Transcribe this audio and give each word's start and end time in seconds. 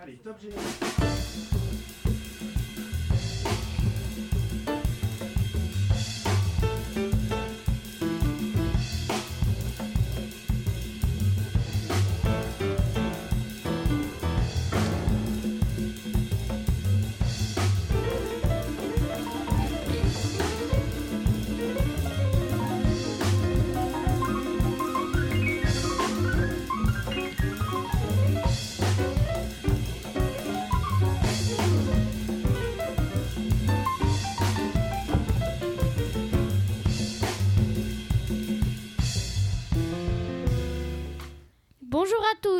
Allez, 0.00 0.16
top 0.22 0.40
générique. 0.40 1.97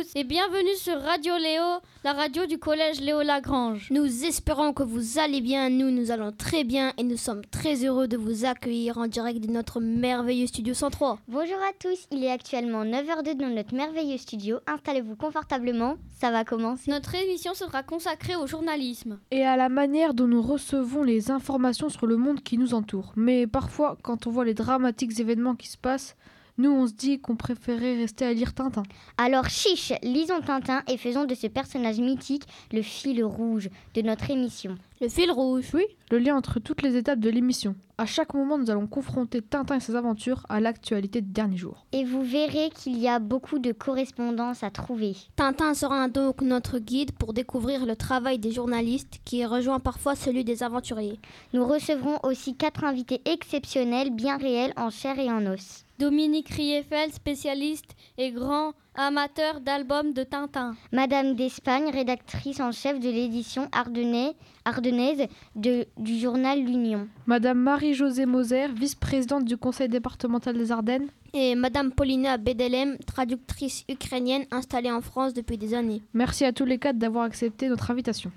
Tous 0.09 0.19
et 0.19 0.23
bienvenue 0.23 0.75
sur 0.75 1.01
Radio 1.01 1.33
Léo, 1.37 1.63
la 2.03 2.13
radio 2.13 2.45
du 2.45 2.57
collège 2.57 3.01
Léo 3.01 3.21
Lagrange. 3.21 3.89
Nous 3.91 4.25
espérons 4.25 4.73
que 4.73 4.83
vous 4.83 5.19
allez 5.19 5.41
bien, 5.41 5.69
nous 5.69 5.91
nous 5.91 6.11
allons 6.11 6.31
très 6.31 6.63
bien 6.63 6.93
et 6.97 7.03
nous 7.03 7.17
sommes 7.17 7.43
très 7.45 7.85
heureux 7.85 8.07
de 8.07 8.17
vous 8.17 8.45
accueillir 8.45 8.97
en 8.97 9.07
direct 9.07 9.39
de 9.39 9.51
notre 9.51 9.79
merveilleux 9.79 10.47
studio 10.47 10.73
103. 10.73 11.19
Bonjour 11.27 11.57
à 11.57 11.73
tous, 11.79 12.07
il 12.11 12.23
est 12.23 12.31
actuellement 12.31 12.85
9h02 12.85 13.35
dans 13.35 13.49
notre 13.49 13.75
merveilleux 13.75 14.17
studio. 14.17 14.59
Installez-vous 14.67 15.15
confortablement, 15.15 15.97
ça 16.19 16.31
va 16.31 16.45
commencer. 16.45 16.91
Notre 16.91 17.15
émission 17.15 17.53
sera 17.53 17.83
consacrée 17.83 18.35
au 18.35 18.47
journalisme. 18.47 19.19
et 19.31 19.45
à 19.45 19.57
la 19.57 19.69
manière 19.69 20.13
dont 20.13 20.27
nous 20.27 20.41
recevons 20.41 21.03
les 21.03 21.31
informations 21.31 21.89
sur 21.89 22.07
le 22.07 22.17
monde 22.17 22.41
qui 22.41 22.57
nous 22.57 22.73
entoure. 22.73 23.13
Mais 23.15 23.47
parfois, 23.47 23.97
quand 24.03 24.27
on 24.27 24.31
voit 24.31 24.45
les 24.45 24.53
dramatiques 24.53 25.19
événements 25.19 25.55
qui 25.55 25.67
se 25.67 25.77
passent, 25.77 26.15
nous 26.59 26.69
on 26.69 26.85
se 26.85 26.93
dit 26.93 27.19
qu'on 27.19 27.35
préférait 27.35 27.95
rester 27.95 28.25
à 28.25 28.33
lire 28.33 28.53
Tintin. 28.53 28.83
Alors 29.17 29.49
chiche, 29.49 29.93
lisons 30.03 30.41
Tintin 30.41 30.83
et 30.87 30.97
faisons 30.97 31.25
de 31.25 31.33
ce 31.33 31.47
personnage 31.47 31.99
mythique 31.99 32.43
le 32.71 32.83
fil 32.83 33.23
rouge 33.23 33.69
de 33.95 34.01
notre 34.01 34.29
émission. 34.29 34.75
Le 35.01 35.07
fil 35.07 35.31
rouge. 35.31 35.69
Oui, 35.73 35.85
le 36.11 36.19
lien 36.19 36.35
entre 36.35 36.59
toutes 36.59 36.81
les 36.81 36.97
étapes 36.97 37.21
de 37.21 37.29
l'émission. 37.29 37.75
À 37.97 38.05
chaque 38.05 38.33
moment, 38.33 38.57
nous 38.57 38.69
allons 38.69 38.85
confronter 38.85 39.41
Tintin 39.41 39.77
et 39.77 39.79
ses 39.79 39.95
aventures 39.95 40.45
à 40.49 40.59
l'actualité 40.59 41.21
des 41.21 41.31
derniers 41.31 41.55
jours. 41.55 41.85
Et 41.93 42.03
vous 42.03 42.21
verrez 42.21 42.69
qu'il 42.69 42.97
y 42.97 43.07
a 43.07 43.19
beaucoup 43.19 43.59
de 43.59 43.71
correspondances 43.71 44.61
à 44.61 44.69
trouver. 44.71 45.15
Tintin 45.37 45.73
sera 45.73 46.09
donc 46.09 46.41
notre 46.41 46.79
guide 46.79 47.13
pour 47.13 47.31
découvrir 47.33 47.85
le 47.85 47.95
travail 47.95 48.39
des 48.39 48.51
journalistes 48.51 49.21
qui 49.23 49.45
rejoint 49.45 49.79
parfois 49.79 50.15
celui 50.15 50.43
des 50.43 50.63
aventuriers. 50.63 51.19
Nous 51.53 51.65
recevrons 51.65 52.19
aussi 52.23 52.55
quatre 52.55 52.83
invités 52.83 53.21
exceptionnels, 53.23 54.11
bien 54.11 54.35
réels 54.35 54.73
en 54.75 54.89
chair 54.89 55.17
et 55.17 55.31
en 55.31 55.45
os. 55.45 55.85
Dominique 55.99 56.47
Riefel, 56.49 57.11
spécialiste 57.11 57.91
et 58.17 58.31
grand 58.31 58.71
amateur 58.95 59.59
d'albums 59.59 60.13
de 60.13 60.23
Tintin. 60.23 60.73
Madame 60.93 61.35
d'Espagne, 61.35 61.89
rédactrice 61.91 62.61
en 62.61 62.71
chef 62.71 63.01
de 63.01 63.09
l'édition 63.09 63.67
ardennais- 63.73 64.33
ardennaise 64.63 65.27
de- 65.55 65.85
du 65.97 66.17
journal 66.17 66.59
L'Union. 66.63 67.09
Madame 67.25 67.59
Marie-Josée 67.59 68.25
Moser, 68.25 68.67
vice-présidente 68.69 69.43
du 69.43 69.57
conseil 69.57 69.89
départemental 69.89 70.57
des 70.57 70.71
Ardennes. 70.71 71.09
Et 71.33 71.53
Madame 71.55 71.91
Paulina 71.91 72.37
Bedelem, 72.37 72.97
traductrice 72.99 73.83
ukrainienne 73.89 74.45
installée 74.51 74.91
en 74.91 75.01
France 75.01 75.33
depuis 75.33 75.57
des 75.57 75.73
années. 75.73 76.01
Merci 76.13 76.45
à 76.45 76.53
tous 76.53 76.63
les 76.65 76.79
quatre 76.79 76.97
d'avoir 76.97 77.25
accepté 77.25 77.67
notre 77.67 77.91
invitation. 77.91 78.31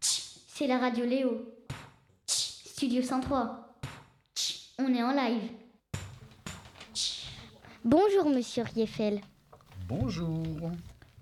C'est 0.00 0.68
la 0.68 0.78
radio 0.78 1.04
Léo. 1.04 1.42
Studio 2.24 3.02
103. 3.02 3.74
On 4.78 4.94
est 4.94 5.02
en 5.02 5.10
live. 5.10 5.42
Bonjour 7.90 8.28
Monsieur 8.28 8.64
Rieffel. 8.64 9.22
Bonjour. 9.88 10.42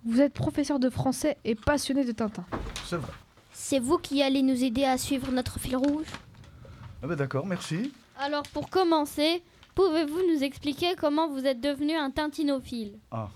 Vous 0.04 0.20
êtes 0.20 0.32
professeur 0.32 0.80
de 0.80 0.90
français 0.90 1.36
et 1.44 1.54
passionné 1.54 2.04
de 2.04 2.10
Tintin. 2.10 2.44
C'est 2.86 2.96
vrai. 2.96 3.12
C'est 3.52 3.78
vous 3.78 3.98
qui 3.98 4.20
allez 4.20 4.42
nous 4.42 4.64
aider 4.64 4.82
à 4.82 4.98
suivre 4.98 5.30
notre 5.30 5.60
fil 5.60 5.76
rouge? 5.76 6.08
Ah 7.04 7.06
ben 7.06 7.14
d'accord, 7.14 7.46
merci. 7.46 7.92
Alors 8.18 8.42
pour 8.52 8.68
commencer, 8.68 9.44
pouvez-vous 9.76 10.18
nous 10.34 10.42
expliquer 10.42 10.96
comment 10.98 11.28
vous 11.28 11.46
êtes 11.46 11.60
devenu 11.60 11.94
un 11.94 12.10
tintinophile? 12.10 12.98
Ah, 13.12 13.28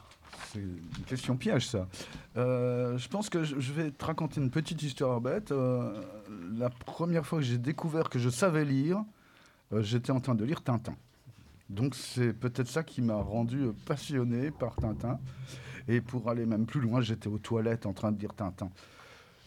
c'est 0.52 0.58
une 0.58 1.04
question 1.06 1.36
piège 1.36 1.68
ça. 1.68 1.86
Euh, 2.36 2.98
je 2.98 3.06
pense 3.06 3.30
que 3.30 3.44
je 3.44 3.72
vais 3.72 3.92
te 3.92 4.04
raconter 4.04 4.40
une 4.40 4.50
petite 4.50 4.82
histoire 4.82 5.20
bête. 5.20 5.52
Euh, 5.52 6.02
la 6.58 6.68
première 6.68 7.24
fois 7.24 7.38
que 7.38 7.44
j'ai 7.44 7.58
découvert 7.58 8.10
que 8.10 8.18
je 8.18 8.28
savais 8.28 8.64
lire, 8.64 9.04
euh, 9.72 9.82
j'étais 9.82 10.10
en 10.10 10.18
train 10.18 10.34
de 10.34 10.44
lire 10.44 10.62
Tintin. 10.62 10.96
Donc 11.70 11.94
c'est 11.94 12.32
peut-être 12.32 12.68
ça 12.68 12.82
qui 12.82 13.00
m'a 13.00 13.14
rendu 13.14 13.60
euh, 13.60 13.72
passionné 13.86 14.50
par 14.50 14.74
Tintin. 14.74 15.18
Et 15.88 16.00
pour 16.00 16.28
aller 16.28 16.44
même 16.44 16.66
plus 16.66 16.80
loin, 16.80 17.00
j'étais 17.00 17.28
aux 17.28 17.38
toilettes 17.38 17.86
en 17.86 17.92
train 17.92 18.12
de 18.12 18.20
lire 18.20 18.34
Tintin. 18.34 18.70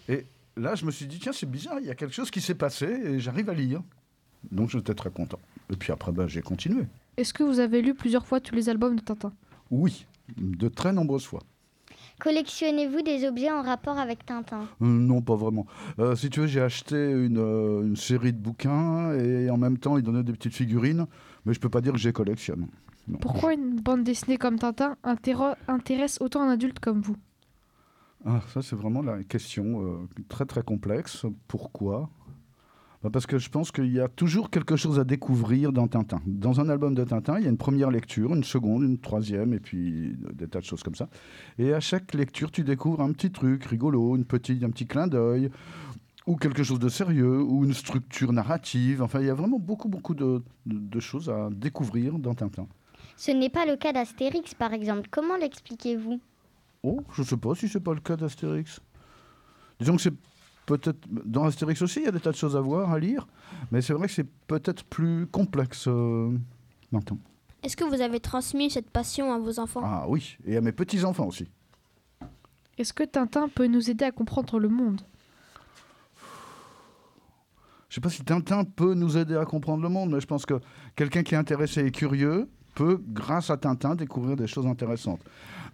Et 0.08 0.26
là, 0.56 0.76
je 0.76 0.86
me 0.86 0.92
suis 0.92 1.06
dit, 1.06 1.20
tiens, 1.20 1.34
c'est 1.34 1.50
bizarre, 1.50 1.80
il 1.80 1.86
y 1.86 1.92
a 1.92 1.96
quelque 1.96 2.14
chose 2.14 2.32
qui 2.32 2.42
s'est 2.42 2.56
passé 2.56 2.86
et 2.86 3.20
j'arrive 3.20 3.50
à 3.50 3.54
lire. 3.54 3.82
Donc 4.52 4.70
j'étais 4.70 4.94
très 4.94 5.12
content. 5.12 5.40
Et 5.70 5.76
puis 5.76 5.92
après, 5.92 6.12
ben, 6.12 6.28
j'ai 6.28 6.42
continué. 6.42 6.86
Est-ce 7.18 7.34
que 7.34 7.44
vous 7.44 7.60
avez 7.60 7.82
lu 7.82 7.94
plusieurs 7.94 8.26
fois 8.26 8.40
tous 8.40 8.56
les 8.56 8.70
albums 8.70 8.96
de 8.96 9.02
Tintin? 9.02 9.34
Oui, 9.70 10.06
de 10.38 10.70
très 10.70 10.94
nombreuses 10.94 11.26
fois. 11.26 11.42
Collectionnez-vous 12.20 13.02
des 13.02 13.28
objets 13.28 13.52
en 13.52 13.62
rapport 13.62 13.98
avec 13.98 14.26
Tintin? 14.26 14.62
Euh, 14.82 14.86
non, 14.86 15.22
pas 15.22 15.36
vraiment. 15.36 15.66
Euh, 16.00 16.16
si 16.16 16.30
tu 16.30 16.42
veux, 16.42 16.48
j'ai 16.48 16.62
acheté 16.62 16.96
une, 16.96 17.38
euh, 17.38 17.84
une 17.84 17.96
série 17.96 18.32
de 18.32 18.38
bouquins 18.38 19.14
et 19.14 19.50
en 19.50 19.58
même 19.58 19.78
temps, 19.78 19.98
ils 19.98 20.04
donnaient 20.04 20.24
des 20.24 20.32
petites 20.32 20.54
figurines, 20.54 21.06
mais 21.46 21.54
je 21.54 21.60
peux 21.60 21.70
pas 21.70 21.82
dire 21.82 21.94
que 21.94 22.00
les 22.00 22.14
collectionne. 22.14 22.68
Non. 23.08 23.18
Pourquoi 23.20 23.54
une 23.54 23.82
bande 23.82 24.04
dessinée 24.04 24.38
comme 24.38 24.58
Tintin 24.58 24.96
intéresse 25.68 26.20
autant 26.22 26.42
un 26.42 26.50
adulte 26.50 26.80
comme 26.80 27.02
vous? 27.02 27.18
Ah, 28.26 28.40
ça, 28.54 28.62
c'est 28.62 28.76
vraiment 28.78 29.02
la 29.02 29.22
question 29.24 29.84
euh, 29.84 30.08
très 30.30 30.46
très 30.46 30.64
complexe. 30.64 31.26
Pourquoi? 31.50 32.10
Bah, 33.04 33.10
Parce 33.12 33.28
que 33.28 33.38
je 33.38 33.50
pense 33.50 33.72
qu'il 33.74 33.92
y 33.92 34.00
a 34.00 34.08
toujours 34.08 34.50
quelque 34.50 34.78
chose 34.78 34.98
à 34.98 35.04
découvrir 35.04 35.74
dans 35.74 35.90
Tintin. 35.90 36.22
Dans 36.26 36.62
un 36.62 36.70
album 36.70 36.96
de 36.96 37.04
Tintin, 37.04 37.38
il 37.40 37.44
y 37.44 37.48
a 37.48 37.50
une 37.50 37.58
première 37.58 37.92
lecture, 37.92 38.34
une 38.34 38.46
seconde, 38.46 38.84
une 38.84 38.98
troisième, 38.98 39.54
et 39.54 39.60
puis 39.60 40.16
des 40.34 40.48
tas 40.48 40.60
de 40.60 40.66
choses 40.66 40.84
comme 40.84 40.96
ça. 40.96 41.10
Et 41.60 41.74
à 41.74 41.82
chaque 41.82 42.14
lecture, 42.14 42.50
tu 42.50 42.64
découvres 42.64 43.02
un 43.02 43.12
petit 43.12 43.30
truc 43.30 43.66
rigolo, 43.66 44.16
une 44.16 44.24
petite, 44.24 44.64
un 44.64 44.70
petit 44.70 44.88
clin 44.88 45.08
d'œil, 45.08 45.52
ou 46.26 46.36
quelque 46.38 46.64
chose 46.64 46.80
de 46.80 46.90
sérieux, 46.90 47.42
ou 47.42 47.66
une 47.66 47.74
structure 47.74 48.32
narrative. 48.34 49.02
Enfin, 49.02 49.20
il 49.20 49.28
y 49.28 49.30
a 49.30 49.34
vraiment 49.34 49.60
beaucoup, 49.60 49.90
beaucoup 49.90 50.14
de, 50.16 50.42
de- 50.66 50.80
de 50.80 51.00
choses 51.00 51.30
à 51.30 51.50
découvrir 51.52 52.18
dans 52.20 52.34
Tintin. 52.34 52.68
Ce 53.18 53.32
n'est 53.32 53.50
pas 53.50 53.66
le 53.66 53.76
cas 53.76 53.94
d'Astérix 53.94 54.54
par 54.54 54.74
exemple. 54.74 55.08
Comment 55.12 55.36
l'expliquez-vous? 55.38 56.20
Oh, 56.84 57.02
je 57.16 57.24
sais 57.24 57.38
pas 57.38 57.56
si 57.56 57.68
c'est 57.68 57.80
pas 57.80 57.94
le 57.94 58.00
cas 58.02 58.16
d'Astérix. 58.16 58.80
Disons 59.80 59.96
que 59.98 60.02
c'est 60.02 60.14
peut-être 60.66 61.00
dans 61.10 61.44
Astérix 61.44 61.82
aussi, 61.82 62.00
il 62.00 62.06
y 62.06 62.08
a 62.08 62.12
des 62.12 62.20
tas 62.20 62.32
de 62.32 62.36
choses 62.38 62.56
à 62.56 62.62
voir, 62.62 62.92
à 62.92 63.00
lire, 63.00 63.28
mais 63.72 63.82
c'est 63.82 63.94
vrai 63.94 64.08
que 64.08 64.14
c'est 64.14 64.28
peut-être 64.48 64.84
plus 64.86 65.28
complexe 65.28 65.86
euh, 65.88 66.32
maintenant. 66.92 67.20
Est-ce 67.64 67.78
que 67.78 67.84
vous 67.84 68.02
avez 68.02 68.20
transmis 68.20 68.70
cette 68.70 68.90
passion 68.90 69.32
à 69.34 69.40
vos 69.40 69.60
enfants? 69.60 69.82
Ah 69.84 70.06
oui, 70.08 70.38
et 70.46 70.58
à 70.58 70.62
mes 70.62 70.72
petits 70.74 71.04
enfants 71.06 71.28
aussi. 71.28 71.48
Est-ce 72.78 72.94
que 72.94 73.04
Tintin 73.04 73.48
peut 73.50 73.68
nous 73.68 73.90
aider 73.90 74.06
à 74.06 74.12
comprendre 74.12 74.60
le 74.60 74.68
monde? 74.70 75.02
Je 77.94 77.98
sais 77.98 78.02
pas 78.02 78.10
si 78.10 78.24
Tintin 78.24 78.64
peut 78.64 78.96
nous 78.96 79.20
aider 79.20 79.36
à 79.36 79.46
comprendre 79.46 79.84
le 79.84 79.90
monde, 79.90 80.10
mais 80.10 80.20
je 80.20 80.26
pense 80.26 80.48
que 80.48 80.56
quelqu'un 80.96 81.22
qui 81.22 81.36
est 81.36 81.38
intéressé 81.38 81.86
et 81.86 81.92
curieux 81.92 82.50
peut, 82.74 83.00
grâce 83.08 83.52
à 83.52 83.58
Tintin, 83.58 83.94
découvrir 83.94 84.36
des 84.36 84.48
choses 84.48 84.66
intéressantes. 84.66 85.20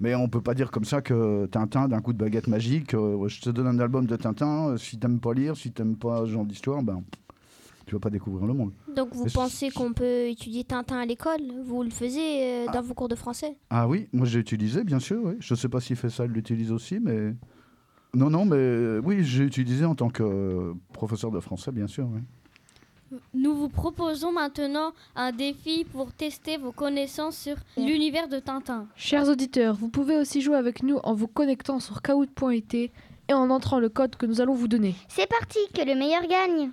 Mais 0.02 0.16
on 0.16 0.28
peut 0.28 0.42
pas 0.42 0.54
dire 0.54 0.70
comme 0.70 0.84
ça 0.84 1.02
que 1.02 1.46
Tintin, 1.46 1.88
d'un 1.88 2.02
coup 2.02 2.12
de 2.12 2.18
baguette 2.18 2.48
magique, 2.48 2.94
euh, 2.94 3.26
je 3.30 3.40
te 3.40 3.50
donne 3.50 3.68
un 3.68 3.80
album 3.80 4.06
de 4.06 4.18
Tintin, 4.18 4.72
euh, 4.72 4.78
si 4.78 5.00
t'aimes 5.00 5.22
pas 5.22 5.34
lire, 5.34 5.56
si 5.56 5.72
t'aimes 5.72 5.96
pas 5.96 6.26
ce 6.26 6.32
genre 6.32 6.44
d'histoire, 6.44 6.84
ben 6.84 7.02
tu 7.86 7.96
vas 7.96 8.00
pas 8.00 8.10
découvrir 8.10 8.46
le 8.48 8.54
monde. 8.54 8.74
Donc 8.94 9.14
vous 9.14 9.28
pensez 9.34 9.70
qu'on 9.70 9.94
peut 9.94 10.28
étudier 10.28 10.66
Tintin 10.66 10.98
à 10.98 11.06
l'école? 11.06 11.40
Vous 11.64 11.84
le 11.84 11.90
faisiez 11.90 12.44
euh, 12.44 12.66
dans 12.74 12.82
vos 12.82 12.96
cours 12.96 13.08
de 13.08 13.16
français? 13.16 13.56
Ah 13.70 13.88
oui, 13.88 14.10
moi 14.12 14.28
j'ai 14.28 14.40
utilisé, 14.40 14.84
bien 14.84 15.00
sûr, 15.00 15.22
oui. 15.24 15.36
Je 15.40 15.56
sais 15.56 15.70
pas 15.70 15.80
si 15.80 15.96
fait 15.96 16.10
ça, 16.10 16.26
il 16.26 16.32
l'utilise 16.32 16.74
aussi, 16.74 17.00
mais... 17.00 17.34
Non, 18.14 18.30
non, 18.30 18.46
mais 18.46 18.56
euh, 18.58 19.02
oui, 19.04 19.24
j'ai 19.24 19.44
utilisé 19.44 19.86
en 19.86 19.94
tant 19.96 20.10
que 20.10 20.24
euh, 20.24 20.74
professeur 20.94 21.30
de 21.32 21.40
français, 21.40 21.72
bien 21.72 21.88
sûr, 21.88 22.08
oui. 22.12 22.22
Nous 23.34 23.56
vous 23.56 23.70
proposons 23.70 24.32
maintenant 24.32 24.94
un 25.16 25.32
défi 25.32 25.84
pour 25.84 26.12
tester 26.14 26.58
vos 26.58 26.72
connaissances 26.72 27.38
sur 27.38 27.56
l'univers 27.76 28.28
de 28.28 28.38
Tintin. 28.40 28.86
Chers 28.96 29.28
auditeurs, 29.30 29.74
vous 29.76 29.90
pouvez 29.90 30.16
aussi 30.18 30.42
jouer 30.42 30.58
avec 30.58 30.84
nous 30.84 30.98
en 31.04 31.16
vous 31.16 31.28
connectant 31.28 31.80
sur 31.80 32.04
kahoot.it 32.04 32.74
et 32.76 32.92
en 33.34 33.50
entrant 33.50 33.80
le 33.80 33.90
code 33.90 34.16
que 34.16 34.28
nous 34.28 34.42
allons 34.42 34.54
vous 34.54 34.68
donner. 34.68 34.94
C'est 35.08 35.28
parti, 35.28 35.58
que 35.74 35.82
le 35.82 35.96
meilleur 35.96 36.22
gagne 36.28 36.70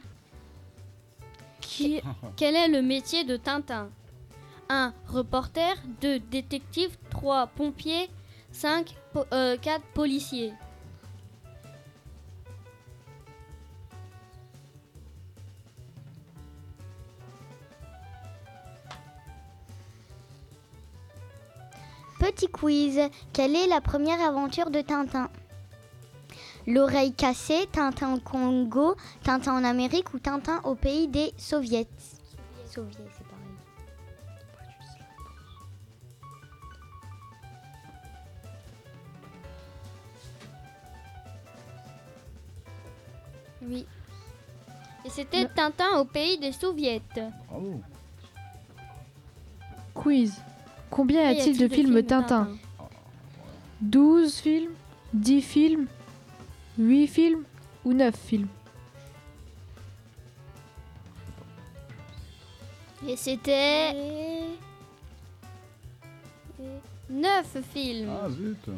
Qui- 1.63 2.01
quel 2.37 2.55
est 2.55 2.69
le 2.69 2.83
métier 2.83 3.25
de 3.25 3.37
Tintin? 3.39 3.89
1. 4.69 4.93
Reporter 5.09 5.75
2. 6.03 6.19
Détective 6.31 6.97
3. 7.11 7.47
Pompier 7.47 8.11
5. 8.53 8.95
4. 9.31 9.81
Policier 9.95 10.53
Petit 22.27 22.49
quiz. 22.49 22.99
Quelle 23.33 23.55
est 23.55 23.69
la 23.69 23.81
première 23.81 24.21
aventure 24.21 24.71
de 24.71 24.81
Tintin? 24.81 25.31
L'oreille 26.67 27.13
cassée, 27.13 27.69
Tintin 27.71 28.15
au 28.15 28.19
Congo, 28.19 28.97
Tintin 29.23 29.55
en 29.55 29.63
Amérique 29.63 30.13
ou 30.13 30.19
Tintin 30.19 30.61
au 30.65 30.75
pays 30.75 31.07
des 31.07 31.33
soviets? 31.37 31.87
Soviets, 32.69 32.99
c'est 33.17 33.29
pareil. 33.29 33.47
Oui. 43.63 43.87
Et 45.05 45.11
c'était 45.11 45.47
Tintin 45.47 45.99
au 45.99 46.05
pays 46.05 46.39
des 46.39 46.51
soviets. 46.51 47.03
Bravo. 47.49 47.81
Quiz. 49.95 50.43
Combien 50.97 51.31
y 51.31 51.39
a-t-il 51.39 51.59
de 51.59 51.69
films 51.69 52.03
Tintin 52.07 52.49
12 53.83 54.35
films 54.41 54.73
10 55.13 55.43
films 55.43 55.87
8 56.79 57.07
films 57.07 57.43
ou 57.85 57.93
9 57.93 58.17
films 58.17 58.49
Et 63.07 63.15
c'était. 63.15 63.93
Et... 63.95 64.45
et 66.61 66.81
Neuf 67.11 67.59
films. 67.75 68.09
Ah 68.11 68.31
zut. 68.31 68.71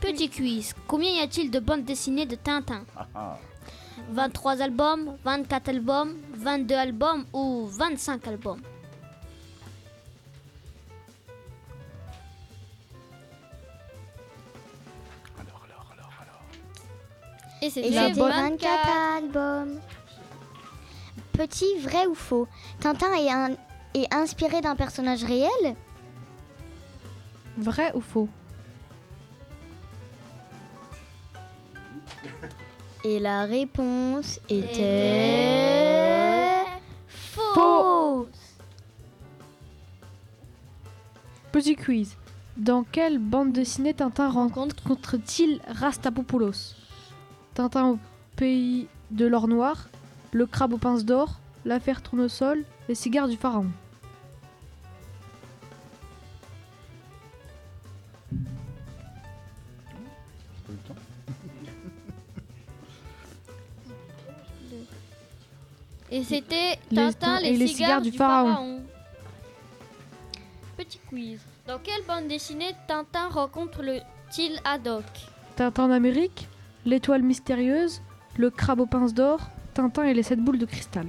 Petit 0.00 0.28
quiz. 0.28 0.74
Combien 0.86 1.10
y 1.12 1.20
a-t-il 1.20 1.50
de 1.50 1.58
bandes 1.58 1.84
dessinées 1.84 2.26
de 2.26 2.36
Tintin 2.36 2.84
ah, 2.94 3.06
ah. 3.14 3.38
23 4.10 4.62
albums, 4.62 5.16
24 5.24 5.68
albums, 5.68 6.14
22 6.34 6.74
albums 6.74 7.24
ou 7.32 7.66
25 7.66 8.26
albums. 8.28 8.60
Alors, 15.38 15.62
alors, 15.64 15.86
alors, 15.92 16.12
alors. 16.22 16.42
Et 17.62 17.70
bonne- 18.14 18.30
24 18.30 18.88
albums. 19.18 19.80
Petit 21.32 21.78
vrai 21.80 22.06
ou 22.06 22.14
faux? 22.14 22.46
Tintin 22.80 23.12
est, 23.14 23.30
un- 23.30 23.56
est 23.94 24.12
inspiré 24.12 24.60
d'un 24.60 24.76
personnage 24.76 25.24
réel? 25.24 25.74
Vrai 27.56 27.92
ou 27.94 28.00
faux? 28.00 28.28
Et 33.02 33.18
la 33.18 33.46
réponse 33.46 34.40
était 34.50 35.46
faux. 37.08 38.28
Petit 41.50 41.76
quiz. 41.76 42.16
Dans 42.58 42.82
quelle 42.82 43.18
bande 43.18 43.52
dessinée 43.52 43.94
Tintin 43.94 44.28
rencontre-t-il 44.28 45.60
Rastapopoulos? 45.66 46.74
Tintin 47.54 47.92
au 47.92 47.98
pays 48.36 48.86
de 49.10 49.26
l'or 49.26 49.48
noir, 49.48 49.88
le 50.32 50.44
crabe 50.44 50.74
aux 50.74 50.78
pinces 50.78 51.06
d'or, 51.06 51.40
l'affaire 51.64 52.02
tournesol, 52.02 52.64
les 52.88 52.94
cigares 52.94 53.28
du 53.28 53.36
pharaon. 53.36 53.70
Et 66.20 66.24
c'était 66.24 66.78
Tintin, 66.94 67.40
les, 67.40 67.48
et 67.48 67.56
les 67.56 67.66
cigares, 67.66 68.02
du, 68.02 68.10
du 68.10 68.16
pharaon. 68.18 68.48
pharaon. 68.48 68.82
Petit 70.76 70.98
quiz. 71.08 71.40
Dans 71.66 71.78
quelle 71.78 72.02
bande 72.06 72.28
dessinée 72.28 72.74
Tintin 72.86 73.28
rencontre-t-il 73.28 74.60
Haddock? 74.64 75.04
Tintin 75.56 75.84
en 75.84 75.90
Amérique, 75.90 76.46
l'étoile 76.84 77.22
mystérieuse, 77.22 78.02
le 78.36 78.50
crabe 78.50 78.80
aux 78.80 78.86
pinces 78.86 79.14
d'or, 79.14 79.40
Tintin 79.74 80.04
et 80.04 80.14
les 80.14 80.22
sept 80.22 80.40
boules 80.40 80.58
de 80.58 80.66
cristal. 80.66 81.06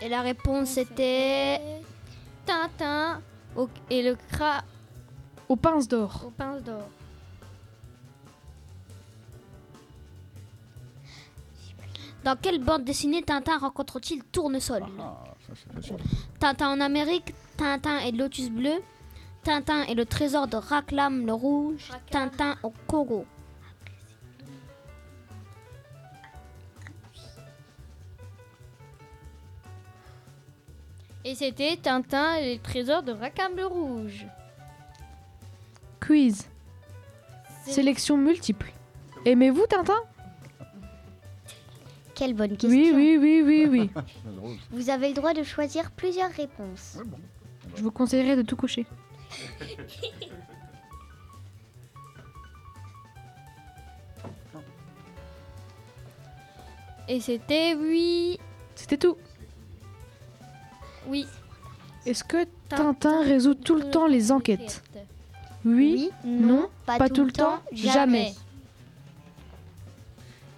Et 0.00 0.08
la 0.08 0.20
réponse 0.20 0.76
était. 0.76 1.60
Tintin 2.46 3.22
au- 3.56 3.68
et 3.88 4.02
le 4.02 4.16
crabe 4.30 4.62
Aux 5.48 5.56
pinces 5.56 5.88
d'or. 5.88 6.24
aux 6.26 6.30
pinces 6.30 6.62
d'or. 6.62 6.88
Dans 12.24 12.36
quelle 12.36 12.58
bande 12.58 12.84
dessinée 12.84 13.22
Tintin 13.22 13.58
rencontre-t-il 13.58 14.24
Tournesol 14.24 14.82
Ah, 14.98 15.24
ça 15.46 15.52
facile. 15.74 15.96
Tintin 16.40 16.70
en 16.70 16.80
Amérique, 16.80 17.34
Tintin 17.58 17.98
et 17.98 18.12
le 18.12 18.18
Lotus 18.18 18.48
bleu, 18.48 18.82
Tintin 19.42 19.82
et 19.82 19.94
le 19.94 20.06
trésor 20.06 20.46
de 20.48 20.56
Raklam 20.56 21.26
le 21.26 21.34
rouge. 21.34 21.90
Tintin 22.10 22.56
au 22.62 22.72
Congo. 22.86 23.26
Et 31.26 31.34
c'était 31.34 31.76
Tintin 31.76 32.36
et 32.36 32.54
les 32.54 32.58
trésors 32.58 33.02
de 33.02 33.12
Rakam 33.12 33.54
le 33.56 33.66
Rouge. 33.66 34.26
Quiz. 36.00 36.48
Sélection 37.66 38.16
multiple. 38.16 38.72
Aimez-vous 39.26 39.66
Tintin? 39.66 40.02
Quelle 42.14 42.34
bonne 42.34 42.56
question. 42.56 42.70
Oui, 42.70 42.92
oui, 42.94 43.18
oui, 43.20 43.42
oui, 43.44 43.66
oui. 43.70 43.90
Vous 44.70 44.90
avez 44.90 45.08
le 45.08 45.14
droit 45.14 45.34
de 45.34 45.42
choisir 45.42 45.90
plusieurs 45.90 46.30
réponses. 46.30 46.96
Ouais, 46.98 47.04
bon. 47.04 47.18
Je 47.76 47.82
vous 47.82 47.90
conseillerais 47.90 48.36
de 48.36 48.42
tout 48.42 48.56
cocher. 48.56 48.86
Et 57.08 57.20
c'était 57.20 57.74
oui. 57.74 58.38
C'était 58.74 58.96
tout. 58.96 59.16
Oui. 61.06 61.26
Est-ce 62.06 62.24
que 62.24 62.46
Tintin 62.68 63.22
résout 63.22 63.54
tout 63.54 63.74
le 63.76 63.90
temps 63.90 64.06
les 64.06 64.32
enquêtes? 64.32 64.82
Oui, 65.64 66.10
non, 66.24 66.68
pas, 66.84 67.08
tout, 67.08 67.24
le 67.24 67.32
temps, 67.32 67.58
jamais. 67.72 68.34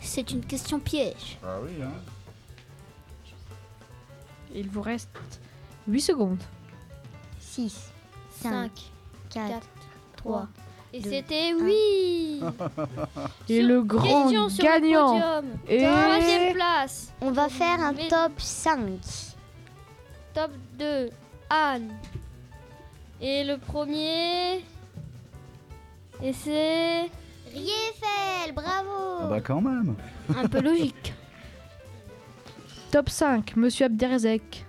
C'est 0.07 0.31
une 0.31 0.45
question 0.45 0.79
piège. 0.79 1.37
Ah 1.45 1.57
oui, 1.63 1.83
hein. 1.83 1.91
Il 4.55 4.71
vous 4.71 4.81
reste 4.81 5.09
8 5.89 6.01
secondes. 6.01 6.43
6, 7.41 7.91
5, 8.41 8.51
5, 8.51 8.71
4, 9.31 9.49
4, 9.49 9.67
3. 10.17 10.49
Et 10.93 11.03
c'était 11.03 11.53
oui. 11.55 12.41
Et 13.49 13.59
Sur- 13.59 13.69
le 13.69 13.83
grand 13.83 14.23
question 14.23 14.49
sur 14.49 14.65
le 14.65 14.71
gagnant 14.71 15.13
podium. 15.13 15.59
est 15.69 15.83
Troisième 15.85 16.53
place. 16.55 17.13
On 17.21 17.31
va 17.33 17.49
faire 17.49 17.81
un 17.81 17.93
Mais- 17.93 18.09
top 18.09 18.33
5. 18.39 18.81
Top 20.33 20.51
2. 20.79 21.11
Anne. 21.51 21.93
Et 23.21 23.45
le 23.45 23.59
premier. 23.59 24.65
Et 26.23 26.33
c'est. 26.33 27.11
Riefel, 27.57 28.53
bravo 28.55 28.91
Ah 29.23 29.27
bah 29.31 29.41
quand 29.41 29.61
même. 29.61 29.95
Un 30.37 30.47
peu 30.49 30.61
logique. 30.61 31.15
top 32.91 33.09
5, 33.09 33.57
Monsieur 33.57 33.87
Abderzek. 33.87 34.65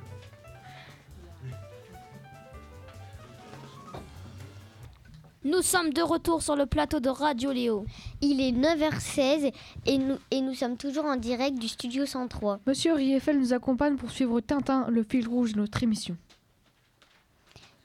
Nous 5.43 5.61
sommes 5.61 5.93
de 5.93 6.01
retour 6.01 6.41
sur 6.41 6.55
le 6.55 6.65
plateau 6.65 6.99
de 6.99 7.09
Radio 7.09 7.51
Léo. 7.53 7.85
Il 8.21 8.41
est 8.41 8.51
9h16 8.51 9.53
et 9.85 9.97
nous, 9.97 10.17
et 10.31 10.41
nous 10.41 10.53
sommes 10.53 10.75
toujours 10.75 11.05
en 11.05 11.15
direct 11.15 11.57
du 11.57 11.67
studio 11.69 12.05
103. 12.05 12.59
Monsieur 12.67 12.93
Rieffel 12.93 13.39
nous 13.39 13.53
accompagne 13.53 13.95
pour 13.95 14.11
suivre 14.11 14.41
Tintin, 14.41 14.87
le 14.89 15.03
fil 15.03 15.27
rouge 15.27 15.53
de 15.53 15.59
notre 15.59 15.81
émission. 15.83 16.17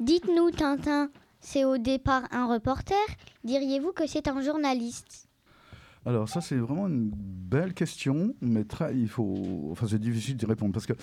Dites-nous, 0.01 0.51
Tintin, 0.51 1.11
c'est 1.43 1.67
au 1.67 1.77
départ 1.77 2.23
un 2.31 2.47
reporter. 2.47 2.97
Diriez-vous 3.45 3.93
que 3.93 4.07
c'est 4.07 4.29
un 4.29 4.41
journaliste? 4.41 5.29
Alors 6.05 6.29
ça 6.29 6.41
c'est 6.41 6.57
vraiment 6.57 6.89
une 6.89 7.13
belle 7.15 7.75
question, 7.75 8.35
mais 8.41 8.65
il 8.93 9.09
faut, 9.09 9.69
enfin 9.71 9.87
c'est 9.89 10.01
difficile 10.01 10.37
d'y 10.37 10.47
répondre 10.47 10.73
parce 10.73 10.87
que 10.87 10.95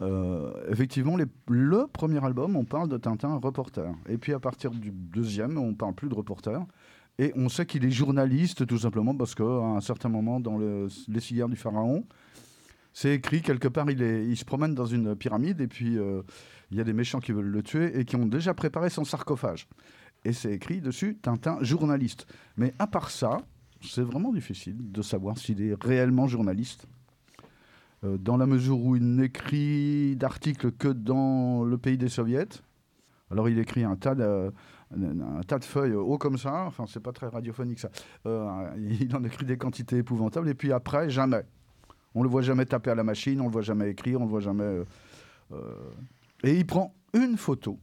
euh, 0.00 0.50
effectivement 0.68 1.16
le 1.46 1.86
premier 1.86 2.24
album 2.24 2.56
on 2.56 2.64
parle 2.64 2.88
de 2.88 2.96
Tintin 2.96 3.36
reporter. 3.36 3.92
Et 4.08 4.18
puis 4.18 4.32
à 4.32 4.40
partir 4.40 4.72
du 4.72 4.90
deuxième 4.90 5.58
on 5.58 5.74
parle 5.74 5.94
plus 5.94 6.08
de 6.08 6.14
reporter. 6.14 6.60
Et 7.20 7.32
on 7.36 7.48
sait 7.48 7.66
qu'il 7.66 7.84
est 7.84 7.90
journaliste 7.92 8.66
tout 8.66 8.78
simplement 8.78 9.14
parce 9.14 9.36
qu'à 9.36 9.44
un 9.44 9.80
certain 9.80 10.08
moment 10.08 10.40
dans 10.40 10.58
le- 10.58 10.88
les 11.06 11.20
cigares 11.20 11.48
du 11.48 11.56
pharaon 11.56 12.04
c'est 12.92 13.14
écrit 13.14 13.42
quelque 13.42 13.68
part 13.68 13.88
il, 13.92 14.02
est, 14.02 14.26
il 14.26 14.36
se 14.36 14.44
promène 14.44 14.74
dans 14.74 14.86
une 14.86 15.14
pyramide. 15.14 15.60
Et 15.60 15.68
puis 15.68 15.96
euh, 15.98 16.22
il 16.70 16.76
y 16.76 16.80
a 16.80 16.84
des 16.84 16.92
méchants 16.92 17.20
qui 17.20 17.32
veulent 17.32 17.46
le 17.46 17.62
tuer 17.62 17.98
et 17.98 18.04
qui 18.04 18.16
ont 18.16 18.26
déjà 18.26 18.54
préparé 18.54 18.90
son 18.90 19.04
sarcophage 19.04 19.68
et 20.24 20.32
c'est 20.32 20.52
écrit 20.52 20.80
dessus 20.80 21.16
Tintin 21.20 21.58
journaliste 21.62 22.26
mais 22.56 22.74
à 22.78 22.86
part 22.86 23.10
ça 23.10 23.38
c'est 23.80 24.02
vraiment 24.02 24.32
difficile 24.32 24.76
de 24.78 25.02
savoir 25.02 25.38
s'il 25.38 25.62
est 25.62 25.82
réellement 25.82 26.26
journaliste 26.26 26.86
dans 28.02 28.36
la 28.36 28.46
mesure 28.46 28.80
où 28.80 28.96
il 28.96 29.16
n'écrit 29.16 30.14
d'articles 30.16 30.72
que 30.72 30.88
dans 30.88 31.64
le 31.64 31.78
pays 31.78 31.98
des 31.98 32.08
soviets. 32.08 32.46
Alors 33.30 33.48
il 33.48 33.58
écrit 33.58 33.84
un 33.84 33.96
tas 33.96 34.14
de, 34.14 34.52
feuilles 35.62 35.94
haut 35.94 36.16
comme 36.16 36.38
ça, 36.38 36.64
enfin 36.66 36.84
c'est 36.86 37.02
pas 37.02 37.12
très 37.12 37.26
radiophonique 37.28 37.80
ça. 37.80 37.90
il 38.24 39.14
en 39.14 39.24
écrit 39.24 39.44
des 39.44 39.58
quantités 39.58 39.98
épouvantables 39.98 40.48
et 40.48 40.54
puis 40.54 40.72
après 40.72 41.10
jamais. 41.10 41.42
On 42.14 42.22
le 42.22 42.28
voit 42.28 42.42
jamais 42.42 42.64
taper 42.64 42.90
à 42.90 42.94
la 42.94 43.04
machine, 43.04 43.40
on 43.40 43.44
le 43.44 43.50
voit 43.50 43.62
jamais 43.62 43.90
écrire, 43.90 44.20
on 44.20 44.24
le 44.24 44.30
voit 44.30 44.40
jamais. 44.40 44.82
Et 46.42 46.56
il 46.56 46.66
prend 46.66 46.94
une 47.14 47.36
photo 47.36 47.78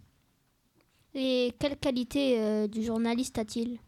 et 1.15 1.53
quelle 1.57 1.77
qualité 1.77 2.39
euh, 2.39 2.67
du 2.67 2.83
journaliste 2.83 3.39
a-t-il? 3.39 3.79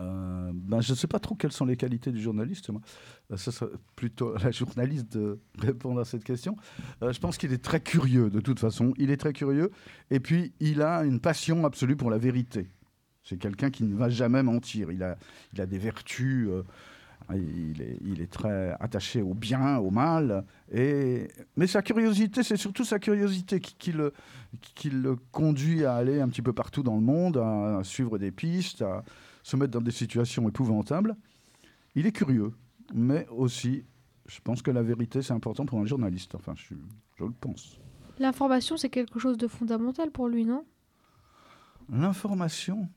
Euh, 0.00 0.50
ben, 0.52 0.80
Je 0.80 0.90
ne 0.90 0.96
sais 0.96 1.06
pas 1.06 1.20
trop 1.20 1.36
quelles 1.36 1.52
sont 1.52 1.64
les 1.64 1.76
qualités 1.76 2.10
du 2.10 2.20
journaliste. 2.20 2.68
Moi. 2.70 2.80
Euh, 3.30 3.36
ce 3.36 3.52
serait 3.52 3.70
plutôt 3.94 4.36
la 4.36 4.50
journaliste 4.50 5.16
de 5.16 5.38
répondre 5.56 6.00
à 6.00 6.04
cette 6.04 6.24
question. 6.24 6.56
je 7.00 7.18
pense 7.20 7.38
qu'il 7.38 7.52
est 7.52 7.62
très 7.62 7.80
curieux, 7.80 8.28
de 8.28 8.40
toute 8.40 8.58
façon. 8.58 8.92
Il 8.98 9.12
est 9.12 9.16
très 9.16 9.32
curieux. 9.32 9.70
Et 10.10 10.18
puis, 10.18 10.52
il 10.58 10.82
a 10.82 11.04
une 11.04 11.20
passion 11.20 11.64
absolue 11.64 11.96
pour 11.96 12.10
la 12.10 12.18
vérité. 12.18 12.68
C'est 13.22 13.38
quelqu'un 13.38 13.70
qui 13.70 13.84
ne 13.84 13.94
va 13.94 14.08
jamais 14.08 14.42
mentir. 14.42 14.90
Il 14.90 15.04
a, 15.04 15.16
il 15.52 15.60
a 15.60 15.66
des 15.66 15.78
vertus 15.78 16.50
il 17.32 18.20
est, 18.20 18.30
très 18.30 18.76
attaché 18.80 19.22
au 19.22 19.34
bien, 19.34 19.78
au 19.78 19.90
mal. 19.90 20.44
Et... 20.72 21.28
Mais 21.56 21.66
sa 21.66 21.82
curiosité, 21.82 22.42
c'est 22.42 22.56
surtout 22.56 22.84
sa 22.84 22.98
curiosité 22.98 23.60
qui, 23.60 23.92
le, 23.92 24.12
qui, 24.74 24.90
le, 24.90 25.16
conduit 25.32 25.84
à 25.84 25.94
aller 25.94 26.20
un 26.20 26.28
petit 26.28 26.42
peu 26.42 26.52
partout 26.52 26.82
dans 26.82 26.96
le 26.96 27.00
monde, 27.00 27.38
à, 27.38 27.80
suivre 27.82 28.18
des 28.18 28.30
pistes, 28.30 28.82
à 28.82 29.04
se 29.42 29.56
mettre 29.56 29.72
dans 29.72 29.80
des 29.80 29.90
situations 29.90 30.48
épouvantables. 30.48 31.16
Il 31.94 32.06
est 32.06 32.12
curieux, 32.12 32.52
mais 32.92 33.26
aussi, 33.30 33.84
je 34.26 34.40
pense 34.42 34.60
que 34.60 34.70
la 34.70 34.82
vérité, 34.82 35.22
c'est 35.22 35.32
important 35.32 35.64
pour 35.64 35.78
un 35.78 35.86
journaliste. 35.86 36.34
Enfin, 36.34 36.54
je, 36.56 36.74
je 37.16 37.24
le 37.24 37.32
pense. 37.32 37.78
L'information, 38.18 38.76
c'est 38.76 38.90
quelque 38.90 39.18
chose 39.18 39.38
de 39.38 39.48
fondamental 39.48 40.10
pour 40.10 40.28
lui, 40.28 40.44
non? 40.44 40.64
L'information? 41.90 42.88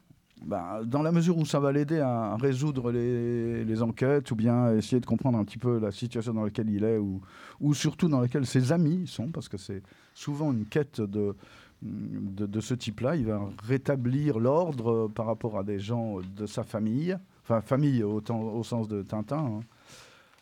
Bah, 0.46 0.82
dans 0.86 1.02
la 1.02 1.12
mesure 1.12 1.38
où 1.38 1.46
ça 1.46 1.60
va 1.60 1.72
l'aider 1.72 2.00
à 2.00 2.36
résoudre 2.38 2.92
les, 2.92 3.82
enquêtes 3.82 4.32
ou 4.32 4.36
bien 4.36 4.76
essayer 4.76 5.00
de 5.00 5.06
comprendre 5.06 5.38
un 5.38 5.44
petit 5.44 5.58
peu 5.58 5.80
la 5.80 5.92
situation 5.92 6.34
dans 6.34 6.44
laquelle 6.44 6.70
il 6.70 6.84
est 6.84 6.98
ou, 6.98 7.22
ou 7.60 7.74
surtout 7.74 8.08
dans 8.08 8.22
laquelle 8.22 8.46
ses 8.46 8.72
amis 8.72 9.08
sont, 9.08 9.30
parce 9.30 9.50
que 9.50 9.58
c'est 9.58 9.84
souvent 10.14 10.52
une 10.52 10.66
quête 10.66 11.02
de, 11.02 11.36
ce 12.60 12.74
type-là. 12.74 13.16
Il 13.16 13.26
va 13.26 13.42
rétablir 13.64 14.40
l'ordre 14.40 15.08
par 15.08 15.26
rapport 15.26 15.58
à 15.58 15.64
des 15.64 15.80
gens 15.80 16.20
de 16.36 16.46
sa 16.46 16.64
famille, 16.64 17.18
enfin 17.44 17.62
famille 17.62 18.04
au, 18.04 18.22
au 18.30 18.64
sens 18.64 18.88
de 18.88 19.04
Tintin. 19.04 19.38
Hein. 19.38 19.60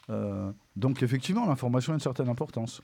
Euh, 0.10 0.52
donc 0.76 1.04
effectivement, 1.04 1.46
l'information 1.46 1.94
a 1.94 1.96
une 1.96 2.02
certaine 2.02 2.30
importance. 2.30 2.82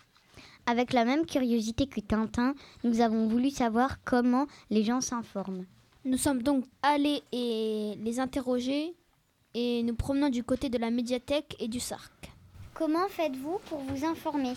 Avec 0.66 0.94
la 0.94 1.06
même 1.06 1.26
curiosité 1.26 1.88
que 1.88 2.00
Tintin, 2.00 2.54
nous 2.84 3.02
avons 3.02 3.28
voulu 3.28 3.50
savoir 3.50 4.04
comment 4.04 4.48
les 4.70 4.84
gens 4.84 5.02
s'informent. 5.02 5.66
Nous 6.04 6.18
sommes 6.18 6.42
donc 6.42 6.66
allés 6.82 7.22
et 7.32 7.94
les 8.00 8.20
interroger 8.20 8.96
et 9.54 9.84
nous 9.84 9.94
promenons 9.94 10.30
du 10.30 10.44
côté 10.44 10.68
de 10.68 10.80
la 10.80 10.90
médiathèque 10.90 11.56
et 11.60 11.68
du 11.68 11.80
Sarc. 11.80 12.32
Comment 12.74 13.08
faites-vous 13.08 13.60
pour 13.70 13.80
vous 13.80 14.04
informer? 14.04 14.54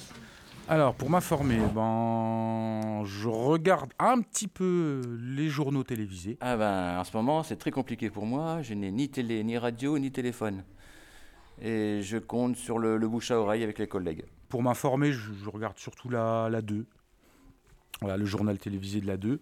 Alors, 0.66 0.94
pour 0.94 1.10
m'informer, 1.10 1.58
ben, 1.74 3.04
je 3.04 3.28
regarde 3.28 3.92
un 3.98 4.22
petit 4.22 4.48
peu 4.48 5.02
les 5.20 5.50
journaux 5.50 5.84
télévisés. 5.84 6.38
Ah 6.40 6.56
ben, 6.56 6.98
en 6.98 7.04
ce 7.04 7.14
moment, 7.14 7.42
c'est 7.42 7.56
très 7.56 7.70
compliqué 7.70 8.08
pour 8.08 8.24
moi. 8.24 8.62
Je 8.62 8.72
n'ai 8.72 8.90
ni 8.90 9.10
télé, 9.10 9.44
ni 9.44 9.58
radio, 9.58 9.98
ni 9.98 10.10
téléphone. 10.10 10.64
Et 11.60 12.00
je 12.00 12.16
compte 12.16 12.56
sur 12.56 12.78
le, 12.78 12.98
bouche 13.06 13.30
à 13.30 13.38
oreille 13.38 13.62
avec 13.62 13.78
les 13.78 13.86
collègues. 13.86 14.24
Pour 14.48 14.62
m'informer, 14.62 15.12
je, 15.12 15.50
regarde 15.50 15.76
surtout 15.76 16.08
la, 16.08 16.48
la 16.50 16.62
2. 16.62 16.86
Voilà, 18.00 18.16
le 18.16 18.24
journal 18.24 18.58
télévisé 18.58 19.00
de 19.00 19.06
la 19.06 19.16
2. 19.16 19.40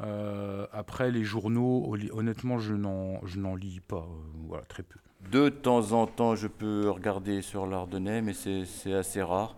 Euh, 0.00 0.66
après, 0.72 1.10
les 1.10 1.24
journaux, 1.24 1.94
honnêtement, 2.12 2.58
je 2.58 2.74
n'en 2.74 3.54
lis 3.54 3.80
pas, 3.80 4.06
euh, 4.08 4.46
voilà, 4.48 4.64
très 4.64 4.82
peu. 4.82 4.98
De 5.30 5.48
temps 5.48 5.92
en 5.92 6.06
temps, 6.06 6.36
je 6.36 6.46
peux 6.46 6.90
regarder 6.90 7.42
sur 7.42 7.66
l'Ardennais, 7.66 8.22
mais 8.22 8.32
c'est 8.32 8.92
assez 8.92 9.22
rare. 9.22 9.56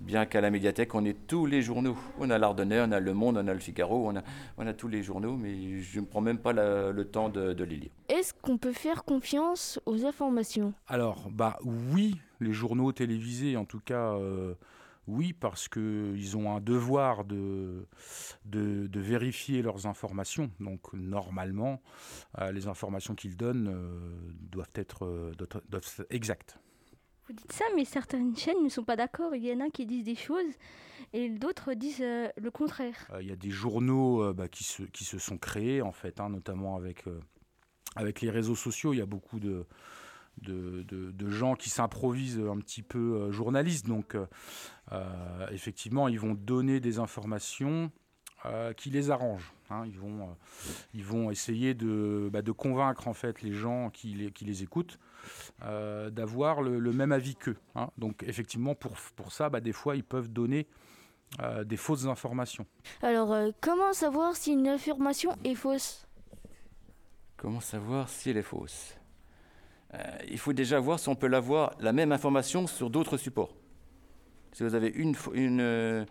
Bien 0.00 0.26
qu'à 0.26 0.40
la 0.40 0.50
médiathèque, 0.50 0.94
on 0.94 1.04
ait 1.04 1.14
tous 1.14 1.46
les 1.46 1.62
journaux. 1.62 1.96
On 2.18 2.28
a 2.30 2.36
l'Ardennais, 2.36 2.80
on 2.80 2.90
a 2.90 3.00
Le 3.00 3.14
Monde, 3.14 3.38
on 3.38 3.46
a 3.46 3.54
Le 3.54 3.60
Figaro, 3.60 4.08
on 4.08 4.16
a, 4.16 4.22
on 4.58 4.66
a 4.66 4.72
tous 4.72 4.88
les 4.88 5.02
journaux, 5.02 5.36
mais 5.36 5.80
je 5.80 6.00
ne 6.00 6.04
prends 6.04 6.20
même 6.20 6.38
pas 6.38 6.52
le 6.52 7.04
temps 7.04 7.28
de, 7.28 7.52
de, 7.52 7.64
les 7.64 7.76
lire. 7.76 7.90
Est-ce 8.08 8.34
qu'on 8.34 8.58
peut 8.58 8.72
faire 8.72 9.04
confiance 9.04 9.80
aux 9.86 10.04
informations? 10.04 10.74
Alors, 10.88 11.30
bah 11.30 11.58
oui, 11.64 12.16
les 12.40 12.52
journaux 12.52 12.92
télévisés, 12.92 13.56
en 13.56 13.64
tout 13.64 13.80
cas... 13.80 14.14
Euh, 14.14 14.54
oui, 15.06 15.32
parce 15.32 15.68
qu'ils 15.68 16.36
ont 16.36 16.54
un 16.54 16.60
devoir 16.60 17.24
de, 17.24 17.86
de, 18.46 19.00
vérifier 19.00 19.62
leurs 19.62 19.86
informations. 19.86 20.50
Donc 20.60 20.92
normalement, 20.92 21.82
euh, 22.38 22.52
les 22.52 22.68
informations 22.68 23.14
qu'ils 23.14 23.36
donnent 23.36 23.68
euh, 23.68 24.32
doivent, 24.50 24.70
être, 24.74 25.04
euh, 25.04 25.32
doivent, 25.68 26.06
exactes. 26.10 26.58
Vous 27.26 27.34
dites 27.34 27.52
ça, 27.52 27.64
mais 27.74 27.84
certaines 27.84 28.36
chaînes 28.36 28.62
ne 28.62 28.68
sont 28.68 28.84
pas 28.84 28.96
d'accord. 28.96 29.34
Il 29.34 29.44
y 29.44 29.52
en 29.52 29.60
a 29.60 29.70
qui 29.70 29.86
disent 29.86 30.04
des 30.04 30.14
choses 30.14 30.52
et 31.12 31.28
d'autres 31.30 31.74
disent 31.74 32.00
le 32.00 32.50
contraire. 32.50 33.10
Il 33.20 33.26
y 33.26 33.32
a 33.32 33.36
des 33.36 33.50
journaux 33.50 34.32
bah, 34.34 34.48
qui, 34.48 34.64
se, 34.64 34.82
qui 34.82 35.04
se 35.04 35.18
sont 35.18 35.38
créés, 35.38 35.80
en 35.80 35.92
fait, 35.92 36.20
hein, 36.20 36.28
notamment 36.28 36.76
avec, 36.76 37.04
avec 37.96 38.20
les 38.20 38.28
réseaux 38.28 38.56
sociaux. 38.56 38.92
Il 38.92 38.98
y 38.98 39.02
a 39.02 39.06
beaucoup 39.06 39.40
de, 39.40 39.64
de, 40.44 41.30
gens 41.30 41.54
qui 41.54 41.70
s'improvisent 41.70 42.40
un 42.40 42.58
petit 42.58 42.82
peu 42.82 42.98
euh, 42.98 43.32
journalistes. 43.32 43.86
Donc, 43.86 44.14
euh, 44.14 44.26
euh, 44.92 45.48
effectivement, 45.50 46.08
ils 46.08 46.20
vont 46.20 46.34
donner 46.34 46.80
des 46.80 46.98
informations 46.98 47.90
qui 48.76 48.90
les 48.90 49.10
arrangent. 49.10 49.54
Hein. 49.70 49.84
Ils, 49.86 49.98
vont, 49.98 50.36
ils 50.92 51.02
vont 51.02 51.30
essayer 51.30 51.72
de, 51.72 52.28
bah, 52.30 52.42
de, 52.42 52.52
convaincre 52.52 53.08
en 53.08 53.14
fait 53.14 53.40
les 53.40 53.54
gens 53.54 53.88
qui 53.88 54.08
les, 54.08 54.32
qui 54.32 54.44
les 54.44 54.62
écoutent 54.62 54.98
d'avoir 55.62 56.60
le, 56.60 56.92
même 56.92 57.10
avis 57.10 57.36
qu'eux. 57.36 57.56
Hein. 57.74 57.88
Donc, 57.96 58.22
effectivement, 58.26 58.74
pour, 58.74 58.92
pour 59.16 59.32
ça, 59.32 59.48
bah, 59.48 59.60
des 59.60 59.72
fois, 59.72 59.96
ils 59.96 60.04
peuvent 60.04 60.28
donner 60.28 60.66
des 61.64 61.78
fausses 61.78 62.04
informations. 62.04 62.66
Alors, 63.00 63.34
comment 63.62 63.94
savoir 63.94 64.36
si 64.36 64.52
une 64.52 64.68
information 64.68 65.34
est 65.42 65.54
fausse? 65.54 66.06
Comment 67.38 67.60
savoir 67.60 68.10
si 68.10 68.28
elle 68.28 68.36
est 68.36 68.42
fausse? 68.42 68.94
euh, 68.94 69.03
il 70.28 70.38
faut 70.38 70.52
déjà 70.52 70.80
voir 70.80 70.98
si 70.98 71.08
on 71.08 71.14
peut 71.14 71.26
l'avoir, 71.26 71.74
la 71.80 71.92
même 71.92 72.12
information 72.12 72.66
sur 72.66 72.90
d'autres 72.90 73.16
supports. 73.16 73.54
Si 74.52 74.62
vous 74.62 74.74
avez 74.74 74.88
une, 74.88 75.14
une, 75.32 75.60
euh, 75.60 76.04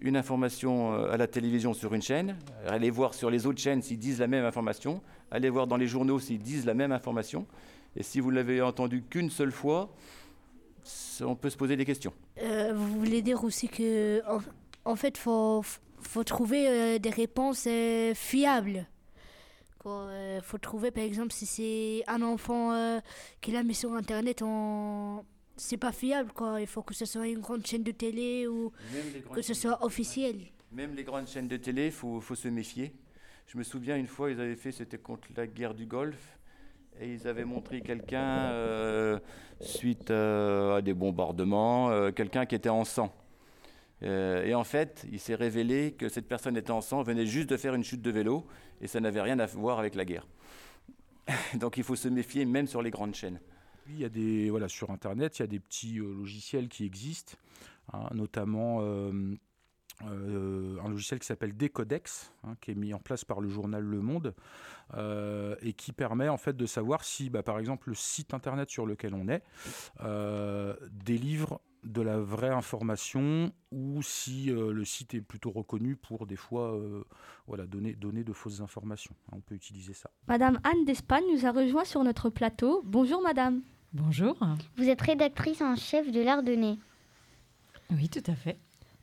une, 0.00 0.16
information 0.16 0.94
euh, 0.94 1.12
à 1.12 1.16
la 1.16 1.26
télévision 1.26 1.74
sur 1.74 1.94
une 1.94 2.02
chaîne, 2.02 2.36
allez 2.66 2.90
voir 2.90 3.14
sur 3.14 3.30
les 3.30 3.46
autres 3.46 3.60
chaînes 3.60 3.82
s'ils 3.82 3.98
disent 3.98 4.20
la 4.20 4.26
même 4.26 4.44
information, 4.44 5.02
allez 5.30 5.50
voir 5.50 5.66
dans 5.66 5.76
les 5.76 5.86
journaux 5.86 6.18
s'ils 6.18 6.40
disent 6.40 6.66
la 6.66 6.74
même 6.74 6.92
information, 6.92 7.46
et 7.96 8.02
si 8.02 8.20
vous 8.20 8.30
l'avez 8.30 8.62
entendu 8.62 9.02
qu'une 9.02 9.30
seule 9.30 9.52
fois, 9.52 9.90
on 11.20 11.34
peut 11.34 11.50
se 11.50 11.56
poser 11.56 11.76
des 11.76 11.84
questions. 11.84 12.12
vous 12.38 12.98
voulez 12.98 13.20
dire 13.20 13.44
aussi 13.44 13.68
que, 13.68 14.22
en, 14.84 14.96
fait, 14.96 15.18
il 15.18 15.20
faut, 15.20 15.62
faut, 16.00 16.24
trouver 16.24 16.98
des 16.98 17.10
réponses 17.10 17.68
fiables 18.14 18.86
il 19.84 19.88
euh, 19.88 20.40
faut 20.42 20.58
trouver, 20.58 20.90
par 20.90 21.04
exemple, 21.04 21.32
si 21.32 21.46
c'est 21.46 22.04
un 22.06 22.22
enfant 22.22 22.72
euh, 22.72 23.00
qui 23.40 23.52
l'a 23.52 23.62
mis 23.62 23.74
sur 23.74 23.92
Internet, 23.94 24.42
on... 24.42 25.24
c'est 25.56 25.76
pas 25.76 25.92
fiable. 25.92 26.32
Quoi. 26.32 26.60
Il 26.60 26.66
faut 26.66 26.82
que 26.82 26.94
ce 26.94 27.06
soit 27.06 27.26
une 27.28 27.40
grande 27.40 27.66
chaîne 27.66 27.82
de 27.82 27.92
télé 27.92 28.46
ou 28.46 28.72
que 29.32 29.42
ce 29.42 29.54
soit 29.54 29.82
officiel. 29.84 30.36
Même 30.72 30.94
les 30.94 31.04
grandes 31.04 31.26
chaînes 31.26 31.48
de 31.48 31.56
télé, 31.56 31.86
il 31.86 31.92
faut, 31.92 32.20
faut, 32.20 32.34
se 32.34 32.48
méfier. 32.48 32.94
Je 33.46 33.58
me 33.58 33.62
souviens 33.62 33.96
une 33.96 34.06
fois, 34.06 34.30
ils 34.30 34.40
avaient 34.40 34.54
fait, 34.54 34.70
c'était 34.70 34.98
contre 34.98 35.28
la 35.36 35.46
guerre 35.46 35.74
du 35.74 35.86
Golfe, 35.86 36.38
et 37.00 37.12
ils 37.12 37.26
avaient 37.26 37.44
montré 37.44 37.80
quelqu'un, 37.80 38.50
euh, 38.52 39.18
suite 39.60 40.10
à 40.10 40.80
des 40.82 40.94
bombardements, 40.94 42.12
quelqu'un 42.12 42.46
qui 42.46 42.54
était 42.54 42.68
en 42.68 42.84
sang. 42.84 43.12
Euh, 44.02 44.44
et 44.44 44.54
en 44.54 44.64
fait, 44.64 45.06
il 45.10 45.20
s'est 45.20 45.34
révélé 45.34 45.92
que 45.92 46.08
cette 46.08 46.26
personne 46.26 46.56
était 46.56 46.70
en 46.70 46.80
sang, 46.80 47.02
venait 47.02 47.26
juste 47.26 47.50
de 47.50 47.56
faire 47.56 47.74
une 47.74 47.84
chute 47.84 48.02
de 48.02 48.10
vélo, 48.10 48.46
et 48.80 48.86
ça 48.86 49.00
n'avait 49.00 49.20
rien 49.20 49.38
à 49.38 49.46
voir 49.46 49.78
avec 49.78 49.94
la 49.94 50.04
guerre. 50.04 50.26
Donc 51.54 51.76
il 51.76 51.84
faut 51.84 51.96
se 51.96 52.08
méfier 52.08 52.44
même 52.44 52.66
sur 52.66 52.82
les 52.82 52.90
grandes 52.90 53.14
chaînes. 53.14 53.40
il 53.88 53.98
y 53.98 54.04
a 54.04 54.08
des, 54.08 54.50
voilà, 54.50 54.68
sur 54.68 54.90
Internet, 54.90 55.38
il 55.38 55.42
y 55.42 55.44
a 55.44 55.48
des 55.48 55.60
petits 55.60 55.98
euh, 55.98 56.14
logiciels 56.14 56.68
qui 56.68 56.84
existent, 56.84 57.36
hein, 57.92 58.08
notamment 58.14 58.78
euh, 58.82 59.36
un 60.02 60.88
logiciel 60.88 61.20
qui 61.20 61.26
s'appelle 61.26 61.54
Decodex, 61.54 62.32
hein, 62.44 62.54
qui 62.62 62.70
est 62.70 62.74
mis 62.74 62.94
en 62.94 63.00
place 63.00 63.26
par 63.26 63.42
le 63.42 63.50
journal 63.50 63.82
Le 63.82 64.00
Monde, 64.00 64.34
et 65.62 65.72
qui 65.74 65.92
permet 65.92 66.28
en 66.28 66.38
fait 66.38 66.56
de 66.56 66.66
savoir 66.66 67.04
si, 67.04 67.30
bah, 67.30 67.44
par 67.44 67.60
exemple, 67.60 67.90
le 67.90 67.94
site 67.94 68.34
Internet 68.34 68.70
sur 68.70 68.86
lequel 68.86 69.14
on 69.14 69.28
est 69.28 69.42
délivre 70.90 71.60
de 71.84 72.02
la 72.02 72.18
vraie 72.18 72.50
information 72.50 73.52
ou 73.72 74.02
si 74.02 74.50
euh, 74.50 74.72
le 74.72 74.84
site 74.84 75.14
est 75.14 75.20
plutôt 75.20 75.50
reconnu 75.50 75.96
pour 75.96 76.26
des 76.26 76.36
fois 76.36 76.74
euh, 76.74 77.04
voilà, 77.46 77.66
donner, 77.66 77.94
donner 77.94 78.24
de 78.24 78.32
fausses 78.32 78.60
informations. 78.60 79.14
Hein, 79.28 79.36
on 79.36 79.40
peut 79.40 79.54
utiliser 79.54 79.94
ça. 79.94 80.10
Madame 80.28 80.60
Anne 80.64 80.84
d'Espagne 80.84 81.24
nous 81.32 81.46
a 81.46 81.52
rejoint 81.52 81.84
sur 81.84 82.02
notre 82.04 82.30
plateau. 82.30 82.82
Bonjour 82.84 83.22
madame. 83.22 83.62
Bonjour. 83.92 84.38
Vous 84.76 84.88
êtes 84.88 85.00
rédactrice 85.00 85.62
en 85.62 85.74
chef 85.74 86.12
de 86.12 86.20
l'Ardennais. 86.20 86.78
Oui, 87.90 88.08
tout 88.08 88.22
à 88.26 88.34
fait. 88.34 88.58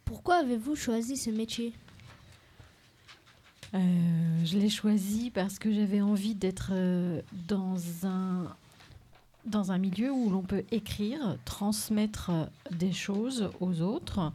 Pourquoi 0.05 0.35
avez-vous 0.35 0.75
choisi 0.75 1.17
ce 1.17 1.29
métier? 1.29 1.73
Euh, 3.73 3.79
je 4.45 4.57
l'ai 4.57 4.69
choisi 4.69 5.29
parce 5.29 5.59
que 5.59 5.73
j'avais 5.73 5.99
envie 5.99 6.35
d'être 6.35 6.71
euh, 6.71 7.21
dans 7.49 8.05
un 8.05 8.55
dans 9.47 9.71
un 9.71 9.77
milieu 9.77 10.11
où 10.11 10.29
l'on 10.29 10.43
peut 10.43 10.63
écrire, 10.71 11.37
transmettre 11.45 12.31
des 12.71 12.91
choses 12.91 13.49
aux 13.59 13.81
autres 13.81 14.31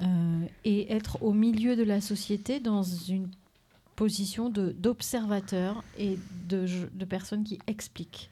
euh, 0.00 0.44
et 0.64 0.92
être 0.92 1.22
au 1.22 1.32
milieu 1.32 1.76
de 1.76 1.82
la 1.82 2.00
société 2.00 2.60
dans 2.60 2.82
une 2.82 3.28
position 3.96 4.48
d'observateur 4.50 5.84
et 5.98 6.18
de, 6.48 6.66
de 6.92 7.04
personnes 7.04 7.44
qui 7.44 7.58
expliquent. 7.66 8.30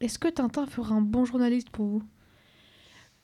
Est-ce 0.00 0.18
que 0.18 0.28
Tintin 0.28 0.66
fera 0.66 0.94
un 0.94 1.00
bon 1.00 1.24
journaliste 1.24 1.70
pour 1.70 1.86
vous? 1.86 2.02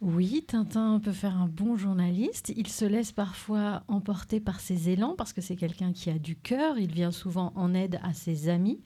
Oui, 0.00 0.42
Tintin 0.46 0.98
peut 0.98 1.12
faire 1.12 1.36
un 1.36 1.46
bon 1.46 1.76
journaliste. 1.76 2.54
Il 2.56 2.68
se 2.68 2.86
laisse 2.86 3.12
parfois 3.12 3.82
emporter 3.86 4.40
par 4.40 4.58
ses 4.58 4.88
élans 4.88 5.14
parce 5.14 5.34
que 5.34 5.42
c'est 5.42 5.56
quelqu'un 5.56 5.92
qui 5.92 6.08
a 6.08 6.18
du 6.18 6.36
cœur. 6.36 6.78
Il 6.78 6.90
vient 6.90 7.10
souvent 7.10 7.52
en 7.54 7.74
aide 7.74 8.00
à 8.02 8.14
ses 8.14 8.48
amis. 8.48 8.80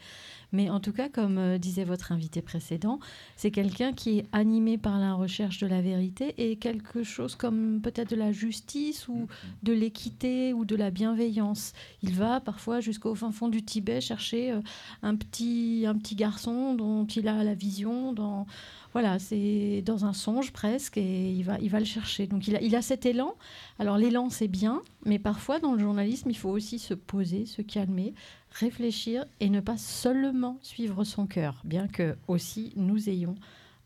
Mais 0.53 0.71
en 0.71 0.81
tout 0.81 0.93
cas, 0.93 1.09
comme 1.09 1.39
euh, 1.39 1.59
disait 1.59 1.85
votre 1.85 2.13
invité 2.13 2.43
précédent, 2.43 2.99
c'est 3.37 3.51
quelqu'un 3.51 3.93
qui 3.93 4.19
est 4.19 4.27
animé 4.33 4.79
par 4.79 4.99
la 4.99 5.15
recherche 5.15 5.59
de 5.59 5.67
la 5.67 5.81
vérité 5.81 6.35
et 6.39 6.57
quelque 6.57 7.03
chose 7.03 7.35
comme 7.35 7.81
peut-être 7.83 8.11
de 8.11 8.17
la 8.17 8.33
justice 8.33 9.09
ou 9.09 9.27
de 9.63 9.73
l'équité 9.73 10.53
ou 10.53 10.65
de 10.65 10.77
la 10.77 10.91
bienveillance. 10.91 11.73
Il 12.03 12.15
va 12.15 12.41
parfois 12.41 12.81
jusqu'au 12.81 13.15
fin 13.15 13.33
fond 13.33 13.49
du 13.49 13.63
Tibet 13.63 14.01
chercher 14.01 14.53
euh, 14.53 14.61
un, 15.03 15.17
petit, 15.17 15.85
un 15.87 15.97
petit 15.97 16.15
garçon 16.15 16.75
dont 16.75 17.07
il 17.07 17.29
a 17.29 17.43
la 17.45 17.55
vision 17.55 18.13
dans 18.13 18.47
voilà, 18.95 19.19
c'est 19.19 19.83
dans 19.85 20.05
un 20.05 20.13
songe 20.13 20.53
presque 20.53 20.99
et 20.99 21.33
il 21.33 21.43
va, 21.43 21.59
il 21.61 21.69
va 21.69 21.81
le 21.81 21.85
chercher. 21.85 22.29
Donc 22.29 22.47
il 22.47 22.55
a, 22.55 22.63
il 22.63 22.77
a 22.77 22.81
cet 22.81 23.05
élan. 23.07 23.35
Alors 23.81 23.99
l'élan, 23.99 24.31
c'est 24.31 24.47
bien, 24.47 24.83
mais 25.05 25.19
parfois 25.19 25.59
dans 25.59 25.73
le 25.73 25.81
journalisme, 25.81 26.31
il 26.31 26.37
faut 26.37 26.51
aussi 26.51 26.79
se 26.79 26.95
poser, 26.95 27.45
se 27.45 27.61
calmer, 27.61 28.15
réfléchir 28.55 29.27
et 29.41 29.51
ne 29.51 29.61
pas 29.61 29.77
seulement 29.77 30.59
suivre 30.63 31.05
son 31.05 31.27
cœur, 31.27 31.61
bien 31.65 31.89
que 31.89 32.17
aussi 32.29 32.73
nous 32.77 33.09
ayons 33.09 33.35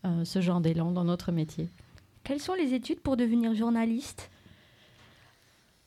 euh, 0.05 0.23
ce 0.23 0.41
genre 0.41 0.61
d'élan 0.61 0.91
dans 0.91 1.03
notre 1.03 1.31
métier. 1.31 1.67
Quelles 2.23 2.39
sont 2.39 2.53
les 2.53 2.73
études 2.73 2.99
pour 2.99 3.17
devenir 3.17 3.55
journaliste? 3.55 4.29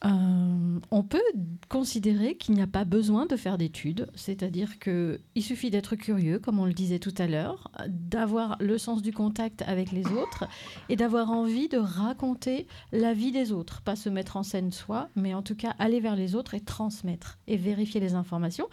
Euh, 0.04 0.80
on 0.90 1.02
peut 1.04 1.22
considérer 1.68 2.36
qu'il 2.36 2.54
n'y 2.54 2.62
a 2.62 2.66
pas 2.66 2.84
besoin 2.84 3.26
de 3.26 3.36
faire 3.36 3.56
d'études, 3.56 4.08
c'est-à-dire 4.14 4.78
qu'il 4.78 5.42
suffit 5.42 5.70
d'être 5.70 5.94
curieux, 5.94 6.38
comme 6.38 6.58
on 6.58 6.66
le 6.66 6.72
disait 6.72 6.98
tout 6.98 7.14
à 7.18 7.26
l'heure, 7.26 7.70
d'avoir 7.88 8.56
le 8.60 8.78
sens 8.78 9.00
du 9.00 9.12
contact 9.12 9.62
avec 9.62 9.92
les 9.92 10.06
autres 10.06 10.48
et 10.88 10.96
d'avoir 10.96 11.30
envie 11.30 11.68
de 11.68 11.78
raconter 11.78 12.66
la 12.90 13.14
vie 13.14 13.32
des 13.32 13.52
autres, 13.52 13.80
pas 13.82 13.96
se 13.96 14.08
mettre 14.08 14.36
en 14.36 14.42
scène 14.42 14.72
soi, 14.72 15.08
mais 15.14 15.34
en 15.34 15.42
tout 15.42 15.54
cas 15.54 15.74
aller 15.78 16.00
vers 16.00 16.16
les 16.16 16.34
autres 16.34 16.54
et 16.54 16.60
transmettre 16.60 17.38
et 17.46 17.56
vérifier 17.56 18.00
les 18.00 18.14
informations. 18.14 18.68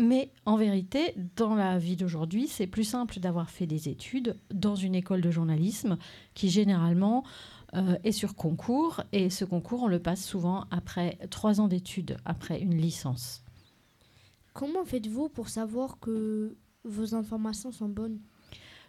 Mais 0.00 0.30
en 0.46 0.56
vérité, 0.56 1.12
dans 1.34 1.56
la 1.56 1.76
vie 1.76 1.96
d'aujourd'hui, 1.96 2.46
c'est 2.46 2.68
plus 2.68 2.84
simple 2.84 3.18
d'avoir 3.18 3.50
fait 3.50 3.66
des 3.66 3.88
études 3.88 4.38
dans 4.54 4.76
une 4.76 4.94
école 4.94 5.20
de 5.20 5.30
journalisme 5.32 5.98
qui 6.34 6.50
généralement 6.50 7.24
est 7.74 8.12
sur 8.12 8.34
concours. 8.34 9.02
Et 9.12 9.30
ce 9.30 9.44
concours, 9.44 9.82
on 9.82 9.88
le 9.88 9.98
passe 9.98 10.24
souvent 10.24 10.66
après 10.70 11.18
trois 11.30 11.60
ans 11.60 11.68
d'études, 11.68 12.16
après 12.24 12.60
une 12.60 12.76
licence. 12.76 13.42
Comment 14.54 14.84
faites-vous 14.84 15.28
pour 15.28 15.48
savoir 15.48 15.98
que 16.00 16.56
vos 16.84 17.14
informations 17.14 17.70
sont 17.70 17.88
bonnes? 17.88 18.18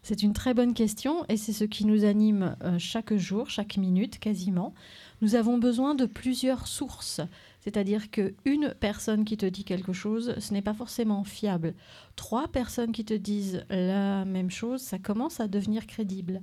C'est 0.01 0.23
une 0.23 0.33
très 0.33 0.53
bonne 0.53 0.73
question 0.73 1.25
et 1.27 1.37
c'est 1.37 1.53
ce 1.53 1.65
qui 1.65 1.85
nous 1.85 2.05
anime 2.05 2.55
euh, 2.63 2.79
chaque 2.79 3.13
jour, 3.15 3.49
chaque 3.49 3.77
minute 3.77 4.17
quasiment. 4.17 4.73
Nous 5.21 5.35
avons 5.35 5.57
besoin 5.57 5.95
de 5.95 6.05
plusieurs 6.05 6.67
sources. 6.67 7.21
C'est-à-dire 7.59 8.09
qu'une 8.09 8.73
personne 8.79 9.25
qui 9.25 9.35
te 9.35 9.45
dit 9.45 9.65
quelque 9.65 9.91
chose, 9.91 10.33
ce 10.39 10.53
n'est 10.53 10.61
pas 10.61 10.73
forcément 10.73 11.25
fiable. 11.25 11.73
Trois 12.15 12.47
personnes 12.47 12.93
qui 12.93 13.03
te 13.03 13.13
disent 13.13 13.65
la 13.69 14.23
même 14.23 14.49
chose, 14.49 14.81
ça 14.81 14.97
commence 14.97 15.41
à 15.41 15.49
devenir 15.49 15.85
crédible. 15.85 16.41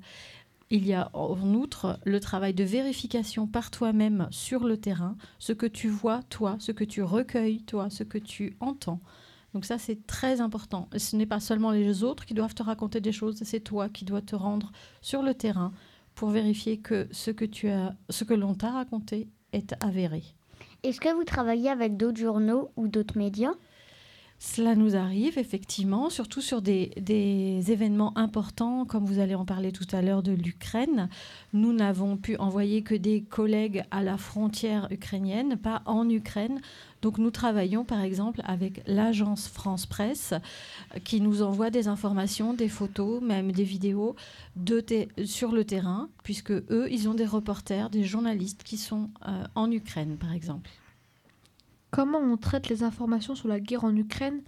Il 0.70 0.87
y 0.87 0.94
a 0.94 1.11
en 1.12 1.55
outre 1.55 2.00
le 2.05 2.18
travail 2.18 2.52
de 2.52 2.64
vérification 2.64 3.46
par 3.46 3.70
toi-même 3.70 4.26
sur 4.31 4.64
le 4.64 4.76
terrain, 4.76 5.16
ce 5.38 5.52
que 5.52 5.66
tu 5.66 5.88
vois 5.88 6.22
toi, 6.24 6.57
ce 6.59 6.72
que 6.72 6.83
tu 6.83 7.02
recueilles 7.02 7.62
toi, 7.62 7.88
ce 7.88 8.02
que 8.02 8.18
tu 8.18 8.57
entends. 8.59 9.00
Donc 9.55 9.64
ça, 9.64 9.79
c'est 9.79 10.07
très 10.07 10.40
important. 10.40 10.88
Ce 10.96 11.14
n'est 11.14 11.26
pas 11.26 11.40
seulement 11.40 11.70
les 11.70 12.02
autres 12.02 12.26
qui 12.26 12.35
doivent 12.35 12.55
te 12.55 12.64
raconter 12.64 13.00
des 13.00 13.12
choses, 13.12 13.40
c'est 13.42 13.61
toi 13.61 13.88
qui 13.88 14.05
dois 14.05 14.22
te 14.22 14.35
rendre 14.35 14.72
sur 15.02 15.22
le 15.22 15.35
terrain 15.35 15.72
pour 16.14 16.31
vérifier 16.31 16.79
que 16.79 17.07
ce 17.12 17.31
que, 17.31 17.44
tu 17.44 17.68
as, 17.68 17.94
ce 18.11 18.24
que 18.24 18.35
l'on 18.35 18.55
t'a 18.55 18.70
raconté 18.70 19.29
est 19.52 19.74
avéré. 19.81 20.24
Est-ce 20.83 21.00
que 21.00 21.14
vous 21.14 21.24
travaillez 21.24 21.70
avec 21.70 21.96
d'autres 21.96 22.18
journaux 22.18 22.70
ou 22.76 22.88
d'autres 22.88 23.16
médias? 23.18 23.55
Cela 24.38 24.75
nous 24.75 24.96
arrive 24.96 25.38
effectivement, 25.38 26.11
surtout 26.11 26.42
sur 26.42 26.61
des, 26.61 26.90
événements 27.70 28.16
importants, 28.18 28.85
comme 28.85 29.07
vous 29.07 29.18
allez 29.18 29.35
en 29.35 29.46
parler 29.46 29.72
tout 29.72 29.87
à 29.92 30.03
l'heure 30.03 30.22
de 30.22 30.33
l'Ukraine. 30.33 31.09
Nous 31.55 31.72
n'avons 31.72 32.18
pu 32.18 32.37
envoyer 32.37 32.83
que 32.83 32.94
des 32.94 33.22
collègues 33.22 33.85
à 33.90 34.03
la 34.03 34.18
frontière 34.18 34.88
ukrainienne, 34.90 35.57
pas 35.57 35.83
en 35.87 36.09
Ukraine. 36.11 36.61
Donc 37.01 37.18
nous 37.18 37.31
travaillons 37.31 37.85
par 37.85 38.03
exemple 38.03 38.42
avec 38.44 38.83
l'agence 38.87 39.49
France 39.49 39.87
Presse 39.87 40.35
qui 41.05 41.20
nous 41.20 41.42
envoie 41.42 41.70
des 41.70 41.88
informations, 41.88 42.53
des 42.53 42.68
photos, 42.68 43.22
même 43.22 43.53
des 43.53 43.64
vidéos 43.64 44.16
sur 45.25 45.53
le 45.53 45.64
terrain, 45.64 46.11
puisque 46.25 46.51
eux, 46.51 46.88
ils 46.90 47.09
ont 47.09 47.14
des 47.14 47.27
reporters, 47.27 47.88
des 47.88 48.05
journalistes 48.05 48.64
qui 48.64 48.77
sont 48.77 49.09
euh, 49.27 49.44
en 49.55 49.70
Ukraine 49.70 50.16
par 50.18 50.33
exemple. 50.33 50.70
Comment 51.96 52.18
on 52.18 52.37
traite 52.37 52.68
les 52.68 52.82
informations 52.82 53.35
sur 53.35 53.48
la 53.48 53.59
guerre 53.59 53.85
en 53.85 53.96
Ukraine 53.96 54.42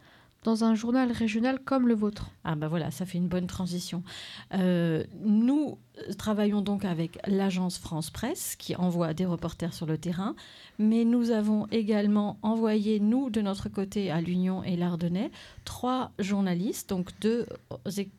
dans 0.44 0.64
un 0.64 0.74
journal 0.74 1.10
régional 1.10 1.58
comme 1.58 1.88
le 1.88 1.94
vôtre 1.94 2.30
Ah 2.44 2.56
ben 2.56 2.68
voilà, 2.68 2.90
ça 2.90 3.06
fait 3.06 3.16
une 3.16 3.26
bonne 3.26 3.46
transition. 3.46 4.02
Euh, 4.52 5.02
nous 5.22 5.78
travaillons 6.18 6.60
donc 6.60 6.84
avec 6.84 7.18
l'agence 7.26 7.78
France 7.78 8.10
Presse 8.10 8.54
qui 8.54 8.76
envoie 8.76 9.14
des 9.14 9.24
reporters 9.24 9.72
sur 9.72 9.86
le 9.86 9.96
terrain, 9.96 10.34
mais 10.78 11.06
nous 11.06 11.30
avons 11.30 11.66
également 11.70 12.36
envoyé, 12.42 13.00
nous, 13.00 13.30
de 13.30 13.40
notre 13.40 13.70
côté, 13.70 14.10
à 14.10 14.20
l'Union 14.20 14.62
et 14.62 14.76
l'Ardennais, 14.76 15.30
trois 15.64 16.10
journalistes, 16.18 16.90
donc 16.90 17.18
deux, 17.22 17.46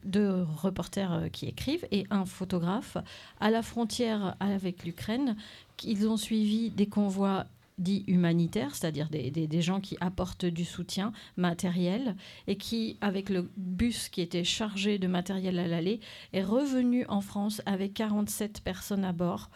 deux 0.05 0.43
reporters 0.57 1.29
qui 1.31 1.45
écrivent 1.45 1.85
et 1.91 2.07
un 2.09 2.25
photographe 2.25 2.97
à 3.39 3.51
la 3.51 3.61
frontière 3.61 4.35
avec 4.39 4.85
l'Ukraine. 4.85 5.35
Ils 5.83 6.07
ont 6.07 6.17
suivi 6.17 6.71
des 6.71 6.87
convois 6.87 7.45
dits 7.79 8.03
humanitaires, 8.07 8.75
c'est-à-dire 8.75 9.09
des, 9.09 9.31
des, 9.31 9.61
gens 9.61 9.79
qui 9.79 9.97
apportent 10.01 10.45
du 10.45 10.65
soutien 10.65 11.11
matériel 11.37 12.15
et 12.47 12.57
qui, 12.57 12.97
avec 13.01 13.29
le 13.29 13.49
bus 13.57 14.09
qui 14.09 14.21
était 14.21 14.43
chargé 14.43 14.99
de 14.99 15.07
matériel 15.07 15.57
à 15.59 15.67
l'aller, 15.67 15.99
est 16.33 16.43
revenu 16.43 17.05
en 17.07 17.21
France 17.21 17.61
avec 17.65 17.93
47 17.93 18.61
personnes 18.61 19.05
à 19.05 19.13
bord. 19.13 19.49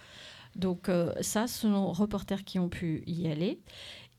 Donc 0.55 0.89
euh, 0.89 1.13
ça, 1.21 1.47
ce 1.47 1.62
sont 1.62 1.91
reporters 1.91 2.43
qui 2.43 2.59
ont 2.59 2.69
pu 2.69 3.03
y 3.07 3.27
aller. 3.27 3.59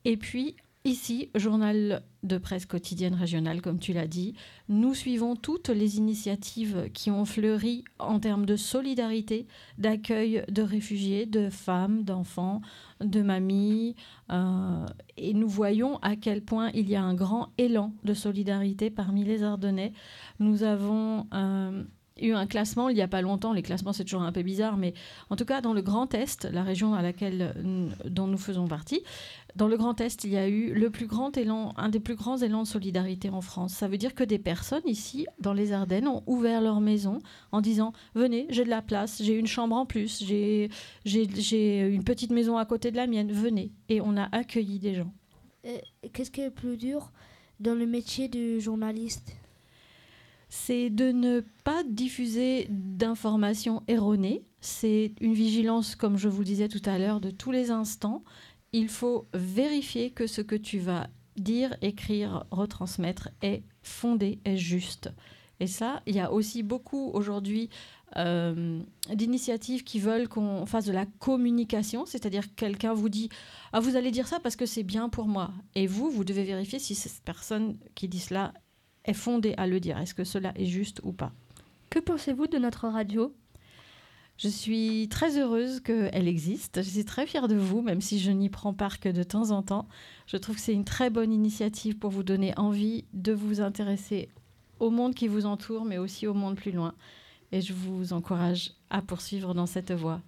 Et 0.05 0.17
puis, 0.17 0.57
Ici, 0.87 1.31
journal 1.35 2.03
de 2.25 2.37
presse 2.37 2.67
quotidienne 2.67 3.15
régionale, 3.15 3.63
comme 3.63 3.79
tu 3.79 3.95
l'as 3.95 4.07
dit, 4.07 4.35
nous 4.69 4.93
suivons 4.93 5.35
toutes 5.35 5.71
les 5.71 5.97
initiatives 5.97 6.91
qui 6.93 7.11
ont 7.11 7.25
fleuri 7.25 7.85
en 7.99 8.21
termes 8.21 8.45
de 8.45 8.55
solidarité, 8.55 9.47
d'accueil 9.79 10.45
de 10.51 10.61
réfugiés, 10.61 11.25
de 11.25 11.49
femmes, 11.49 12.05
d'enfants, 12.05 12.61
de 13.01 13.23
mamies. 13.23 13.97
Euh, 14.31 14.85
et 15.17 15.33
nous 15.33 15.49
voyons 15.49 15.97
à 16.03 16.17
quel 16.17 16.43
point 16.43 16.71
il 16.75 16.91
y 16.91 16.97
a 16.97 17.03
un 17.03 17.15
grand 17.15 17.49
élan 17.57 17.95
de 18.05 18.13
solidarité 18.13 18.91
parmi 18.91 19.25
les 19.25 19.43
Ardennais. 19.43 19.95
Nous 20.39 20.65
avons... 20.65 21.27
Euh, 21.33 21.83
eu 22.21 22.33
un 22.33 22.47
classement 22.47 22.89
il 22.89 22.95
n'y 22.95 23.03
a 23.03 23.09
pas 23.09 23.23
longtemps. 23.23 23.53
Les 23.53 23.63
classements, 23.63 23.93
c'est 23.93 24.05
toujours 24.05 24.23
un 24.23 24.33
peu 24.33 24.43
bizarre, 24.43 24.77
mais 24.77 24.95
en 25.31 25.37
tout 25.37 25.45
cas, 25.45 25.61
dans 25.61 25.73
le 25.73 25.83
Grand 25.83 26.13
Est, 26.15 26.45
la 26.45 26.63
région 26.63 26.95
à 26.95 27.03
laquelle, 27.03 27.55
dont 28.05 28.27
nous 28.27 28.39
faisons 28.39 28.67
partie, 28.67 29.03
dans 29.57 29.69
le 29.69 29.77
Grand 29.77 30.01
Est, 30.01 30.25
il 30.25 30.31
y 30.31 30.37
a 30.37 30.49
eu 30.49 30.73
le 30.75 30.91
plus 30.91 31.07
grand 31.07 31.37
élan, 31.37 31.75
un 31.77 31.89
des 31.89 32.01
plus 32.01 32.17
grands 32.17 32.37
élans 32.39 32.63
de 32.63 32.69
solidarité 32.69 33.31
en 33.31 33.41
France. 33.41 33.75
Ça 33.75 33.89
veut 33.89 33.99
dire 33.99 34.15
que 34.15 34.25
des 34.25 34.39
personnes 34.39 34.83
ici, 34.87 35.27
dans 35.41 35.53
les 35.53 35.73
Ardennes, 35.73 36.09
ont 36.09 36.23
ouvert 36.27 36.61
leur 36.61 36.81
maison 36.81 37.21
en 37.53 37.61
disant 37.61 37.93
Venez, 38.15 38.47
j'ai 38.51 38.65
de 38.65 38.71
la 38.71 38.83
place, 38.83 39.23
j'ai 39.23 39.35
une 39.35 39.47
chambre 39.47 39.77
en 39.77 39.87
plus, 39.87 40.23
j'ai 40.25 40.71
une 41.05 42.05
petite 42.05 42.31
maison 42.31 42.57
à 42.57 42.65
côté 42.65 42.91
de 42.91 42.97
la 42.97 43.07
mienne, 43.07 43.33
venez. 43.33 43.73
Et 43.89 44.01
on 44.01 44.17
a 44.17 44.29
accueilli 44.33 44.79
des 44.79 44.95
gens. 44.95 45.13
Qu'est-ce 46.13 46.31
qui 46.31 46.43
est 46.43 46.51
plus 46.51 46.77
dur 46.77 47.11
dans 47.61 47.75
le 47.75 47.87
métier 47.87 48.29
de 48.29 48.59
journaliste? 48.59 49.37
C'est 50.57 50.89
de 50.89 51.11
ne 51.11 51.41
pas 51.65 51.83
diffuser 51.83 52.69
d'informations 52.71 53.83
erronées. 53.89 54.45
C'est 54.61 55.13
une 55.21 55.35
vigilance, 55.35 55.97
comme 55.97 56.17
je 56.17 56.29
vous 56.29 56.39
le 56.39 56.45
disais 56.45 56.69
tout 56.69 56.81
à 56.85 56.97
l'heure, 56.97 57.21
de 57.21 57.31
tous 57.31 57.51
les 57.51 57.73
instants. 57.73 58.23
Il 58.73 58.89
faut 58.89 59.27
vérifier 59.35 60.11
que 60.13 60.29
ce 60.29 60.43
que 60.43 60.55
tu 60.55 60.79
vas 60.79 61.09
dire, 61.37 61.77
écrire, 61.83 62.45
retransmettre 62.53 63.31
est 63.43 63.65
fondé, 63.83 64.39
est 64.45 64.57
juste. 64.57 65.11
Et 65.59 65.67
ça, 65.67 66.03
il 66.07 66.15
y 66.15 66.21
a 66.21 66.33
aussi 66.33 66.63
beaucoup 66.63 67.11
aujourd'hui 67.15 67.69
euh, 68.17 68.81
d'initiatives 69.13 69.83
qui 69.83 69.99
veulent 69.99 70.29
qu'on 70.29 70.67
fasse 70.67 70.85
de 70.85 70.93
la 70.93 71.07
communication, 71.19 72.07
c'est-à-dire 72.07 72.55
quelqu'un 72.55 72.95
vous 72.95 73.09
dit 73.09 73.29
ah 73.73 73.81
vous 73.81 73.97
allez 73.97 74.13
dire 74.13 74.29
ça 74.29 74.39
parce 74.39 74.55
que 74.55 74.67
c'est 74.67 74.85
bien 74.85 75.09
pour 75.09 75.27
moi, 75.27 75.51
et 75.75 75.89
vous 75.89 76.11
vous 76.11 76.23
devez 76.23 76.45
vérifier 76.45 76.79
si 76.79 76.95
cette 76.95 77.25
personne 77.25 77.77
qui 77.97 78.07
dit 78.07 78.21
cela 78.21 78.53
est 79.05 79.15
fondée 79.15 79.55
à 79.57 79.67
le 79.67 79.81
dire, 79.81 79.99
est-ce 79.99 80.15
que 80.15 80.25
cela 80.25 80.53
est 80.57 80.67
juste 80.67 81.01
ou 81.03 81.13
pas? 81.13 81.33
Que 81.91 81.99
pensez-vous 81.99 82.47
de 82.47 82.59
notre 82.59 82.89
radio? 82.89 83.35
Je 84.37 84.49
suis 84.49 85.09
très 85.11 85.39
heureuse 85.39 85.81
qu'elle 85.81 86.27
existe. 86.27 86.83
Je 86.83 86.89
suis 86.89 87.05
très 87.05 87.27
fière 87.27 87.47
de 87.47 87.55
vous, 87.55 87.83
même 87.83 88.01
si 88.01 88.19
je 88.19 88.33
n'y 88.33 88.49
prends 88.49 88.75
part 88.75 88.99
que 88.99 89.09
de 89.09 89.23
temps 89.23 89.53
en 89.53 89.63
temps. 89.63 89.87
Je 90.27 90.37
trouve 90.37 90.57
que 90.57 90.61
c'est 90.61 90.73
une 90.73 90.85
très 90.85 91.09
bonne 91.09 91.33
initiative 91.33 91.99
pour 91.99 92.11
vous 92.11 92.25
donner 92.25 92.53
envie 92.59 93.05
de 93.13 93.33
vous 93.33 93.61
intéresser 93.61 94.29
au 94.81 94.91
monde 94.91 95.15
qui 95.15 95.29
vous 95.29 95.47
entoure, 95.47 95.85
mais 95.85 95.99
aussi 95.99 96.27
au 96.27 96.35
monde 96.35 96.57
plus 96.57 96.73
loin. 96.73 96.95
Et 97.53 97.61
je 97.61 97.73
vous 97.73 98.13
encourage 98.13 98.73
à 98.91 99.03
poursuivre 99.03 99.55
dans 99.55 99.67
cette 99.67 99.93
voie. 99.93 100.21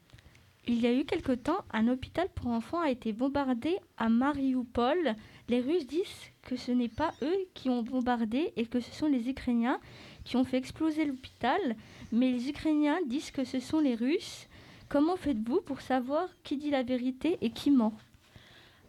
Il 0.68 0.80
y 0.80 0.86
a 0.86 0.92
eu 0.92 1.04
quelque 1.04 1.32
temps, 1.32 1.64
un 1.72 1.86
hôpital 1.88 2.28
pour 2.34 2.48
enfants 2.48 2.80
a 2.80 2.90
été 2.90 3.12
bombardé 3.12 3.76
à 3.98 4.08
Mariupol. 4.08 5.14
Les 5.48 5.60
Russes 5.60 5.86
disent 5.86 6.32
que 6.42 6.56
ce 6.56 6.72
n'est 6.72 6.88
pas 6.88 7.14
eux 7.22 7.36
qui 7.54 7.70
ont 7.70 7.82
bombardé 7.82 8.52
et 8.56 8.66
que 8.66 8.80
ce 8.80 8.92
sont 8.92 9.06
les 9.06 9.28
Ukrainiens 9.28 9.78
qui 10.24 10.36
ont 10.36 10.44
fait 10.44 10.56
exploser 10.56 11.04
l'hôpital 11.04 11.76
mais 12.12 12.30
les 12.30 12.48
Ukrainiens 12.48 12.98
disent 13.06 13.30
que 13.30 13.44
ce 13.44 13.60
sont 13.60 13.80
les 13.80 13.94
Russes. 13.94 14.46
Comment 14.88 15.16
faites-vous 15.16 15.60
pour 15.62 15.80
savoir 15.80 16.28
qui 16.44 16.56
dit 16.56 16.70
la 16.70 16.82
vérité 16.82 17.38
et 17.40 17.50
qui 17.50 17.70
ment? 17.70 17.94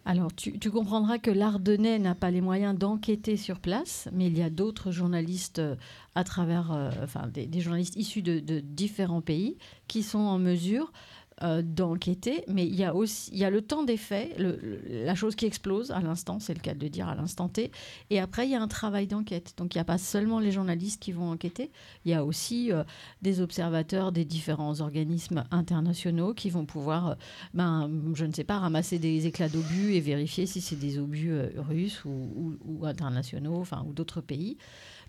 Alors, 0.06 0.34
tu, 0.34 0.58
comprendras 0.72 1.18
que 1.18 1.32
l'Ardennais 1.32 2.00
n'a 2.00 2.16
pas 2.16 2.32
les 2.32 2.40
moyens 2.40 2.78
d'enquêter 2.78 3.36
sur 3.36 3.60
place, 3.60 4.08
mais 4.14 4.28
il 4.28 4.38
y 4.38 4.42
a 4.42 4.50
d'autres 4.50 4.90
journalistes 4.90 5.60
euh, 5.60 5.76
à 6.16 6.24
travers, 6.24 6.72
euh, 6.72 6.90
enfin, 7.04 7.28
des, 7.28 7.60
journalistes 7.60 7.98
issus 7.98 8.22
de, 8.22 8.40
différents 8.62 9.20
pays 9.20 9.58
qui 9.90 10.04
sont 10.04 10.20
en 10.20 10.40
mesure 10.40 10.94
euh, 11.44 11.62
d'enquêter, 11.62 12.44
mais 12.48 12.66
il 12.66 12.76
y 12.76 12.84
a 12.84 12.96
aussi 12.96 13.30
il 13.32 13.38
y 13.38 13.46
a 13.46 13.52
le 13.52 13.62
temps 13.62 13.84
des 13.84 13.98
faits, 13.98 14.36
la 14.40 15.14
chose 15.14 15.36
qui 15.36 15.46
explose 15.46 15.92
à 15.92 16.00
l'instant, 16.00 16.40
c'est 16.40 16.56
le 16.56 16.60
cas 16.60 16.74
de 16.74 16.80
le 16.80 16.90
dire 16.90 17.08
à 17.08 17.14
l'instant 17.14 17.48
T, 17.48 17.72
et 18.10 18.20
après 18.20 18.48
il 18.48 18.52
y 18.52 18.56
a 18.56 18.62
un 18.62 18.68
travail 18.68 19.06
d'enquête. 19.06 19.54
Donc 19.56 19.76
il 19.76 19.78
n'y 19.78 19.82
a 19.82 19.86
pas 19.86 20.00
seulement 20.00 20.40
les 20.40 20.52
journalistes 20.52 21.00
qui 21.00 21.12
vont 21.12 21.30
enquêter, 21.30 21.70
il 22.06 22.12
y 22.12 22.16
a 22.16 22.26
aussi 22.26 22.72
euh, 22.72 22.84
des 23.22 23.40
observateurs 23.40 24.12
des 24.12 24.26
différents 24.26 24.82
organismes 24.82 25.44
internationaux 25.52 26.34
qui 26.34 26.50
vont 26.50 26.66
pouvoir, 26.66 27.10
euh, 27.10 27.16
ben, 27.54 27.88
je 28.16 28.26
ne 28.26 28.34
sais 28.34 28.44
pas, 28.44 28.58
ramasser 28.58 28.98
des 28.98 29.28
éclats 29.28 29.50
d'obus 29.50 29.94
et 29.94 30.00
vérifier 30.00 30.48
si 30.48 30.60
c'est 30.60 30.76
des 30.76 30.98
obus 30.98 31.32
russes 31.58 32.04
ou, 32.04 32.58
ou, 32.66 32.86
internationaux, 32.86 33.58
enfin 33.58 33.86
ou 33.88 33.94
d'autres 33.94 34.22
pays. 34.22 34.58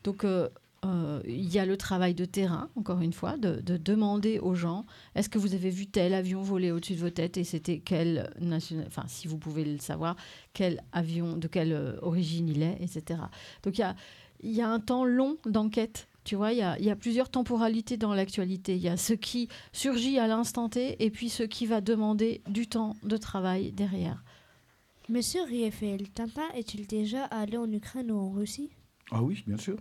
Donc 0.04 0.26
euh, 0.84 1.20
il 1.26 1.52
y 1.52 1.58
a 1.58 1.66
le 1.66 1.76
travail 1.76 2.14
de 2.14 2.24
terrain, 2.24 2.70
encore 2.76 3.00
une 3.00 3.12
fois, 3.12 3.36
de, 3.36 3.60
demander 3.60 4.38
aux 4.38 4.54
gens 4.54 4.86
est-ce 5.14 5.28
que 5.28 5.38
vous 5.38 5.54
avez 5.54 5.70
vu 5.70 5.86
tel 5.86 6.14
avion 6.14 6.40
voler 6.42 6.70
au-dessus 6.70 6.94
de 6.94 7.00
vos 7.00 7.10
têtes 7.10 7.36
et 7.36 7.44
c'était 7.44 7.78
quel 7.78 8.30
national, 8.40 8.84
enfin 8.86 9.04
si 9.08 9.26
vous 9.26 9.38
pouvez 9.38 9.64
le 9.64 9.78
savoir, 9.78 10.14
quel 10.52 10.80
avion, 10.92 11.36
de 11.36 11.48
quelle 11.48 11.72
euh, 11.72 11.96
origine 12.02 12.48
il 12.48 12.62
est, 12.62 12.78
etc. 12.80 13.20
Donc 13.64 13.78
il 13.78 13.80
y 13.80 13.84
a, 13.84 13.96
y 14.42 14.60
a 14.60 14.68
un 14.68 14.78
temps 14.78 15.04
long 15.04 15.36
d'enquête. 15.46 16.06
Tu 16.22 16.36
vois, 16.36 16.52
il 16.52 16.58
y 16.58 16.62
a, 16.62 16.78
y 16.78 16.90
a, 16.90 16.96
plusieurs 16.96 17.30
temporalités 17.30 17.96
dans 17.96 18.14
l'actualité. 18.14 18.76
Il 18.76 18.82
y 18.82 18.88
a 18.88 18.96
ce 18.98 19.14
qui 19.14 19.48
surgit 19.72 20.18
à 20.18 20.26
l'instant 20.26 20.68
T 20.68 21.02
et 21.02 21.10
puis 21.10 21.28
ce 21.30 21.42
qui 21.42 21.66
va 21.66 21.80
demander 21.80 22.42
du 22.48 22.66
temps 22.66 22.96
de 23.02 23.16
travail 23.16 23.72
derrière. 23.72 24.22
Monsieur 25.08 25.42
Riefel, 25.42 26.10
Tintin 26.10 26.46
est-il 26.54 26.86
déjà 26.86 27.24
allé 27.24 27.56
en 27.56 27.72
Ukraine 27.72 28.12
ou 28.12 28.18
en 28.18 28.30
Russie? 28.30 28.68
Ah 29.10 29.22
oui, 29.22 29.42
bien 29.46 29.56
sûr. 29.56 29.78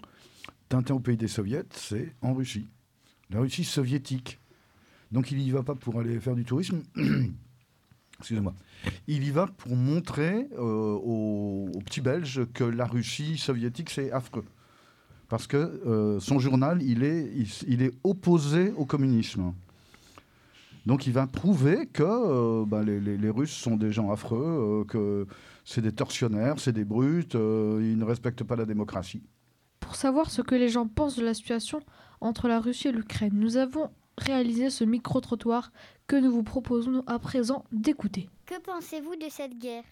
Tintin 0.70 0.96
au 0.96 1.00
pays 1.00 1.18
des 1.18 1.28
soviets, 1.28 1.66
c'est 1.72 2.14
en 2.22 2.34
Russie. 2.34 2.68
La 3.30 3.40
Russie 3.40 3.64
soviétique. 3.64 4.40
Donc 5.12 5.32
il 5.32 5.38
n'y 5.38 5.52
va 5.52 5.64
pas 5.64 5.76
pour 5.76 6.00
aller 6.00 6.20
faire 6.20 6.36
du 6.36 6.44
tourisme. 6.44 6.82
Excusez-moi. 8.20 8.54
Il 9.08 9.24
y 9.24 9.32
va 9.32 9.48
pour 9.48 9.76
montrer 9.76 10.48
euh, 10.58 10.94
aux, 10.94 11.70
petits 11.86 12.02
Belges 12.02 12.42
que 12.54 12.64
la 12.64 12.86
Russie 12.86 13.38
soviétique, 13.38 13.90
c'est 13.90 14.12
affreux. 14.12 14.46
Parce 15.30 15.46
que 15.46 15.58
euh, 15.58 16.20
son 16.20 16.40
journal, 16.40 16.82
il 16.82 17.04
est, 17.04 17.32
il, 17.68 17.82
est 17.82 17.94
opposé 18.04 18.72
au 18.72 18.86
communisme. 18.86 19.54
Donc 20.86 21.06
il 21.06 21.14
va 21.14 21.28
prouver 21.28 21.86
que 21.86 22.04
euh, 22.04 22.66
bah, 22.66 22.82
les, 22.84 23.00
les, 23.00 23.30
Russes 23.30 23.52
sont 23.52 23.76
des 23.76 23.92
gens 23.92 24.10
affreux, 24.10 24.86
que 24.88 25.28
c'est 25.66 25.82
des 25.82 25.92
tortionnaires, 25.92 26.60
c'est 26.60 26.72
des 26.72 26.86
brutes, 26.86 27.34
ils 27.34 27.98
ne 27.98 28.06
respectent 28.06 28.46
pas 28.46 28.56
la 28.56 28.66
démocratie. 28.66 29.22
Pour 29.88 29.96
savoir 29.96 30.30
ce 30.30 30.42
que 30.42 30.54
les 30.54 30.68
gens 30.68 30.86
pensent 30.86 31.16
de 31.16 31.24
la 31.24 31.34
situation 31.34 31.80
entre 32.20 32.50
la 32.50 32.60
Russie 32.60 32.90
et 32.90 32.92
l'Ukraine, 32.92 33.32
nous 33.34 33.56
avons 33.56 33.90
réalisé 34.18 34.70
ce 34.70 34.84
micro-trottoir 34.84 35.72
que 36.08 36.18
nous 36.18 36.30
vous 36.30 36.44
proposons 36.44 37.06
à 37.08 37.20
présent 37.20 37.64
d'écouter. 37.72 38.28
Que 38.46 38.60
pensez-vous 38.60 39.16
de 39.16 39.30
cette 39.30 39.58
guerre? 39.58 39.86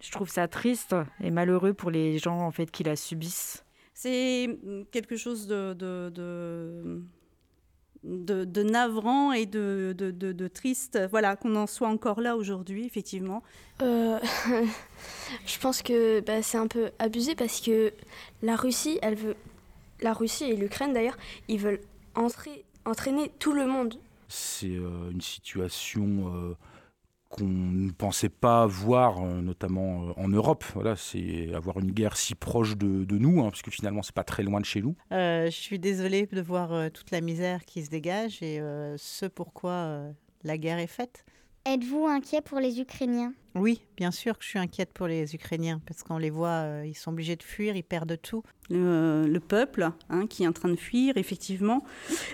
Je 0.00 0.12
trouve 0.12 0.28
ça 0.30 0.46
triste 0.46 0.94
et 1.20 1.32
malheureux 1.32 1.74
pour 1.74 1.90
les 1.90 2.18
gens 2.18 2.38
en 2.46 2.52
fait 2.52 2.70
qui 2.70 2.84
la 2.84 2.94
subissent. 2.94 3.64
C'est 3.92 4.56
quelque 4.92 5.16
chose 5.16 5.48
de, 5.48 5.74
de 5.74 6.12
de, 6.14 7.02
navrant 8.04 9.32
et 9.32 9.46
de, 9.46 9.94
de, 9.96 10.48
triste, 10.48 10.98
voilà, 11.10 11.36
qu'on 11.36 11.56
en 11.56 11.66
soit 11.66 11.88
encore 11.88 12.20
là 12.20 12.36
aujourd'hui, 12.36 12.86
effectivement. 12.86 13.42
Euh, 13.82 14.18
je 15.46 15.58
pense 15.58 15.82
que 15.82 16.20
bah, 16.20 16.42
c'est 16.42 16.58
un 16.58 16.66
peu 16.66 16.90
abusé 16.98 17.34
parce 17.34 17.60
que 17.60 17.92
la 18.42 18.56
Russie, 18.56 18.98
elle 19.02 19.14
veut, 19.14 19.36
la 20.00 20.12
Russie 20.12 20.44
et 20.44 20.56
l'Ukraine 20.56 20.92
d'ailleurs, 20.92 21.16
ils 21.48 21.58
veulent 21.58 21.80
entrer, 22.14 22.64
entraîner 22.84 23.30
tout 23.38 23.52
le 23.52 23.66
monde. 23.66 23.94
C'est 24.28 24.68
euh, 24.68 25.10
une 25.10 25.20
situation 25.20 26.32
euh, 26.34 26.54
qu'on 27.30 27.44
ne 27.44 27.92
pensait 27.92 28.28
pas 28.28 28.66
voir, 28.66 29.22
euh, 29.22 29.40
notamment 29.40 30.08
euh, 30.08 30.12
en 30.16 30.28
Europe. 30.28 30.64
Voilà, 30.74 30.96
c'est 30.96 31.54
avoir 31.54 31.78
une 31.78 31.92
guerre 31.92 32.16
si 32.16 32.34
proche 32.34 32.76
de, 32.76 33.18
nous, 33.18 33.42
hein, 33.42 33.50
puisque 33.50 33.70
finalement, 33.70 34.02
c'est 34.02 34.14
pas 34.14 34.24
très 34.24 34.42
loin 34.42 34.60
de 34.60 34.64
chez 34.64 34.82
nous. 34.82 34.96
Euh, 35.12 35.46
je 35.46 35.56
suis 35.56 35.78
désolée 35.78 36.26
de 36.26 36.42
voir 36.42 36.90
toute 36.90 37.10
la 37.12 37.20
misère 37.20 37.64
qui 37.64 37.84
se 37.84 37.90
dégage 37.90 38.42
et 38.42 38.60
ce 38.96 39.26
pourquoi 39.26 40.02
la 40.42 40.58
guerre 40.58 40.78
est 40.78 40.86
faite. 40.86 41.24
Êtes-vous 41.66 42.06
inquiet 42.06 42.40
pour 42.40 42.58
les 42.58 42.80
Ukrainiens? 42.80 43.34
Oui, 43.54 43.82
bien 43.96 44.10
sûr 44.10 44.38
que 44.38 44.44
je 44.44 44.48
suis 44.48 44.58
inquiète 44.58 44.92
pour 44.94 45.06
les 45.06 45.34
Ukrainiens, 45.34 45.80
parce 45.86 46.02
qu'on 46.02 46.16
les 46.16 46.30
voit, 46.30 46.48
euh, 46.48 46.86
ils 46.86 46.94
sont 46.94 47.10
obligés 47.10 47.36
de 47.36 47.42
fuir, 47.42 47.76
ils 47.76 47.82
perdent 47.82 48.18
tout. 48.22 48.42
Le, 48.70 49.38
peuple 49.40 49.90
hein, 50.08 50.26
qui 50.26 50.44
est 50.44 50.46
en 50.46 50.52
train 50.52 50.70
de 50.70 50.76
fuir, 50.76 51.16
effectivement, 51.16 51.84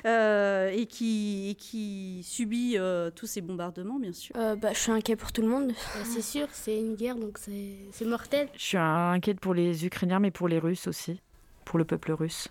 euh, 0.05 0.71
et, 0.71 0.87
qui, 0.87 1.57
qui 1.59 2.23
subit 2.23 2.75
euh, 2.77 3.11
tous 3.11 3.27
ces 3.27 3.41
bombardements, 3.41 3.99
bien 3.99 4.13
sûr. 4.13 4.33
bah, 4.35 4.73
je 4.73 4.79
suis 4.79 4.93
inquiet 4.93 5.17
pour 5.17 5.33
tout 5.33 5.43
le 5.43 5.49
monde. 5.49 5.73
c'est 6.05 6.23
sûr, 6.23 6.47
c'est 6.53 6.79
une 6.79 6.95
guerre, 6.95 7.17
donc 7.17 7.39
c'est 7.39 8.05
mortel. 8.05 8.49
Je 8.55 8.63
suis 8.63 8.79
inquiète 8.79 9.41
pour 9.41 9.55
les 9.55 9.87
Ukrainiens, 9.87 10.21
mais 10.21 10.31
pour 10.31 10.47
les 10.47 10.61
Russes 10.61 10.87
aussi, 10.87 11.21
pour 11.65 11.79
le 11.79 11.85
peuple 11.85 12.13
russe. 12.13 12.49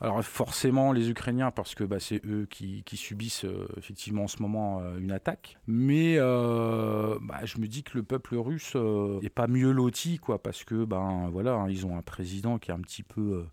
Alors 0.00 0.22
forcément 0.24 0.92
les 0.92 1.08
Ukrainiens 1.08 1.50
parce 1.50 1.74
que 1.74 1.84
bah, 1.84 2.00
c'est 2.00 2.20
eux 2.26 2.46
qui, 2.50 2.82
subissent 2.94 3.44
euh, 3.44 3.68
effectivement 3.76 4.24
en 4.24 4.28
ce 4.28 4.42
moment 4.42 4.80
euh, 4.80 4.98
une 4.98 5.12
attaque. 5.12 5.56
Mais 5.66 6.16
euh, 6.18 7.16
bah, 7.22 7.40
je 7.44 7.58
me 7.58 7.66
dis 7.66 7.84
que 7.84 7.96
le 7.96 8.02
peuple 8.02 8.36
russe 8.36 8.74
n'est 8.74 9.30
pas 9.30 9.46
mieux 9.46 9.70
loti 9.70 10.18
quoi 10.18 10.42
parce 10.42 10.64
que 10.64 10.84
ben 10.84 11.28
voilà 11.30 11.52
hein, 11.52 11.70
ils 11.70 11.86
ont 11.86 11.96
un 11.96 12.02
président 12.02 12.58
qui 12.58 12.70
est 12.70 12.74
un 12.74 12.80
petit 12.80 13.02
peu 13.02 13.46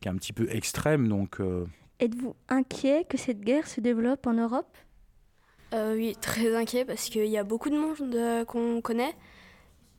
qui 0.00 0.08
est 0.08 0.10
un 0.10 0.16
petit 0.16 0.32
peu 0.32 0.50
extrême 0.50 1.08
donc. 1.08 1.38
Êtes-vous 2.00 2.36
inquiet 2.48 3.04
que 3.08 3.16
cette 3.16 3.40
guerre 3.40 3.66
se 3.66 3.80
développe 3.80 4.26
en 4.26 4.34
Europe? 4.34 4.76
Oui 5.72 6.16
très 6.20 6.54
inquiet 6.56 6.84
parce 6.84 7.08
qu'il 7.08 7.26
y 7.26 7.38
a 7.38 7.44
beaucoup 7.44 7.70
de 7.70 7.76
monde 7.76 8.46
qu'on 8.46 8.80
connaît 8.80 9.14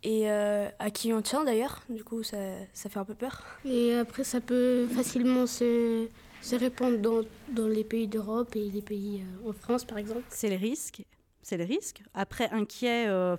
et 0.03 0.29
euh, 0.29 0.67
à 0.79 0.91
qui 0.91 1.13
on 1.13 1.21
tient 1.21 1.43
d'ailleurs. 1.43 1.81
Du 1.89 2.03
coup, 2.03 2.23
ça, 2.23 2.37
ça, 2.73 2.89
fait 2.89 2.99
un 2.99 3.05
peu 3.05 3.15
peur. 3.15 3.43
Et 3.65 3.95
après, 3.95 4.23
ça 4.23 4.39
peut 4.41 4.87
facilement 4.87 5.45
se, 5.47 6.07
se 6.41 6.55
répandre 6.55 6.99
dans, 6.99 7.21
dans 7.51 7.67
les 7.67 7.83
pays 7.83 8.07
d'Europe 8.07 8.55
et 8.55 8.69
les 8.69 8.81
pays 8.81 9.23
euh, 9.23 9.49
en 9.49 9.53
France, 9.53 9.85
par 9.85 9.97
exemple. 9.97 10.23
C'est 10.29 10.49
les 10.49 10.57
risques. 10.57 11.03
C'est 11.41 11.57
les 11.57 11.65
risques. 11.65 12.01
Après, 12.13 12.49
inquiet, 12.51 13.07
euh, 13.07 13.35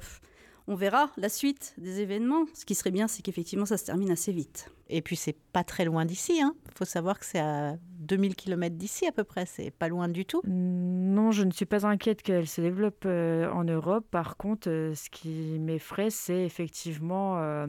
on 0.66 0.75
verra 0.75 1.11
la 1.16 1.29
suite 1.29 1.75
des 1.79 2.01
événements. 2.01 2.44
Ce 2.55 2.64
qui 2.64 2.75
serait 2.75 2.90
bien, 2.90 3.09
c'est 3.09 3.23
qu'effectivement, 3.23 3.66
ça 3.66 3.77
se 3.77 3.85
termine 3.85 4.11
assez 4.11 4.33
vite. 4.33 4.70
Et 4.88 5.03
puis, 5.03 5.16
c'est 5.16 5.37
pas 5.53 5.64
très 5.64 5.85
loin 5.85 6.05
d'ici. 6.05 6.37
Il 6.37 6.42
hein. 6.42 6.55
faut 6.75 6.85
savoir 6.85 7.18
que 7.18 7.25
c'est 7.25 7.38
à 7.38 7.77
2000 8.01 8.35
km 8.35 8.77
d'ici 8.77 9.07
à 9.07 9.12
peu 9.12 9.25
près. 9.25 9.46
C'est 9.46 9.70
pas 9.70 9.88
loin 9.88 10.09
du 10.09 10.25
tout. 10.25 10.42
Non, 10.46 11.31
je 11.31 11.44
ne 11.44 11.51
suis 11.51 11.66
pas 11.66 11.87
inquiète 11.87 12.23
qu'elle 12.23 12.49
se 12.49 12.61
développe 12.61 13.05
euh, 13.07 13.51
en 13.51 13.64
Europe. 13.64 14.07
Par 14.11 14.37
contre, 14.37 14.68
euh, 14.68 14.94
ce 14.94 15.11
qui 15.11 15.59
m'effraie, 15.61 16.11
c'est 16.11 16.44
effectivement 16.44 17.38
euh, 17.38 17.66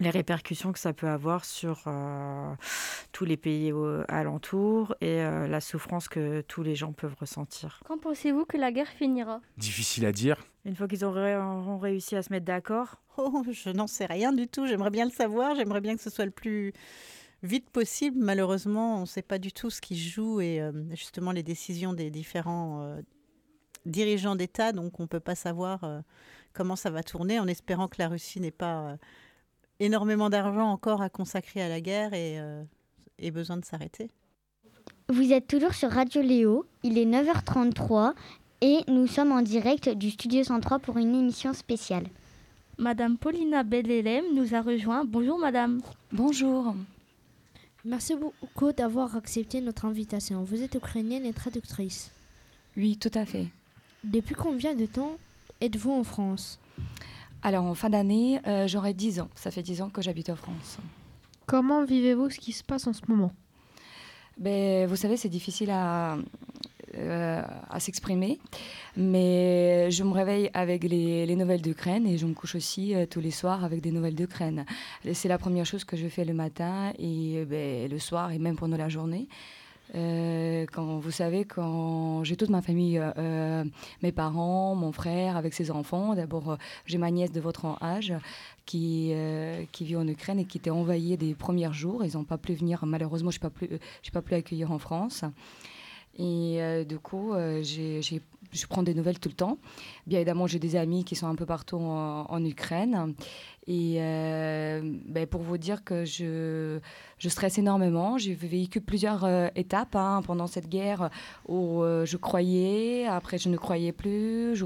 les 0.00 0.10
répercussions 0.10 0.72
que 0.72 0.78
ça 0.78 0.92
peut 0.92 1.08
avoir 1.08 1.44
sur 1.44 1.84
tous 3.12 3.24
les 3.24 3.36
pays 3.36 3.72
alentours 4.08 4.94
et 5.00 5.18
la 5.18 5.60
souffrance 5.60 6.08
que 6.08 6.40
tous 6.42 6.62
les 6.62 6.74
gens 6.74 6.92
peuvent 6.92 7.16
ressentir. 7.20 7.80
Quand 7.86 7.98
pensez-vous 7.98 8.46
que 8.46 8.56
la 8.56 8.72
guerre 8.72 8.88
finira? 8.88 9.40
Difficile 9.58 10.06
à 10.06 10.12
dire. 10.12 10.38
Une 10.64 10.76
fois 10.76 10.88
qu'ils 10.88 11.04
auront 11.04 11.78
réussi 11.78 12.16
à 12.16 12.22
se 12.22 12.32
mettre 12.32 12.46
d'accord? 12.46 13.02
Oh, 13.18 13.42
je 13.50 13.70
n'en 13.70 13.86
sais 13.86 14.06
rien 14.06 14.32
du 14.32 14.48
tout. 14.48 14.66
J'aimerais 14.66 14.90
bien 14.90 15.04
le 15.04 15.10
savoir. 15.10 15.54
J'aimerais 15.54 15.80
bien 15.80 15.96
que 15.96 16.02
ce 16.02 16.10
soit 16.10 16.24
le 16.24 16.30
plus 16.30 16.72
vite 17.42 17.68
possible. 17.70 18.16
Malheureusement, 18.18 18.98
on 18.98 19.00
ne 19.02 19.06
sait 19.06 19.22
pas 19.22 19.38
du 19.38 19.52
tout 19.52 19.70
ce 19.70 19.80
qui 19.80 19.96
se 19.96 20.08
joue 20.08 20.40
et 20.40 20.60
euh, 20.60 20.72
justement 20.90 21.32
les 21.32 21.42
décisions 21.42 21.92
des 21.92 22.10
différents 22.10 22.82
euh, 22.82 23.02
dirigeants 23.84 24.36
d'État. 24.36 24.72
Donc, 24.72 25.00
on 25.00 25.04
ne 25.04 25.08
peut 25.08 25.20
pas 25.20 25.34
savoir 25.34 25.84
euh, 25.84 26.00
comment 26.52 26.76
ça 26.76 26.90
va 26.90 27.02
tourner 27.02 27.38
en 27.38 27.46
espérant 27.46 27.88
que 27.88 27.96
la 27.98 28.08
Russie 28.08 28.40
n'ait 28.40 28.50
pas 28.50 28.96
énormément 29.80 30.30
d'argent 30.30 30.70
encore 30.70 31.02
à 31.02 31.08
consacrer 31.08 31.62
à 31.62 31.68
la 31.68 31.80
guerre 31.80 32.14
et 32.14 32.38
ait 33.18 33.30
besoin 33.30 33.56
de 33.56 33.64
s'arrêter. 33.64 34.10
Vous 35.08 35.32
êtes 35.32 35.46
toujours 35.46 35.74
sur 35.74 35.90
Radio 35.90 36.22
Léo. 36.22 36.64
Il 36.82 36.98
est 36.98 37.04
9h33 37.04 38.14
et 38.60 38.78
nous 38.88 39.06
sommes 39.06 39.32
en 39.32 39.42
direct 39.42 39.88
du 39.88 40.10
Studio 40.10 40.44
103 40.44 40.78
pour 40.78 40.96
une 40.96 41.14
émission 41.14 41.52
spéciale. 41.52 42.06
Madame 42.78 43.18
Paulina 43.18 43.62
Bellelem 43.62 44.24
nous 44.34 44.54
a 44.54 44.62
rejoint. 44.62 45.04
Bonjour 45.04 45.38
madame. 45.38 45.82
Bonjour. 46.12 46.74
Merci 47.84 48.14
beaucoup 48.14 48.72
d'avoir 48.72 49.16
accepté 49.16 49.60
notre 49.60 49.84
invitation. 49.84 50.44
Vous 50.44 50.62
êtes 50.62 50.76
ukrainienne 50.76 51.26
et 51.26 51.32
traductrice. 51.32 52.12
Oui, 52.76 52.96
tout 52.96 53.10
à 53.14 53.26
fait. 53.26 53.48
Depuis 54.04 54.34
combien 54.34 54.74
de 54.74 54.86
temps 54.86 55.16
êtes-vous 55.60 55.92
en 55.92 56.04
France? 56.04 56.58
Alors, 57.42 57.64
en 57.64 57.74
fin 57.74 57.90
d'année, 57.90 58.40
euh, 58.46 58.68
j'aurai 58.68 58.94
10 58.94 59.20
ans. 59.20 59.28
Ça 59.34 59.50
fait 59.50 59.62
10 59.62 59.82
ans 59.82 59.90
que 59.90 60.00
j'habite 60.00 60.30
en 60.30 60.36
France. 60.36 60.78
Comment 61.46 61.84
vivez-vous 61.84 62.30
ce 62.30 62.38
qui 62.38 62.52
se 62.52 62.62
passe 62.62 62.86
en 62.86 62.92
ce 62.92 63.02
moment? 63.08 63.32
Ben, 64.38 64.86
Vous 64.86 64.96
savez, 64.96 65.16
c'est 65.16 65.28
difficile 65.28 65.70
à, 65.70 66.16
euh, 66.94 67.42
à 67.68 67.80
s'exprimer. 67.80 68.38
Mais 68.96 69.90
je 69.90 70.04
me 70.04 70.12
réveille 70.12 70.50
avec 70.54 70.84
les, 70.84 71.34
nouvelles 71.34 71.62
d'Ukraine 71.62 72.06
et 72.06 72.16
je 72.16 72.26
me 72.26 72.34
couche 72.34 72.54
aussi 72.54 72.94
euh, 72.94 73.06
tous 73.06 73.20
les 73.20 73.32
soirs 73.32 73.64
avec 73.64 73.80
des 73.80 73.90
nouvelles 73.90 74.14
d'Ukraine. 74.14 74.64
C'est 75.12 75.28
la 75.28 75.38
première 75.38 75.66
chose 75.66 75.84
que 75.84 75.96
je 75.96 76.06
fais 76.06 76.24
le 76.24 76.34
matin 76.34 76.92
et 76.98 77.44
ben, 77.44 77.90
le 77.90 77.98
soir 77.98 78.30
et 78.30 78.38
même 78.38 78.56
pendant 78.56 78.76
la 78.76 78.88
journée. 78.88 79.26
Euh, 79.94 80.66
quand 80.72 80.98
vous 80.98 81.10
savez, 81.10 81.44
quand 81.44 82.24
j'ai 82.24 82.36
toute 82.36 82.48
ma 82.50 82.62
famille, 82.62 83.00
mes 84.02 84.12
parents, 84.12 84.74
mon 84.74 84.92
frère 84.92 85.36
avec 85.36 85.54
ses 85.54 85.70
enfants. 85.70 86.14
D'abord, 86.14 86.56
j'ai 86.86 86.98
ma 86.98 87.10
nièce 87.10 87.32
de 87.32 87.40
votre 87.40 87.66
âge 87.82 88.14
qui, 88.64 89.12
qui 89.72 89.84
vit 89.84 89.96
en 89.96 90.06
Ukraine 90.06 90.38
et 90.38 90.44
qui 90.44 90.58
était 90.58 90.70
envahie 90.70 91.16
des 91.16 91.34
premiers 91.34 91.72
jours. 91.72 92.04
Ils 92.04 92.16
n'ont 92.16 92.24
pas 92.24 92.38
pu 92.38 92.54
venir, 92.54 92.84
malheureusement, 92.86 93.30
je 93.30 93.38
n'ai 93.38 93.50
pas, 93.50 93.50
pas 94.12 94.22
pu 94.22 94.34
accueillir 94.34 94.72
en 94.72 94.78
France. 94.78 95.24
Et 96.18 96.60
euh, 96.60 96.84
du 96.84 96.98
coup, 96.98 97.32
euh, 97.32 97.62
je 97.62 98.66
prends 98.68 98.82
des 98.82 98.94
nouvelles 98.94 99.18
tout 99.18 99.30
le 99.30 99.34
temps. 99.34 99.58
Bien 100.06 100.18
évidemment, 100.18 100.46
j'ai 100.46 100.58
des 100.58 100.76
amis 100.76 101.04
qui 101.04 101.16
sont 101.16 101.26
un 101.26 101.34
peu 101.34 101.46
partout 101.46 101.76
en, 101.76 102.44
Ukraine. 102.44 103.14
Et 103.66 103.96
euh, 103.98 104.80
ben, 105.06 105.26
pour 105.26 105.42
vous 105.42 105.56
dire 105.56 105.84
que 105.84 106.04
je, 106.04 106.80
je 107.18 107.28
stresse 107.28 107.58
énormément. 107.58 108.18
J'ai 108.18 108.34
vécu 108.34 108.80
plusieurs 108.80 109.24
étapes 109.56 109.94
hein, 109.94 110.20
pendant 110.26 110.46
cette 110.46 110.68
guerre 110.68 111.10
où 111.48 111.82
je 111.82 112.16
croyais, 112.16 113.06
après 113.06 113.38
je 113.38 113.48
ne 113.48 113.56
croyais 113.56 113.92
plus. 113.92 114.56
Je, 114.56 114.64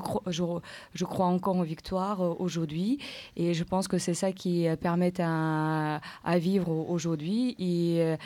crois 1.04 1.26
encore 1.26 1.56
en 1.56 1.62
victoire 1.62 2.40
aujourd'hui. 2.40 2.98
Et 3.36 3.52
je 3.52 3.64
pense 3.64 3.86
que 3.86 3.98
c'est 3.98 4.14
ça 4.14 4.32
qui 4.32 4.66
permet 4.80 5.12
à, 5.20 6.00
vivre 6.38 6.70
aujourd'hui. 6.70 7.54
Et 7.58 8.16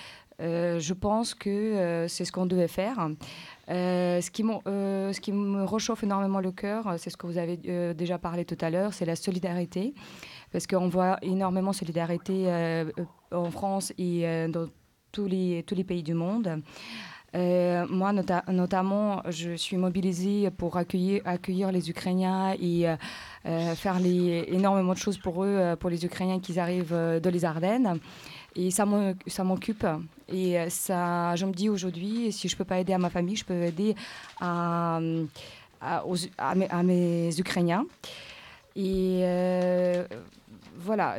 euh, 0.41 0.81
je 0.81 0.95
pense 0.95 1.35
que 1.35 1.51
euh, 1.51 2.09
c'est 2.09 2.25
ce 2.25 2.33
qu'on 2.33 2.47
devait 2.47 2.69
faire. 2.69 3.09
Euh, 3.71 4.21
ce, 4.21 4.31
qui 4.31 4.43
ce, 4.43 5.21
qui 5.21 5.33
me 5.33 5.65
réchauffe 5.65 6.03
énormément 6.03 6.41
le 6.41 6.51
cœur, 6.51 6.95
c'est 6.99 7.11
ce 7.11 7.17
que 7.17 7.27
vous 7.27 7.39
avez 7.39 7.57
déjà 7.95 8.19
parlé 8.19 8.45
tout 8.45 8.59
à 8.61 8.71
l'heure, 8.71 8.93
c'est 8.93 9.05
la 9.05 9.17
solidarité. 9.17 9.95
Parce 10.53 10.67
qu'on 10.67 10.89
voit 10.89 11.19
énormément 11.23 11.71
de 11.71 11.77
solidarité 11.77 12.85
en 13.31 13.51
France 13.51 13.93
et 13.99 14.49
dans 14.49 14.67
tous 15.13 15.27
les, 15.27 15.63
tous 15.65 15.77
les 15.77 15.85
pays 15.85 16.03
du 16.03 16.15
monde. 16.15 16.63
moi, 17.33 18.13
notamment, 18.49 19.23
je 19.29 19.55
suis 19.55 19.77
mobilisée 19.77 20.51
pour 20.51 20.77
accueillir, 20.77 21.23
accueillir 21.25 21.71
les 21.71 21.89
Ukrainiens 21.89 22.55
et 22.61 22.87
faire 23.45 24.01
les, 24.01 24.47
énormément 24.49 24.95
de 24.95 24.99
choses 24.99 25.19
pour 25.19 25.45
eux, 25.45 25.77
pour 25.79 25.91
les 25.91 26.05
Ukrainiens 26.05 26.41
qui 26.41 26.59
arrivent 26.59 26.97
de 27.23 27.31
les 27.31 27.45
Ardennes. 27.45 28.01
Et 28.57 28.71
ça 28.71 28.85
m'occupe. 28.85 29.87
Et 30.29 30.59
euh, 30.59 30.69
ça, 30.69 31.35
je 31.37 31.47
me 31.47 31.53
dis 31.53 31.69
aujourd'hui, 31.69 32.33
si 32.33 32.49
je 32.49 32.55
ne 32.55 32.59
peux 32.59 32.65
pas 32.65 32.79
aider 32.79 32.93
à 32.93 32.99
ma 32.99 33.11
famille, 33.11 33.37
je 33.37 33.45
peux 33.45 33.63
aider 33.63 33.95
à, 34.41 35.01
mes, 36.85 37.39
Ukrainiens. 37.39 37.87
Et 38.77 39.21
euh, 39.23 40.05
voilà, 40.79 41.17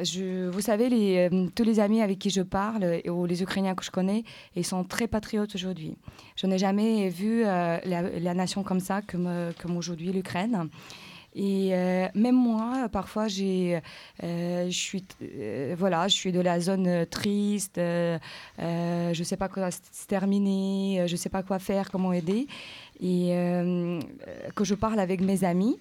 vous 0.52 0.62
savez, 0.62 1.30
euh, 1.30 1.48
tous 1.54 1.64
les 1.64 1.80
amis 1.80 2.02
avec 2.02 2.20
qui 2.20 2.30
je 2.30 2.42
parle, 2.42 3.02
ou 3.08 3.26
les 3.26 3.44
Ukrainiens 3.44 3.76
que 3.76 3.84
je 3.84 3.92
connais, 3.92 4.24
ils 4.56 4.66
sont 4.66 4.84
très 4.84 5.08
patriotes 5.08 5.54
aujourd'hui. 5.56 5.96
Je 6.36 6.48
n'ai 6.48 6.58
jamais 6.58 7.10
vu 7.10 7.44
la, 7.44 8.34
nation 8.34 8.64
comme 8.64 8.80
ça, 8.80 9.02
comme 9.02 9.78
aujourd'hui 9.78 10.12
l'Ukraine. 10.12 10.70
Et 11.34 11.70
euh, 11.72 12.08
même 12.14 12.36
moi, 12.36 12.90
parfois, 12.92 13.28
j'ai, 13.28 13.80
euh, 14.24 14.66
je 14.66 14.78
suis, 14.78 15.06
euh, 15.22 15.76
voilà, 15.78 16.08
je 16.08 16.16
suis 16.16 16.32
de 16.32 16.42
la 16.42 16.60
zone 16.60 17.06
triste. 17.06 17.78
je 17.78 18.20
ne 19.18 19.24
sais 19.24 19.38
pas 19.38 19.48
quoi 19.48 19.72
se 19.72 20.08
terminer. 20.08 21.06
Je 21.08 21.14
ne 21.14 21.18
sais 21.18 21.30
pas 21.30 21.44
quoi 21.44 21.60
faire, 21.60 21.90
comment 21.90 22.12
aider. 22.14 22.48
Et 23.02 23.34
que 24.56 24.64
je 24.64 24.76
parle 24.76 25.00
avec 25.00 25.22
mes 25.22 25.44
amis 25.44 25.78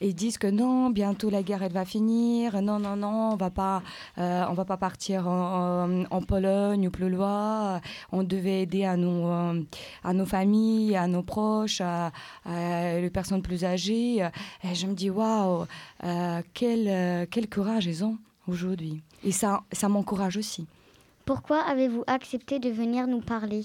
ils 0.00 0.14
disent 0.14 0.38
que 0.38 0.46
non, 0.46 0.90
bientôt 0.90 1.30
la 1.30 1.42
guerre 1.42 1.62
elle 1.62 1.72
va 1.72 1.84
finir, 1.84 2.60
non, 2.62 2.78
non, 2.78 2.96
non, 2.96 3.32
on 3.32 3.36
va 3.36 3.50
euh, 4.18 4.44
on 4.48 4.54
va 4.54 4.64
pas 4.64 4.76
partir 4.76 5.26
en, 5.28 6.22
Pologne 6.26 6.88
ou 6.88 6.90
plus 6.90 7.08
loin, 7.08 7.80
on 8.12 8.22
devait 8.22 8.62
aider 8.62 8.84
à 8.84 8.96
nos, 8.96 9.28
euh, 9.28 9.62
à 10.04 10.12
nos 10.12 10.26
familles, 10.26 10.94
à 10.96 11.06
nos 11.06 11.22
proches, 11.22 11.80
à, 11.80 12.12
les 12.46 13.10
personnes 13.10 13.42
plus 13.42 13.64
âgées. 13.64 14.18
Et 14.64 14.74
je 14.74 14.86
me 14.86 14.94
dis, 14.94 15.10
waouh, 15.10 15.66
euh, 16.04 16.42
quel, 16.54 17.26
quel 17.28 17.48
courage 17.48 17.86
ils 17.86 18.04
ont 18.04 18.18
aujourd'hui. 18.46 19.00
Et 19.24 19.32
ça, 19.32 19.62
ça 19.72 19.88
m'encourage 19.88 20.36
aussi. 20.36 20.66
Pourquoi 21.24 21.60
avez-vous 21.60 22.04
accepté 22.06 22.58
de 22.58 22.70
venir 22.70 23.06
nous 23.06 23.20
parler? 23.20 23.64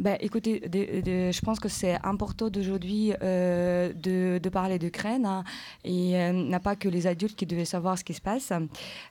Ben, 0.00 0.16
écoutez, 0.20 0.62
je 0.72 1.40
pense 1.40 1.58
que 1.58 1.68
c'est 1.68 1.98
important 2.04 2.50
d'aujourd'hui 2.50 3.12
euh, 3.22 3.92
de, 3.94 4.48
parler 4.48 4.78
d'Ukraine 4.78 5.26
hein, 5.26 5.44
et 5.84 6.16
euh, 6.16 6.32
n'a 6.32 6.60
pas 6.60 6.76
que 6.76 6.88
les 6.88 7.06
adultes 7.06 7.36
qui 7.36 7.46
devaient 7.46 7.64
savoir 7.64 7.98
ce 7.98 8.04
qui 8.04 8.14
se 8.14 8.20
passe. 8.20 8.52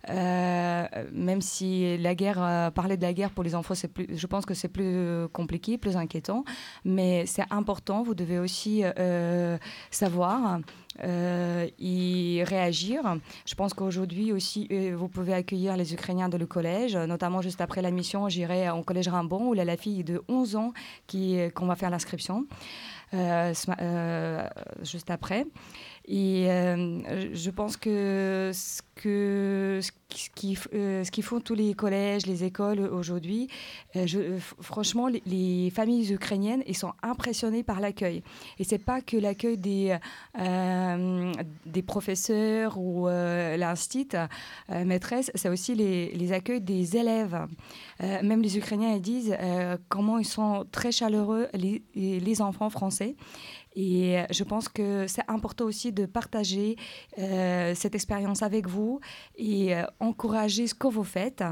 Euh, 0.10 0.86
même 1.12 1.42
si 1.42 1.98
la 1.98 2.16
guerre, 2.16 2.72
parler 2.74 2.98
de 2.98 3.02
la 3.02 3.14
guerre 3.14 3.32
pour 3.32 3.44
les 3.44 3.56
enfants, 3.56 3.76
c'est 3.76 3.88
plus, 3.88 4.08
je 4.10 4.28
pense 4.28 4.46
que 4.46 4.54
c'est 4.54 4.70
plus 4.70 5.28
compliqué, 5.34 5.78
plus 5.78 5.98
inquiétant, 5.98 6.44
mais 6.86 7.26
c'est 7.26 7.46
important. 7.50 8.04
Vous 8.04 8.16
devez 8.16 8.40
aussi 8.40 8.84
savoir 9.92 10.60
euh, 11.04 11.68
y 11.80 12.44
réagir. 12.44 13.02
Je 13.46 13.56
pense 13.56 13.74
qu'aujourd'hui 13.74 14.32
aussi, 14.32 14.68
euh, 14.72 14.96
vous 14.96 15.08
pouvez 15.08 15.34
accueillir 15.34 15.78
les 15.78 15.94
Ukrainiens 15.94 16.30
de 16.30 16.38
le 16.38 16.46
collège, 16.46 16.96
notamment 16.96 17.42
juste 17.42 17.62
après 17.62 17.82
la 17.82 17.92
mission, 17.92 18.30
j'irai 18.30 18.70
au 18.70 18.84
collège 18.84 19.08
Rimbaud, 19.08 19.50
où 19.50 19.54
il 19.54 19.58
y 19.58 19.62
a 19.62 19.66
la 19.66 19.78
fille 19.78 20.04
de 20.04 20.22
11 20.28 20.56
ans 20.56 20.74
qu'on 21.10 21.66
va 21.66 21.76
faire 21.76 21.90
l'inscription. 21.90 22.46
Euh, 23.14 23.54
juste 24.82 25.10
après. 25.10 25.46
Et 26.08 26.48
je 27.34 27.50
pense 27.50 27.78
que 27.78 28.52
ce 28.54 28.82
que 28.96 29.82
euh, 30.74 31.04
ce 31.04 31.12
qu'ils 31.12 31.24
font 31.24 31.40
tous 31.40 31.54
les 31.54 31.74
collèges, 31.74 32.26
les 32.26 32.44
écoles 32.44 32.80
aujourd'hui, 32.80 33.50
euh, 33.96 34.06
euh, 34.16 34.40
franchement, 34.62 35.08
les, 35.08 35.70
familles 35.70 36.14
ukrainiennes, 36.14 36.64
ils 36.66 36.78
sont 36.78 36.94
impressionnés 37.04 37.64
par 37.64 37.80
l'accueil. 37.80 38.24
Et 38.58 38.64
c'est 38.64 38.78
pas 38.78 39.02
que 39.02 39.18
l'accueil 39.18 39.58
des, 39.58 39.98
des 41.66 41.82
professeurs 41.82 42.78
ou 42.78 43.08
l'institut 43.08 44.16
maîtresse, 44.70 45.32
c'est 45.36 45.50
aussi 45.50 45.76
les, 45.76 46.12
les, 46.14 46.32
accueils 46.32 46.62
des 46.62 46.98
élèves. 46.98 47.38
même 48.00 48.42
les 48.42 48.58
Ukrainiens, 48.58 48.98
disent 48.98 49.38
comment 49.90 50.18
ils 50.18 50.26
sont 50.26 50.66
très 50.72 50.92
chaleureux, 50.92 51.48
les, 51.54 51.84
les 51.96 52.42
enfants 52.42 52.70
français. 52.70 53.16
Et 53.80 54.18
je 54.32 54.44
pense 54.44 54.70
que 54.70 55.06
c'est 55.06 55.24
important 55.28 55.66
aussi 55.66 55.92
de 55.92 56.08
partager 56.08 56.78
cette 57.16 57.94
expérience 57.94 58.42
avec 58.42 58.68
vous 58.68 59.00
et 59.38 59.76
encourager 60.00 60.66
ce 60.66 60.74
que 60.74 60.88
vous 60.88 61.04
faites. 61.04 61.44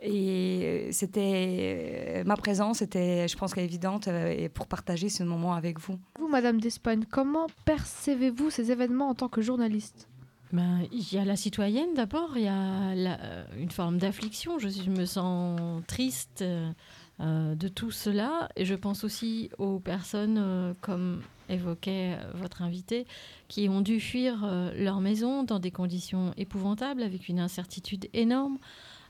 Et 0.00 0.88
c'était 0.92 2.22
ma 2.24 2.36
présence 2.36 2.82
était, 2.82 3.28
je 3.28 3.36
pense, 3.36 3.56
évidente 3.56 4.08
euh, 4.08 4.48
pour 4.52 4.66
partager 4.66 5.08
ce 5.08 5.22
moment 5.22 5.54
avec 5.54 5.78
vous. 5.78 5.98
Vous, 6.18 6.28
Madame 6.28 6.60
d'Espagne, 6.60 7.04
comment 7.10 7.46
percevez-vous 7.64 8.50
ces 8.50 8.72
événements 8.72 9.08
en 9.08 9.14
tant 9.14 9.28
que 9.28 9.40
journaliste? 9.40 10.08
Ben, 10.52 10.82
il 10.92 11.12
y 11.12 11.18
a 11.18 11.24
la 11.24 11.36
citoyenne 11.36 11.94
d'abord, 11.94 12.36
il 12.36 12.44
y 12.44 12.48
a 12.48 12.90
euh, 12.92 13.44
une 13.58 13.70
forme 13.70 13.98
d'affliction. 13.98 14.58
Je, 14.58 14.68
je, 14.68 14.90
me 14.90 15.04
sens 15.04 15.82
triste 15.86 16.42
euh, 16.42 17.54
de 17.54 17.68
tout 17.68 17.90
cela. 17.90 18.48
Et 18.56 18.64
je 18.64 18.74
pense 18.74 19.02
aussi 19.02 19.50
aux 19.58 19.80
personnes, 19.80 20.74
comme 20.80 21.22
évoquait 21.48 22.16
votre 22.34 22.62
invité, 22.62 23.06
qui 23.48 23.68
ont 23.68 23.80
dû 23.80 24.00
fuir 24.00 24.44
euh, 24.44 24.72
leur 24.76 25.00
maison 25.00 25.42
dans 25.42 25.58
des 25.58 25.70
conditions 25.70 26.32
épouvantables, 26.36 27.02
avec 27.02 27.28
une 27.28 27.40
incertitude 27.40 28.08
énorme. 28.12 28.58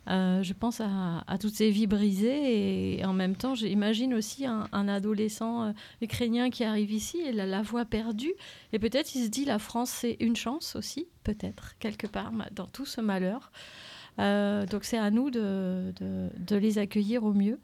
Euh, 0.08 0.42
je 0.42 0.52
pense 0.52 0.80
à, 0.80 1.38
toutes 1.40 1.54
ces 1.54 1.70
vies 1.70 1.88
brisées 1.88 2.98
et, 2.98 3.04
en 3.04 3.12
même 3.12 3.34
temps, 3.34 3.56
j'imagine 3.56 4.14
aussi 4.14 4.46
un, 4.46 4.88
adolescent 4.88 5.64
euh, 5.64 5.72
ukrainien 6.00 6.48
qui 6.48 6.62
arrive 6.62 6.92
ici 6.92 7.18
et 7.18 7.32
la, 7.32 7.44
la 7.44 7.62
voix 7.62 7.84
perdue. 7.84 8.32
Et 8.72 8.78
peut-être 8.78 9.14
il 9.16 9.24
se 9.24 9.28
dit 9.28 9.44
la 9.44 9.58
France, 9.58 9.90
c'est 9.90 10.16
une 10.20 10.36
chance 10.36 10.76
aussi, 10.76 11.08
peut-être, 11.24 11.76
quelque 11.80 12.06
part, 12.06 12.30
dans 12.52 12.66
tout 12.66 12.86
ce 12.86 13.00
malheur. 13.00 13.50
Euh, 14.18 14.64
donc 14.66 14.84
c'est 14.84 14.98
à 14.98 15.10
nous 15.10 15.30
de, 15.30 15.92
les 16.50 16.78
accueillir 16.78 17.24
au 17.24 17.32
mieux. 17.32 17.58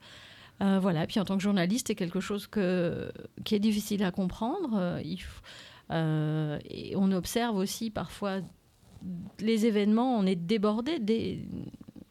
Voilà, 0.81 1.07
puis 1.07 1.19
en 1.19 1.25
tant 1.25 1.37
que 1.37 1.43
journaliste, 1.43 1.89
c'est 1.89 1.95
quelque 1.95 2.21
chose 2.21 2.47
qui 2.47 3.55
est 3.55 3.61
difficile 3.61 4.05
à 4.05 4.11
comprendre. 4.11 5.01
Il 5.05 5.19
et 5.91 6.95
on 6.97 7.13
observe 7.13 7.57
aussi 7.57 7.91
parfois 7.91 8.41
les 9.41 9.67
événements, 9.67 10.17
on 10.17 10.25
est 10.25 10.37
débordé, 10.37 11.47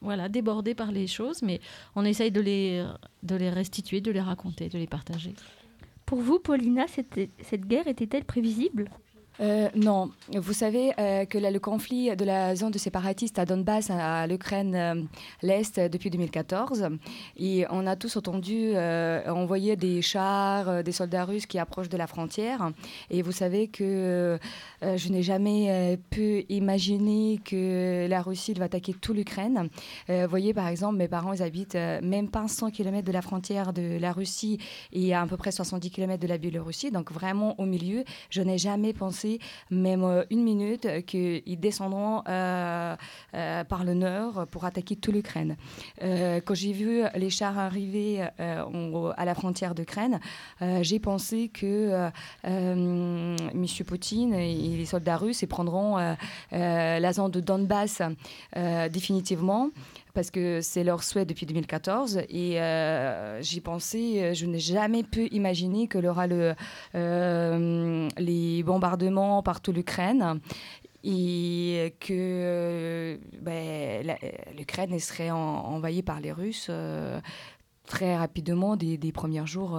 voilà, 0.00 0.28
débordé 0.28 0.74
par 0.74 0.92
les 0.92 1.06
choses, 1.06 1.42
mais 1.42 1.60
on 1.96 2.04
essaye 2.04 2.30
de 2.30 2.40
les, 2.40 2.86
de 3.22 3.34
les 3.34 3.50
restituer, 3.50 4.00
de 4.00 4.10
les 4.10 4.20
raconter, 4.20 4.68
de 4.68 4.78
les 4.78 4.86
partager. 4.86 5.34
Pour 6.06 6.20
vous, 6.20 6.38
Paulina, 6.38 6.86
cette 6.86 7.66
guerre 7.66 7.88
était-elle 7.88 8.24
prévisible? 8.24 8.88
Euh, 9.40 9.68
non, 9.74 10.10
vous 10.34 10.52
savez 10.52 10.92
euh, 10.98 11.24
que 11.24 11.38
le 11.38 11.58
conflit 11.58 12.14
de 12.14 12.24
la 12.24 12.54
zone 12.54 12.70
de 12.70 12.78
séparatiste 12.78 13.38
à 13.38 13.46
Donbass, 13.46 13.90
à, 13.90 14.26
l'Ukraine 14.26 14.74
euh, 14.74 15.02
l'Est, 15.42 15.80
depuis 15.80 16.10
2014, 16.10 16.88
et 17.38 17.64
on 17.70 17.86
a 17.86 17.96
tous 17.96 18.16
entendu 18.16 18.76
envoyer 18.76 19.76
des 19.76 20.02
chars, 20.02 20.82
des 20.82 20.92
soldats 20.92 21.24
russes 21.24 21.46
qui 21.46 21.58
approchent 21.58 21.88
de 21.88 21.96
la 21.96 22.06
frontière. 22.06 22.70
Et 23.10 23.22
vous 23.22 23.32
savez 23.32 23.68
que 23.68 24.38
je 24.82 25.08
n'ai 25.08 25.22
jamais 25.22 25.98
pu 26.10 26.44
imaginer 26.48 27.40
que 27.44 28.06
la 28.08 28.22
Russie 28.22 28.54
va 28.54 28.66
attaquer 28.66 28.94
toute 28.94 29.16
l'Ukraine. 29.16 29.68
vous 30.08 30.28
voyez, 30.28 30.54
par 30.54 30.68
exemple, 30.68 30.96
mes 30.96 31.08
parents, 31.08 31.32
ils 31.32 31.42
habitent 31.42 31.74
même 31.74 32.28
pas 32.28 32.48
100 32.48 32.70
km 32.70 33.06
de 33.06 33.12
la 33.12 33.22
frontière 33.22 33.72
de 33.72 33.98
la 33.98 34.12
Russie 34.12 34.58
et 34.92 35.14
à, 35.14 35.22
à 35.22 35.26
peu 35.26 35.36
près 35.36 35.52
70 35.52 35.90
km 35.90 36.20
de 36.20 36.28
la 36.28 36.38
Biélorussie, 36.38 36.90
donc 36.90 37.12
vraiment 37.12 37.58
au 37.58 37.66
milieu. 37.66 38.04
Je 38.30 38.42
n'ai 38.42 38.58
jamais 38.58 38.92
pensé 38.92 39.21
même 39.70 40.04
euh, 40.04 40.24
une 40.30 40.42
minute, 40.42 40.86
qu'ils 41.06 41.60
descendront 41.60 42.22
euh, 42.28 42.96
euh, 43.34 43.64
par 43.64 43.84
le 43.84 43.94
nord 43.94 44.46
pour 44.50 44.64
attaquer 44.64 44.96
toute 44.96 45.14
l'Ukraine. 45.14 45.56
quand 46.00 46.54
j'ai 46.54 46.72
vu 46.72 47.02
les 47.14 47.30
chars 47.30 47.58
arriver 47.58 48.22
à 48.38 49.24
la 49.24 49.34
frontière 49.34 49.74
d'Ukraine, 49.74 50.20
j'ai 50.80 50.98
pensé 50.98 51.48
que 51.48 52.10
M. 52.44 53.36
Poutine 53.86 54.34
et 54.34 54.76
les 54.76 54.86
soldats 54.86 55.16
russes 55.16 55.44
prendront 55.48 55.96
la 56.50 57.12
zone 57.12 57.30
de 57.30 57.40
Donbass 57.40 58.02
définitivement 58.90 59.70
parce 60.14 60.30
que 60.30 60.60
c'est 60.60 60.84
leur 60.84 61.02
souhait 61.02 61.24
depuis 61.24 61.46
2014. 61.46 62.22
Et 62.28 62.60
euh, 62.60 63.40
j'y 63.42 63.60
pensais, 63.60 64.22
euh, 64.22 64.34
je 64.34 64.46
n'ai 64.46 64.58
jamais 64.58 65.02
pu 65.02 65.26
imaginer 65.26 65.88
que 65.88 65.98
aura 66.06 66.26
le, 66.26 66.54
euh, 66.94 68.08
les 68.18 68.62
bombardements 68.62 69.42
partout 69.42 69.72
l'Ukraine 69.72 70.40
et 71.04 71.94
que 72.00 73.18
ben, 73.40 74.16
l'Ukraine 74.56 74.96
serait 75.00 75.30
envahie 75.30 76.02
par 76.02 76.20
les 76.20 76.30
Russes 76.30 76.70
très 77.86 78.16
rapidement 78.16 78.76
des, 78.76 78.98
des 78.98 79.10
premiers 79.10 79.46
jours 79.46 79.78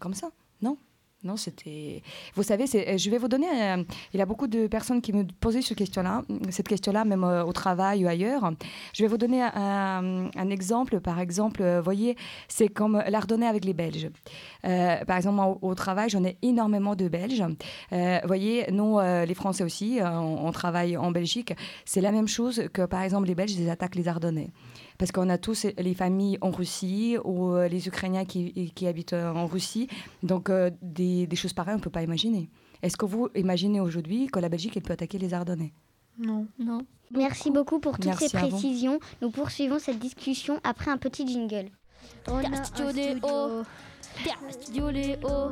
comme 0.00 0.14
ça. 0.14 0.30
Non? 0.62 0.78
Non, 1.22 1.36
c'était. 1.36 2.02
Vous 2.34 2.42
savez, 2.42 2.64
je 2.66 3.10
vais 3.10 3.18
vous 3.18 3.28
donner. 3.28 3.46
il 4.14 4.18
y 4.18 4.22
a 4.22 4.26
beaucoup 4.26 4.46
de 4.46 4.66
personnes 4.68 5.02
qui 5.02 5.12
me 5.12 5.24
posaient 5.24 5.60
cette 5.60 5.76
question-là, 5.76 6.22
cette 6.48 6.66
question-là, 6.66 7.04
même 7.04 7.24
euh, 7.24 7.44
au 7.44 7.52
travail 7.52 8.06
ou 8.06 8.08
ailleurs. 8.08 8.50
Je 8.94 9.02
vais 9.02 9.08
vous 9.08 9.18
donner 9.18 9.42
un, 9.42 10.30
exemple. 10.50 10.98
Par 11.00 11.20
exemple, 11.20 11.62
vous 11.62 11.84
voyez, 11.84 12.16
c'est 12.48 12.68
comme 12.68 13.02
l'Ardennais 13.06 13.46
avec 13.46 13.66
les 13.66 13.74
Belges. 13.74 14.08
Euh, 14.64 15.04
par 15.04 15.18
exemple, 15.18 15.58
au, 15.60 15.74
travail, 15.74 16.08
j'en 16.08 16.24
ai 16.24 16.38
énormément 16.40 16.96
de 16.96 17.06
Belges. 17.08 17.44
Euh, 17.92 18.18
vous 18.22 18.26
voyez, 18.26 18.70
nous, 18.72 18.98
les 18.98 19.34
Français 19.34 19.62
aussi, 19.62 19.98
on, 20.00 20.46
on, 20.46 20.52
travaille 20.52 20.96
en 20.96 21.10
Belgique. 21.10 21.52
C'est 21.84 22.00
la 22.00 22.12
même 22.12 22.28
chose 22.28 22.62
que, 22.72 22.86
par 22.86 23.02
exemple, 23.02 23.26
les 23.26 23.34
Belges, 23.34 23.52
ils 23.52 23.68
attaquent 23.68 23.96
les 23.96 24.08
Ardennais 24.08 24.48
parce 25.00 25.12
qu'on 25.12 25.30
a 25.30 25.38
tous 25.38 25.66
les 25.78 25.94
familles 25.94 26.36
en 26.42 26.50
Russie 26.50 27.16
ou 27.24 27.54
euh, 27.54 27.68
les 27.68 27.88
Ukrainiens 27.88 28.26
qui, 28.26 28.70
qui 28.74 28.86
habitent 28.86 29.14
euh, 29.14 29.32
en 29.32 29.46
Russie. 29.46 29.88
Donc, 30.22 30.50
euh, 30.50 30.70
des, 30.82 31.26
des, 31.26 31.36
choses 31.36 31.54
pareilles, 31.54 31.76
on 31.76 31.78
ne 31.78 31.82
peut 31.82 31.88
pas 31.88 32.02
imaginer. 32.02 32.50
Est-ce 32.82 32.98
que 32.98 33.06
vous 33.06 33.30
imaginez 33.34 33.80
aujourd'hui 33.80 34.26
que 34.26 34.38
la 34.38 34.50
Belgique 34.50 34.76
elle 34.76 34.82
peut 34.82 34.92
attaquer 34.92 35.16
les 35.16 35.32
Ardennais? 35.32 35.72
Non. 36.18 36.46
Non. 36.58 36.82
Merci 37.12 37.50
beaucoup 37.50 37.80
pour 37.80 37.98
toutes 37.98 38.12
ces 38.12 38.28
précisions. 38.28 39.00
Nous 39.22 39.30
poursuivons 39.30 39.78
cette 39.78 39.98
discussion 39.98 40.60
après 40.64 40.90
un 40.90 40.98
petit 40.98 41.26
jingle. 41.26 41.70
On 42.28 42.36
a 42.36 42.60
un 42.60 42.62
studio 42.62 42.92
Léo. 42.92 43.62
studio 44.50 44.90
Léo. 44.90 45.50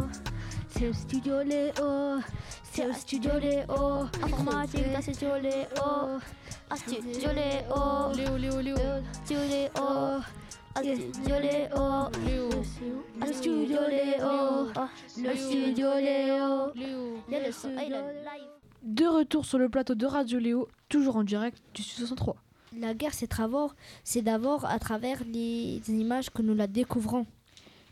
C'est 0.71 0.87
le 0.87 0.93
studio 0.93 1.43
Léo. 1.43 2.21
C'est 2.63 2.87
le 2.87 2.93
studio 2.93 3.39
Léo. 3.39 4.09
Informatique, 4.23 4.85
c'est 5.01 5.09
le 5.09 5.15
studio 5.15 5.35
Léo. 5.41 6.21
Studio 6.75 7.33
Léo. 7.33 8.13
Léo, 8.15 8.37
Léo, 8.37 8.61
Léo. 8.61 8.77
Studio 9.25 9.41
Léo. 9.49 10.21
Studio 10.77 11.39
Léo. 11.41 12.11
Léo. 12.27 12.51
Le 13.21 13.33
studio 13.33 13.79
Léo. 13.89 14.73
Le 15.17 15.37
studio 15.37 15.89
Léo. 15.97 16.73
Léo. 16.75 17.23
De 18.83 19.07
retour 19.07 19.45
sur 19.45 19.59
le 19.59 19.69
plateau 19.69 19.95
de 19.95 20.07
Radio 20.07 20.39
Léo, 20.39 20.69
toujours 20.89 21.17
en 21.17 21.25
direct 21.25 21.59
du 21.75 21.83
63. 21.83 22.37
La 22.79 22.95
guerre, 22.95 23.15
c'est 23.15 23.37
d'abord, 23.37 23.75
c'est 24.05 24.23
d'abord 24.23 24.67
à 24.67 24.79
travers 24.79 25.23
les 25.25 25.81
images 25.89 26.31
que 26.31 26.43
nous 26.43 26.55
la 26.55 26.67
découvrons. 26.67 27.27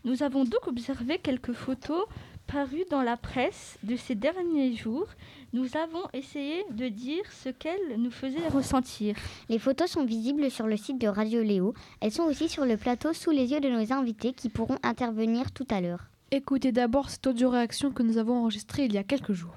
Nous 0.05 0.23
avons 0.23 0.45
donc 0.45 0.67
observé 0.67 1.17
quelques 1.17 1.51
photos 1.51 2.05
parues 2.47 2.85
dans 2.89 3.03
la 3.03 3.17
presse 3.17 3.77
de 3.83 3.95
ces 3.95 4.15
derniers 4.15 4.75
jours. 4.75 5.07
Nous 5.53 5.77
avons 5.77 6.03
essayé 6.13 6.63
de 6.71 6.87
dire 6.87 7.23
ce 7.31 7.49
qu'elles 7.49 7.97
nous 7.97 8.11
faisaient 8.11 8.47
ressentir. 8.47 9.15
Les 9.49 9.59
photos 9.59 9.91
sont 9.91 10.05
visibles 10.05 10.49
sur 10.49 10.67
le 10.67 10.77
site 10.77 10.99
de 10.99 11.07
Radio 11.07 11.43
Léo. 11.43 11.73
Elles 12.01 12.11
sont 12.11 12.23
aussi 12.23 12.49
sur 12.49 12.65
le 12.65 12.77
plateau 12.77 13.13
sous 13.13 13.31
les 13.31 13.51
yeux 13.51 13.59
de 13.59 13.69
nos 13.69 13.93
invités 13.93 14.33
qui 14.33 14.49
pourront 14.49 14.77
intervenir 14.83 15.51
tout 15.51 15.67
à 15.69 15.81
l'heure. 15.81 16.09
Écoutez 16.31 16.71
d'abord 16.71 17.09
cette 17.09 17.27
audio-réaction 17.27 17.91
que 17.91 18.03
nous 18.03 18.17
avons 18.17 18.41
enregistrée 18.41 18.85
il 18.85 18.93
y 18.93 18.97
a 18.97 19.03
quelques 19.03 19.33
jours. 19.33 19.55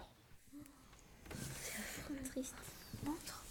C'est 2.12 2.30
triste. 2.30 2.54
Montre. 3.04 3.44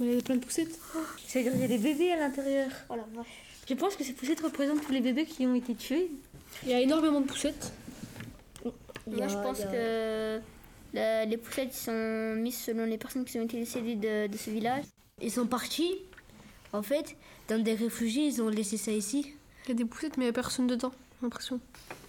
Il 0.00 0.14
y 0.14 0.18
a 0.18 0.22
plein 0.22 0.36
de 0.36 0.44
poussettes. 0.44 0.78
Oh, 0.96 0.98
il 1.34 1.42
y 1.42 1.64
a 1.64 1.68
des 1.68 1.78
bébés 1.78 2.12
à 2.12 2.20
l'intérieur. 2.20 2.70
Oh 2.88 2.94
la 2.96 3.04
vache. 3.14 3.26
Je 3.68 3.74
pense 3.74 3.96
que 3.96 4.04
ces 4.04 4.12
poussettes 4.12 4.40
représentent 4.40 4.84
tous 4.84 4.92
les 4.92 5.00
bébés 5.00 5.24
qui 5.26 5.46
ont 5.46 5.54
été 5.54 5.74
tués. 5.74 6.10
Il 6.62 6.70
y 6.70 6.74
a 6.74 6.80
énormément 6.80 7.20
de 7.20 7.26
poussettes. 7.26 7.72
Moi, 9.06 9.28
je 9.28 9.34
pense 9.34 9.60
que 9.60 10.40
les 10.94 11.36
poussettes 11.36 11.74
sont 11.74 12.34
mises 12.36 12.58
selon 12.58 12.84
les 12.84 12.98
personnes 12.98 13.24
qui 13.24 13.38
ont 13.38 13.42
été 13.42 13.58
décédées 13.58 13.96
de, 13.96 14.36
ce 14.36 14.50
village. 14.50 14.84
Ils 15.20 15.30
sont 15.30 15.46
partis. 15.46 15.96
En 16.72 16.82
fait, 16.82 17.16
dans 17.48 17.62
des 17.62 17.74
réfugiés, 17.74 18.26
ils 18.26 18.42
ont 18.42 18.48
laissé 18.48 18.76
ça 18.76 18.90
ici. 18.90 19.34
Il 19.64 19.68
y 19.68 19.72
a 19.72 19.74
des 19.74 19.84
poussettes, 19.84 20.16
mais 20.16 20.24
il 20.24 20.26
n'y 20.26 20.30
a 20.30 20.32
personne 20.32 20.66
dedans, 20.66 20.90
j'ai 20.90 21.26
l'impression. 21.26 21.60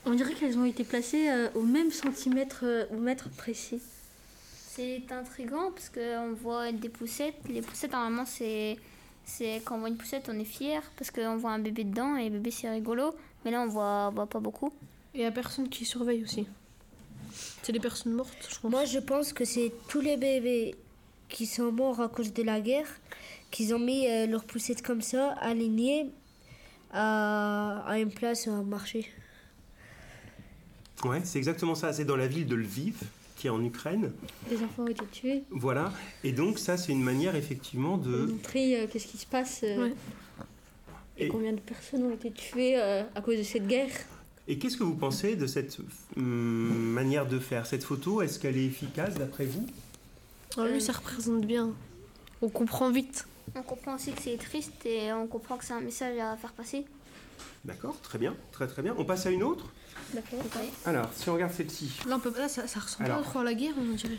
On 0.05 0.13
dirait 0.13 0.34
qu'elles 0.34 0.58
ont 0.58 0.65
été 0.65 0.84
placées 0.84 1.29
euh, 1.29 1.49
au 1.55 1.62
même 1.62 1.91
centimètre, 1.91 2.62
euh, 2.63 2.86
au 2.91 2.97
mètre 2.97 3.29
précis. 3.29 3.79
C'est 4.49 5.03
intriguant 5.12 5.71
parce 5.71 5.89
qu'on 5.89 6.34
voit 6.34 6.71
des 6.71 6.89
poussettes. 6.89 7.36
Les 7.47 7.62
poussettes, 7.62 7.91
normalement, 7.91 8.25
c'est 8.25 8.77
c'est 9.25 9.62
quand 9.65 9.75
on 9.75 9.79
voit 9.79 9.89
une 9.89 9.97
poussette, 9.97 10.29
on 10.31 10.38
est 10.39 10.43
fier 10.43 10.84
parce 10.97 11.10
qu'on 11.10 11.38
voit 11.38 11.51
un 11.51 11.60
bébé 11.60 11.84
dedans 11.84 12.15
et 12.15 12.25
le 12.25 12.38
bébé 12.38 12.51
c'est 12.51 12.69
rigolo. 12.69 13.15
Mais 13.43 13.51
là, 13.51 13.62
on 13.62 13.67
voit, 13.67 14.12
voit 14.12 14.27
pas 14.27 14.39
beaucoup. 14.39 14.71
Et 15.13 15.19
il 15.19 15.21
n'y 15.21 15.25
a 15.25 15.31
personne 15.31 15.69
qui 15.69 15.86
surveille 15.86 16.23
aussi. 16.23 16.47
C'est 17.63 17.71
des 17.71 17.79
personnes 17.79 18.13
mortes, 18.13 18.48
je 18.50 18.60
pense. 18.60 18.71
Moi, 18.71 18.86
je 18.86 19.00
pense 19.00 19.33
que 19.33 19.46
c'est 19.46 19.71
tous 19.88 20.02
les 20.02 20.17
bébés 20.17 20.75
qui 21.29 21.46
sont 21.46 21.71
morts 21.71 22.02
à 22.02 22.08
cause 22.08 22.33
de 22.33 22.44
la 22.44 22.62
guerre, 22.62 22.88
qu'ils 23.52 23.73
ont 23.73 23.79
mis 23.79 24.08
euh, 24.08 24.27
leurs 24.27 24.46
poussettes 24.46 24.81
comme 24.81 25.02
ça, 25.02 25.33
alignées 25.42 26.12
à, 26.92 27.83
à 27.88 28.00
une 28.00 28.12
place, 28.12 28.48
à 28.48 28.52
un 28.52 28.63
marché. 28.63 29.10
Ouais, 31.04 31.21
c'est 31.23 31.38
exactement 31.38 31.75
ça. 31.75 31.94
C'est 31.94 32.06
dans 32.06 32.15
la 32.15 32.27
ville 32.27 32.48
de 32.48 32.56
Lviv 32.56 33.04
qui 33.36 33.48
est 33.48 33.50
en 33.50 33.63
Ukraine. 33.63 34.12
Des 34.50 34.63
enfants 34.63 34.83
ont 34.83 34.88
été 34.88 35.06
tués. 35.12 35.44
Voilà. 35.52 35.92
Et 36.23 36.31
donc 36.31 36.58
ça, 36.58 36.77
c'est 36.77 36.92
une 36.92 37.04
manière 37.04 37.36
effectivement 37.36 37.98
de... 37.98 38.27
Montrer 38.27 38.79
euh, 38.79 38.88
qu'est-ce 38.92 39.08
qui 39.08 39.17
se 39.17 39.25
passe 39.25 39.62
euh, 39.63 39.90
et, 41.17 41.27
combien 41.27 41.54
de 41.54 41.60
personnes 41.60 42.04
ont 42.04 42.13
été 42.13 42.31
tuées 42.31 42.79
euh, 42.79 43.04
à 43.13 43.21
cause 43.21 43.38
de 43.38 43.44
cette 43.44 43.67
guerre. 43.67 43.92
Et 44.48 44.60
qu'est-ce 44.60 44.77
que 44.77 44.83
vous 44.83 44.96
pensez 44.96 45.35
de 45.35 45.48
cette 45.48 45.77
hum, 46.17 46.23
manière 46.23 47.25
de 47.25 47.39
faire? 47.39 47.65
Cette 47.65 47.83
photo, 47.83 48.21
est-ce 48.21 48.39
qu'elle 48.39 48.58
est 48.58 48.65
efficace 48.65 49.15
d'après 49.15 49.46
vous? 49.46 49.65
Ah 50.58 50.65
Oui, 50.71 50.79
ça 50.79 50.93
représente 50.93 51.46
bien. 51.46 51.71
On 52.41 52.50
comprend 52.50 52.91
vite. 52.91 53.27
On 53.56 53.63
comprend 53.63 53.96
aussi 53.96 54.12
que 54.12 54.21
c'est 54.21 54.37
triste 54.37 54.85
et 54.85 55.12
on 55.13 55.27
comprend 55.27 55.58
que 55.58 55.65
c'est 55.65 55.73
un 55.73 55.81
message 55.81 56.17
à 56.19 56.35
faire 56.37 56.54
passer. 56.54 56.85
D'accord, 57.63 58.00
très 58.02 58.19
bien, 58.19 58.35
très 58.52 58.67
très 58.67 58.81
bien. 58.81 58.93
On 58.98 59.06
passe 59.06 59.25
à 59.25 59.31
une 59.31 59.43
autre? 59.43 59.65
D'accord. 60.13 60.39
Alors, 60.85 61.10
si 61.15 61.29
on 61.29 61.33
regarde 61.33 61.52
celle-ci. 61.52 62.00
Là, 62.08 62.19
ça, 62.48 62.62
ressemble 62.79 63.10
pas 63.10 63.21
trop 63.21 63.39
à 63.39 63.43
la 63.43 63.54
guerre, 63.56 63.73
on 63.77 63.96
dirait. 63.96 64.17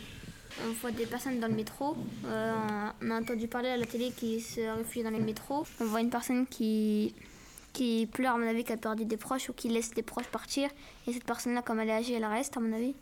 on 0.67 0.71
voit 0.73 0.91
des 0.91 1.05
personnes 1.05 1.39
dans 1.39 1.47
le 1.47 1.53
métro. 1.53 1.95
Euh, 2.25 2.89
on 3.01 3.11
a 3.11 3.21
entendu 3.21 3.47
parler 3.47 3.69
à 3.69 3.77
la 3.77 3.85
télé 3.85 4.11
qui 4.11 4.41
se 4.41 4.61
réfugient 4.77 5.03
dans 5.03 5.11
les 5.11 5.19
métros. 5.19 5.65
On 5.79 5.85
voit 5.85 6.01
une 6.01 6.09
personne 6.09 6.45
qui, 6.45 7.13
qui 7.77 8.07
pleure, 8.11 8.33
à 8.35 8.37
mon 8.39 8.47
avis, 8.47 8.63
qui 8.63 8.73
a 8.73 8.77
perdu 8.77 9.05
des 9.05 9.17
proches 9.17 9.49
ou 9.49 9.53
qui 9.53 9.69
laisse 9.69 9.91
des 9.91 10.01
proches 10.01 10.27
partir. 10.27 10.67
Et 11.05 11.13
cette 11.13 11.25
personne-là, 11.25 11.61
comme 11.61 11.79
elle 11.79 11.89
est 11.89 11.93
âgée, 11.93 12.13
elle 12.13 12.25
reste, 12.25 12.57
à 12.57 12.59
mon 12.59 12.73
avis. 12.73 12.95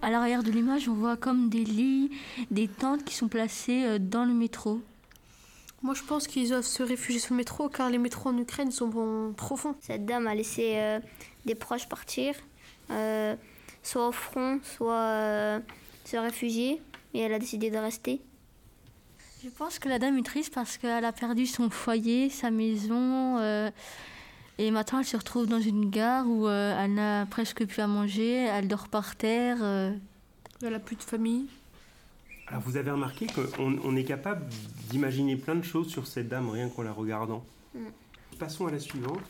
À 0.00 0.10
l'arrière 0.10 0.42
de 0.42 0.50
l'image, 0.50 0.88
on 0.88 0.94
voit 0.94 1.18
comme 1.18 1.50
des 1.50 1.64
lits, 1.64 2.10
des 2.50 2.68
tentes 2.68 3.04
qui 3.04 3.14
sont 3.14 3.28
placées 3.28 3.84
euh, 3.84 3.98
dans 3.98 4.24
le 4.24 4.32
métro. 4.32 4.80
Moi, 5.82 5.92
je 5.92 6.02
pense 6.02 6.26
qu'ils 6.26 6.48
doivent 6.48 6.62
se 6.62 6.82
réfugier 6.82 7.20
sur 7.20 7.34
le 7.34 7.36
métro 7.36 7.68
car 7.68 7.90
les 7.90 7.98
métros 7.98 8.30
en 8.30 8.38
Ukraine 8.38 8.70
sont 8.70 8.88
bon, 8.88 9.34
profonds. 9.34 9.74
Cette 9.80 10.06
dame 10.06 10.26
a 10.26 10.34
laissé 10.34 10.76
euh, 10.76 10.98
des 11.44 11.54
proches 11.54 11.86
partir, 11.86 12.34
euh, 12.90 13.36
soit 13.82 14.08
au 14.08 14.12
front, 14.12 14.60
soit 14.62 14.92
euh, 14.94 15.60
se 16.06 16.16
réfugier, 16.16 16.80
et 17.12 17.20
elle 17.20 17.34
a 17.34 17.38
décidé 17.38 17.70
de 17.70 17.76
rester. 17.76 18.22
Je 19.42 19.48
pense 19.48 19.78
que 19.78 19.88
la 19.88 19.98
dame 19.98 20.18
est 20.18 20.22
triste 20.22 20.52
parce 20.52 20.76
qu'elle 20.76 21.04
a 21.04 21.12
perdu 21.12 21.46
son 21.46 21.70
foyer, 21.70 22.28
sa 22.28 22.50
maison, 22.50 23.38
euh, 23.38 23.70
et 24.58 24.70
maintenant 24.70 24.98
elle 24.98 25.06
se 25.06 25.16
retrouve 25.16 25.46
dans 25.46 25.60
une 25.60 25.88
gare 25.88 26.26
où 26.28 26.46
euh, 26.46 26.78
elle 26.78 26.94
n'a 26.94 27.24
presque 27.26 27.64
plus 27.64 27.80
à 27.80 27.86
manger, 27.86 28.34
elle 28.34 28.68
dort 28.68 28.88
par 28.88 29.16
terre. 29.16 29.58
euh. 29.62 29.92
Elle 30.62 30.74
a 30.74 30.78
plus 30.78 30.96
de 30.96 31.02
famille. 31.02 31.46
Alors 32.48 32.62
vous 32.62 32.76
avez 32.76 32.90
remarqué 32.90 33.26
qu'on 33.26 33.78
on 33.82 33.96
est 33.96 34.04
capable 34.04 34.46
d'imaginer 34.90 35.36
plein 35.36 35.54
de 35.54 35.62
choses 35.62 35.88
sur 35.88 36.06
cette 36.06 36.28
dame 36.28 36.50
rien 36.50 36.68
qu'en 36.68 36.82
la 36.82 36.92
regardant. 36.92 37.44
Mm. 37.74 37.86
Passons 38.38 38.66
à 38.66 38.70
la 38.72 38.78
suivante. 38.80 39.20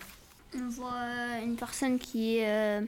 On 0.56 0.68
voit 0.68 0.92
euh, 0.94 1.44
une 1.44 1.54
personne 1.56 1.98
qui 1.98 2.38
est 2.38 2.48
euh, 2.48 2.80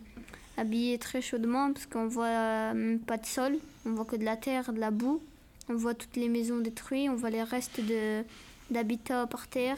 habillée 0.57 0.99
très 0.99 1.23
chaudement 1.23 1.73
parce 1.73 1.87
qu'on 1.87 2.09
voit 2.09 2.27
euh, 2.27 2.99
pas 3.07 3.19
de 3.19 3.27
sol, 3.27 3.59
on 3.87 3.93
voit 3.93 4.05
que 4.05 4.17
de 4.17 4.25
la 4.25 4.37
terre, 4.37 4.73
de 4.73 4.81
la 4.81 4.91
boue. 4.91 5.23
On 5.69 5.75
voit 5.75 5.95
toutes 5.95 6.17
les 6.17 6.29
maisons 6.29 6.59
détruites, 6.59 7.09
on 7.11 7.15
voit 7.15 7.31
les 7.31 7.43
restes 7.43 7.81
de 7.81 8.25
d'habitat 8.71 9.27
par 9.27 9.49
terre 9.49 9.77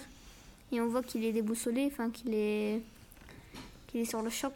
et 0.71 0.81
on 0.81 0.89
voit 0.89 1.03
qu'il 1.03 1.25
est 1.25 1.33
déboussolé, 1.33 1.89
enfin 1.93 2.11
qu'il 2.11 2.33
est 2.35 2.81
qu'il 3.89 4.01
est 4.01 4.05
sur 4.05 4.23
le 4.23 4.31
choc. 4.31 4.55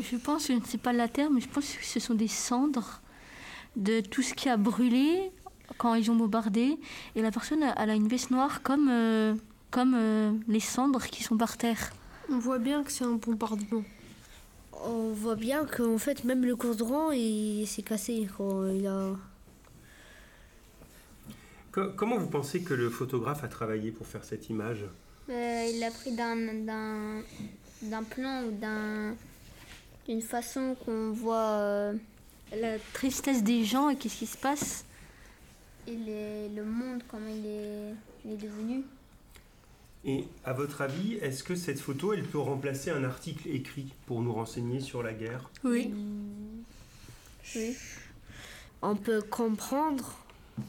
Je 0.00 0.16
pense, 0.16 0.48
je 0.48 0.52
ne 0.52 0.64
sais 0.64 0.78
pas 0.78 0.92
la 0.92 1.08
terre, 1.08 1.30
mais 1.30 1.40
je 1.40 1.48
pense 1.48 1.72
que 1.72 1.84
ce 1.84 1.98
sont 1.98 2.14
des 2.14 2.28
cendres 2.28 3.00
de 3.76 4.00
tout 4.00 4.22
ce 4.22 4.34
qui 4.34 4.48
a 4.48 4.56
brûlé 4.56 5.30
quand 5.76 5.94
ils 5.94 6.10
ont 6.10 6.16
bombardé. 6.16 6.78
Et 7.14 7.22
la 7.22 7.30
personne, 7.30 7.64
elle 7.76 7.90
a 7.90 7.94
une 7.94 8.08
veste 8.08 8.30
noire 8.30 8.62
comme, 8.62 8.88
euh, 8.90 9.34
comme 9.70 9.94
euh, 9.96 10.32
les 10.46 10.60
cendres 10.60 11.04
qui 11.06 11.22
sont 11.22 11.36
par 11.36 11.56
terre. 11.56 11.90
On 12.30 12.38
voit 12.38 12.58
bien 12.58 12.82
que 12.84 12.92
c'est 12.92 13.04
un 13.04 13.14
bombardement. 13.14 13.82
On 14.84 15.12
voit 15.12 15.34
bien 15.34 15.64
qu'en 15.64 15.98
fait, 15.98 16.24
même 16.24 16.44
le 16.44 16.54
courant, 16.54 17.10
il 17.10 17.66
s'est 17.66 17.82
cassé. 17.82 18.28
Quand 18.36 18.66
il 18.68 18.86
a... 18.86 19.16
Co- 21.78 21.90
comment 21.96 22.18
vous 22.18 22.26
pensez 22.28 22.62
que 22.62 22.74
le 22.74 22.90
photographe 22.90 23.44
a 23.44 23.48
travaillé 23.48 23.92
pour 23.92 24.06
faire 24.06 24.24
cette 24.24 24.48
image? 24.48 24.84
Euh, 25.30 25.70
il 25.72 25.78
l'a 25.78 25.90
pris 25.90 26.12
d'un 26.12 26.36
d'un 26.64 27.22
d'un 27.82 28.02
plan 28.02 28.42
ou 28.44 28.50
d'un 28.50 29.14
d'une 30.08 30.22
façon 30.22 30.74
qu'on 30.84 31.12
voit 31.12 31.36
euh, 31.60 31.94
la 32.56 32.78
tristesse 32.94 33.44
des 33.44 33.64
gens 33.64 33.90
et 33.90 33.96
qu'est-ce 33.96 34.16
qui 34.16 34.26
se 34.26 34.36
passe 34.38 34.84
et 35.86 35.94
les- 35.94 36.48
le 36.48 36.64
monde 36.64 37.02
comment 37.08 37.28
il 37.28 37.46
est, 37.46 37.94
il 38.24 38.32
est 38.32 38.36
devenu. 38.36 38.82
Et 40.04 40.24
à 40.44 40.52
votre 40.52 40.80
avis, 40.80 41.14
est-ce 41.14 41.42
que 41.44 41.54
cette 41.54 41.80
photo, 41.80 42.12
elle 42.12 42.24
peut 42.24 42.38
remplacer 42.38 42.90
un 42.90 43.04
article 43.04 43.48
écrit 43.48 43.92
pour 44.06 44.22
nous 44.22 44.32
renseigner 44.32 44.80
sur 44.80 45.02
la 45.02 45.12
guerre? 45.12 45.50
Oui. 45.64 45.92
Oui. 47.54 47.76
On 48.82 48.94
peut 48.96 49.20
comprendre, 49.22 50.18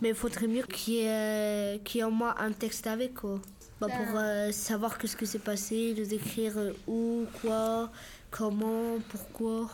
mais 0.01 0.09
il 0.09 0.15
faudrait 0.15 0.47
mieux 0.47 0.63
qu'il 0.63 0.95
y, 0.95 0.99
ait, 1.05 1.79
qu'il 1.83 1.99
y 1.99 2.01
ait 2.01 2.05
en 2.05 2.11
moi 2.11 2.35
un 2.39 2.51
texte 2.51 2.87
avec, 2.87 3.15
quoi. 3.15 3.39
Bah, 3.79 3.87
pour 3.87 4.19
euh, 4.19 4.51
savoir 4.51 4.97
qu'est-ce 4.97 5.15
que 5.15 5.25
s'est 5.25 5.39
passé, 5.39 5.93
de 5.93 6.03
décrire 6.03 6.57
euh, 6.57 6.73
où, 6.87 7.25
quoi, 7.41 7.89
comment, 8.29 8.97
pourquoi. 9.09 9.69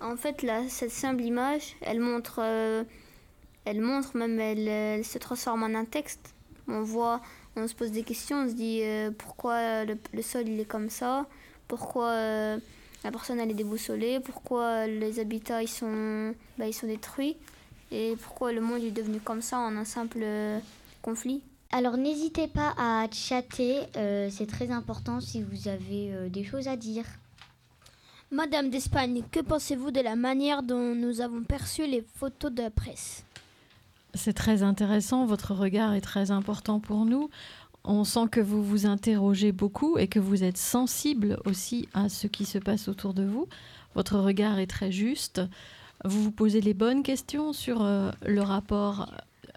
En 0.00 0.16
fait, 0.16 0.42
là, 0.42 0.62
cette 0.68 0.90
simple 0.90 1.22
image, 1.22 1.76
elle 1.80 2.00
montre, 2.00 2.40
euh, 2.42 2.84
elle 3.64 3.80
montre 3.80 4.16
même, 4.16 4.38
elle, 4.38 4.68
elle 4.68 5.04
se 5.04 5.18
transforme 5.18 5.62
en 5.62 5.74
un 5.74 5.86
texte. 5.86 6.34
On 6.68 6.82
voit, 6.82 7.22
on 7.56 7.66
se 7.66 7.74
pose 7.74 7.90
des 7.90 8.02
questions, 8.02 8.44
on 8.44 8.48
se 8.48 8.54
dit 8.54 8.80
euh, 8.82 9.10
pourquoi 9.16 9.84
le, 9.84 9.96
le 10.12 10.22
sol 10.22 10.48
il 10.48 10.60
est 10.60 10.66
comme 10.66 10.90
ça, 10.90 11.26
pourquoi 11.68 12.10
euh, 12.10 12.58
la 13.04 13.10
personne 13.10 13.40
elle 13.40 13.50
est 13.50 13.54
déboussolée, 13.54 14.20
pourquoi 14.20 14.86
les 14.86 15.20
habitats 15.20 15.62
ils 15.62 15.68
sont, 15.68 16.34
bah, 16.58 16.66
ils 16.66 16.74
sont 16.74 16.86
détruits? 16.86 17.36
Et 17.90 18.16
pourquoi 18.22 18.52
le 18.52 18.60
monde 18.60 18.82
est 18.82 18.90
devenu 18.90 19.20
comme 19.20 19.42
ça 19.42 19.58
en 19.58 19.76
un 19.76 19.84
simple 19.84 20.20
euh, 20.22 20.58
conflit? 21.02 21.42
Alors 21.72 21.96
n'hésitez 21.96 22.48
pas 22.48 22.74
à 22.78 23.06
chatter, 23.12 23.80
euh, 23.96 24.28
c'est 24.30 24.46
très 24.46 24.70
important 24.70 25.20
si 25.20 25.42
vous 25.42 25.68
avez 25.68 26.12
euh, 26.12 26.28
des 26.28 26.44
choses 26.44 26.68
à 26.68 26.76
dire. 26.76 27.04
Madame 28.30 28.70
d'Espagne, 28.70 29.22
que 29.30 29.40
pensez-vous 29.40 29.90
de 29.90 30.00
la 30.00 30.16
manière 30.16 30.62
dont 30.62 30.94
nous 30.94 31.20
avons 31.20 31.42
perçu 31.44 31.86
les 31.86 32.04
photos 32.16 32.52
de 32.52 32.62
la 32.62 32.70
presse? 32.70 33.24
C'est 34.14 34.32
très 34.32 34.62
intéressant, 34.62 35.26
votre 35.26 35.54
regard 35.54 35.94
est 35.94 36.00
très 36.00 36.30
important 36.30 36.80
pour 36.80 37.04
nous. 37.04 37.30
On 37.84 38.02
sent 38.02 38.28
que 38.32 38.40
vous 38.40 38.64
vous 38.64 38.86
interrogez 38.86 39.52
beaucoup 39.52 39.96
et 39.96 40.08
que 40.08 40.18
vous 40.18 40.42
êtes 40.42 40.56
sensible 40.56 41.38
aussi 41.44 41.88
à 41.94 42.08
ce 42.08 42.26
qui 42.26 42.44
se 42.44 42.58
passe 42.58 42.88
autour 42.88 43.14
de 43.14 43.24
vous. 43.24 43.46
Votre 43.94 44.18
regard 44.18 44.58
est 44.58 44.66
très 44.66 44.90
juste. 44.90 45.40
Vous 46.04 46.22
vous 46.22 46.30
posez 46.30 46.60
les 46.60 46.74
bonnes 46.74 47.02
questions 47.02 47.52
sur 47.52 47.82
euh, 47.82 48.10
le 48.24 48.42
rapport 48.42 49.10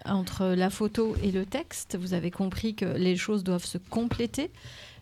entre 0.06 0.46
la 0.46 0.70
photo 0.70 1.14
et 1.22 1.30
le 1.30 1.44
texte. 1.44 1.96
Vous 1.96 2.14
avez 2.14 2.30
compris 2.30 2.74
que 2.74 2.86
les 2.86 3.16
choses 3.16 3.44
doivent 3.44 3.64
se 3.64 3.78
compléter, 3.78 4.50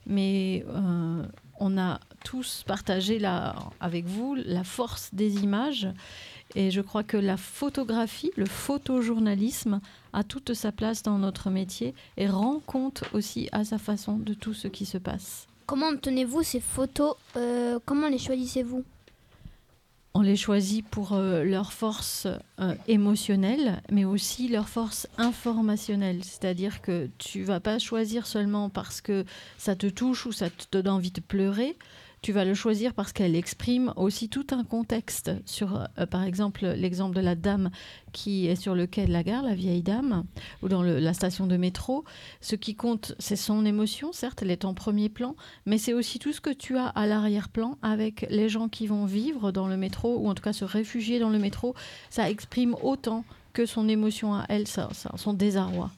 mais 0.07 0.65
euh, 0.69 1.23
on 1.61 1.79
a 1.79 2.01
tous 2.25 2.65
partagé 2.67 3.19
là, 3.19 3.55
avec 3.81 4.07
vous 4.07 4.35
la 4.35 4.65
force 4.65 5.11
des 5.15 5.37
images. 5.43 5.89
Et 6.55 6.71
je 6.71 6.81
crois 6.81 7.03
que 7.05 7.17
la 7.17 7.37
photographie, 7.37 8.33
le 8.37 8.47
photojournalisme 8.47 9.81
a 10.13 10.25
toute 10.25 10.55
sa 10.55 10.73
place 10.73 11.03
dans 11.03 11.19
notre 11.19 11.51
métier 11.51 11.95
et 12.17 12.27
rend 12.27 12.61
compte 12.67 13.05
aussi 13.13 13.49
à 13.53 13.65
sa 13.65 13.79
façon 13.79 14.17
de 14.17 14.35
tout 14.35 14.55
ce 14.55 14.67
qui 14.67 14.87
se 14.87 14.99
passe. 14.99 15.47
Comment 15.67 15.89
obtenez-vous 15.91 16.43
ces 16.43 16.61
photos 16.61 17.15
Euh, 17.37 17.79
Comment 17.85 18.09
les 18.09 18.19
choisissez-vous? 18.19 18.83
On 20.19 20.23
les 20.23 20.35
choisit 20.35 20.85
pour 20.85 21.13
euh, 21.13 21.45
leur 21.45 21.73
force 21.73 22.27
euh, 22.59 22.75
émotionnelle, 22.89 23.81
mais 23.89 24.05
aussi 24.05 24.49
leur 24.49 24.69
force 24.69 25.07
informationnelle. 25.17 26.25
C'est-à-dire 26.25 26.83
que 26.83 27.09
tu 27.19 27.45
vas 27.45 27.61
pas 27.61 27.79
choisir 27.79 28.27
seulement 28.27 28.69
parce 28.69 29.01
que 29.01 29.25
ça 29.59 29.77
te 29.77 29.87
touche 29.87 30.27
ou 30.27 30.33
ça 30.33 30.51
te 30.51 30.65
donne 30.73 30.89
envie 30.89 31.13
de 31.13 31.21
pleurer. 31.21 31.77
Tu 32.21 32.33
vas 32.33 32.45
le 32.45 32.53
choisir 32.55 32.95
parce 32.95 33.13
qu'elle 33.13 33.37
exprime 33.37 33.93
aussi 33.95 34.29
tout 34.29 34.47
un 34.51 34.65
contexte 34.65 35.31
sur, 35.47 35.87
euh, 35.99 36.07
par 36.07 36.25
exemple, 36.25 36.67
l'exemple 36.67 37.15
de 37.15 37.21
la 37.21 37.37
dame 37.37 37.71
qui 38.13 38.49
est 38.49 38.57
sur 38.57 38.75
le 38.75 38.87
quai 38.89 39.07
de 39.07 39.13
la 39.13 39.23
gare, 39.23 39.45
la 39.45 39.55
vieille 39.55 39.83
dame, 39.83 40.25
ou 40.63 40.69
dans 40.69 40.83
le- 40.83 40.99
la 40.99 41.15
station 41.15 41.47
de 41.47 41.57
métro. 41.57 42.05
Ce 42.41 42.57
qui 42.57 42.75
compte, 42.75 43.15
c'est 43.21 43.37
son 43.37 43.65
émotion, 43.65 44.13
certes, 44.13 44.43
elle 44.43 44.51
est 44.51 44.65
en 44.65 44.75
premier 44.75 45.09
plan, 45.09 45.37
mais 45.65 45.79
c'est 45.79 45.93
aussi 45.95 46.19
tout 46.19 46.33
ce 46.33 46.41
que 46.41 46.51
tu 46.51 46.77
as 46.77 46.89
à 46.89 47.07
l'arrière-plan 47.07 47.79
avec 47.83 48.27
les 48.31 48.49
gens 48.49 48.69
qui 48.69 48.89
vont 48.89 49.05
vivre 49.07 49.53
dans 49.53 49.69
le 49.69 49.77
métro, 49.77 50.17
ou 50.19 50.29
en 50.29 50.35
tout 50.35 50.43
cas 50.43 50.53
se 50.53 50.65
réfugier 50.65 51.21
dans 51.21 51.31
le 51.31 51.39
métro. 51.39 51.77
Ça 52.11 52.29
exprime 52.29 52.75
autant 52.83 53.25
que 53.53 53.65
son 53.65 53.89
émotion 53.89 54.35
à 54.35 54.45
elle, 54.49 54.67
ça- 54.67 54.89
ça- 54.93 55.13
son 55.17 55.35
désarroi. 55.35 55.93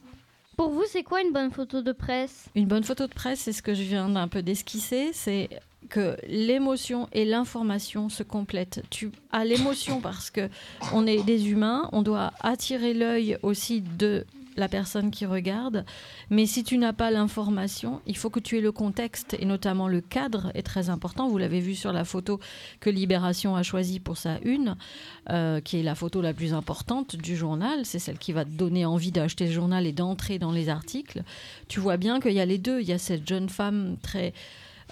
Pour 0.55 0.69
vous, 0.69 0.83
c'est 0.87 1.01
quoi 1.03 1.23
une 1.23 1.33
bonne 1.33 1.49
photo 1.51 1.81
de 1.81 1.91
presse? 1.91 2.45
Une 2.53 2.67
bonne 2.67 2.83
photo 2.83 3.07
de 3.07 3.13
presse, 3.13 3.39
c'est 3.39 3.53
ce 3.53 3.63
que 3.63 3.73
je 3.73 3.81
viens 3.81 4.07
d'un 4.07 4.27
peu 4.27 4.43
d'esquisser, 4.43 5.09
c'est 5.13 5.49
que 5.89 6.17
l'émotion 6.27 7.07
et 7.11 7.25
l'information 7.25 8.09
se 8.09 8.23
complètent. 8.23 8.83
Tu 8.89 9.11
as 9.31 9.45
l'émotion 9.45 9.99
parce 10.01 10.29
que 10.29 10.49
on 10.93 11.05
est 11.07 11.23
des 11.23 11.49
humains, 11.49 11.89
on 11.91 12.01
doit 12.01 12.33
attirer 12.41 12.93
l'œil 12.93 13.37
aussi 13.41 13.81
de 13.81 14.25
la 14.57 14.67
personne 14.67 15.11
qui 15.11 15.25
regarde, 15.25 15.85
mais 16.29 16.45
si 16.45 16.63
tu 16.63 16.77
n'as 16.77 16.93
pas 16.93 17.11
l'information, 17.11 18.01
il 18.05 18.17
faut 18.17 18.29
que 18.29 18.39
tu 18.39 18.57
aies 18.57 18.61
le 18.61 18.71
contexte 18.71 19.35
et 19.39 19.45
notamment 19.45 19.87
le 19.87 20.01
cadre 20.01 20.51
est 20.53 20.63
très 20.63 20.89
important. 20.89 21.27
Vous 21.29 21.37
l'avez 21.37 21.59
vu 21.59 21.75
sur 21.75 21.93
la 21.93 22.03
photo 22.03 22.39
que 22.79 22.89
Libération 22.89 23.55
a 23.55 23.63
choisie 23.63 23.99
pour 23.99 24.17
sa 24.17 24.39
une, 24.43 24.75
euh, 25.29 25.61
qui 25.61 25.79
est 25.79 25.83
la 25.83 25.95
photo 25.95 26.21
la 26.21 26.33
plus 26.33 26.53
importante 26.53 27.15
du 27.15 27.35
journal. 27.35 27.85
C'est 27.85 27.99
celle 27.99 28.17
qui 28.17 28.33
va 28.33 28.45
te 28.45 28.51
donner 28.51 28.85
envie 28.85 29.11
d'acheter 29.11 29.45
le 29.45 29.51
journal 29.51 29.87
et 29.87 29.93
d'entrer 29.93 30.39
dans 30.39 30.51
les 30.51 30.69
articles. 30.69 31.23
Tu 31.67 31.79
vois 31.79 31.97
bien 31.97 32.19
qu'il 32.19 32.33
y 32.33 32.41
a 32.41 32.45
les 32.45 32.57
deux. 32.57 32.81
Il 32.81 32.87
y 32.87 32.93
a 32.93 32.97
cette 32.97 33.27
jeune 33.27 33.49
femme 33.49 33.97
très 34.01 34.33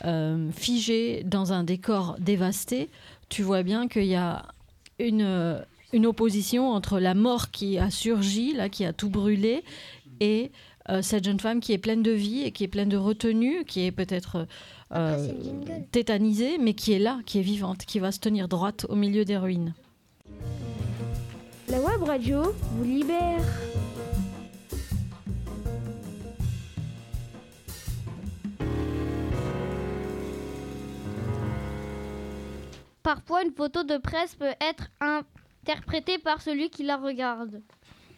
euh, 0.06 0.50
figée 0.52 1.24
dans 1.24 1.54
un 1.54 1.64
décor 1.64 2.16
dévasté. 2.20 2.90
Tu 3.30 3.44
vois 3.44 3.64
bien 3.64 3.88
qu'il 3.88 4.06
y 4.06 4.16
a 4.16 4.46
une, 5.00 5.22
euh, 5.22 5.62
une 5.94 6.06
opposition 6.06 6.72
entre 6.72 7.00
la 7.00 7.14
mort 7.14 7.52
qui 7.52 7.78
a 7.78 7.90
surgi, 7.90 8.54
là, 8.54 8.70
qui 8.70 8.86
a 8.86 8.94
tout 8.94 9.10
brûlé, 9.10 9.64
et 10.20 10.52
euh, 10.90 11.02
cette 11.02 11.26
jeune 11.26 11.40
femme 11.40 11.60
qui 11.60 11.74
est 11.74 11.78
pleine 11.78 12.02
de 12.02 12.12
vie 12.12 12.42
et 12.42 12.52
qui 12.52 12.64
est 12.64 12.68
pleine 12.68 12.90
de 12.90 12.98
retenue, 12.98 13.64
qui 13.66 13.86
est 13.86 13.92
peut-être 13.92 14.48
euh, 14.96 15.32
tétanisée, 15.92 16.58
mais 16.58 16.74
qui 16.74 16.94
est 16.94 17.00
là, 17.00 17.20
qui 17.26 17.40
est 17.40 17.44
vivante, 17.44 17.86
qui 17.86 18.00
va 18.00 18.12
se 18.12 18.20
tenir 18.20 18.48
droite 18.48 18.86
au 18.90 18.96
milieu 18.96 19.26
des 19.26 19.38
ruines. 19.38 19.74
La 21.70 21.80
web 21.80 22.02
radio 22.02 22.42
vous 22.76 22.84
libère. 22.84 23.44
Parfois, 33.04 33.44
une 33.44 33.54
photo 33.54 33.84
de 33.84 33.98
presse 33.98 34.36
peut 34.36 34.54
être 34.62 34.90
interprétée 35.00 36.18
par 36.18 36.42
celui 36.42 36.70
qui 36.70 36.84
la 36.84 36.98
regarde. 36.98 37.62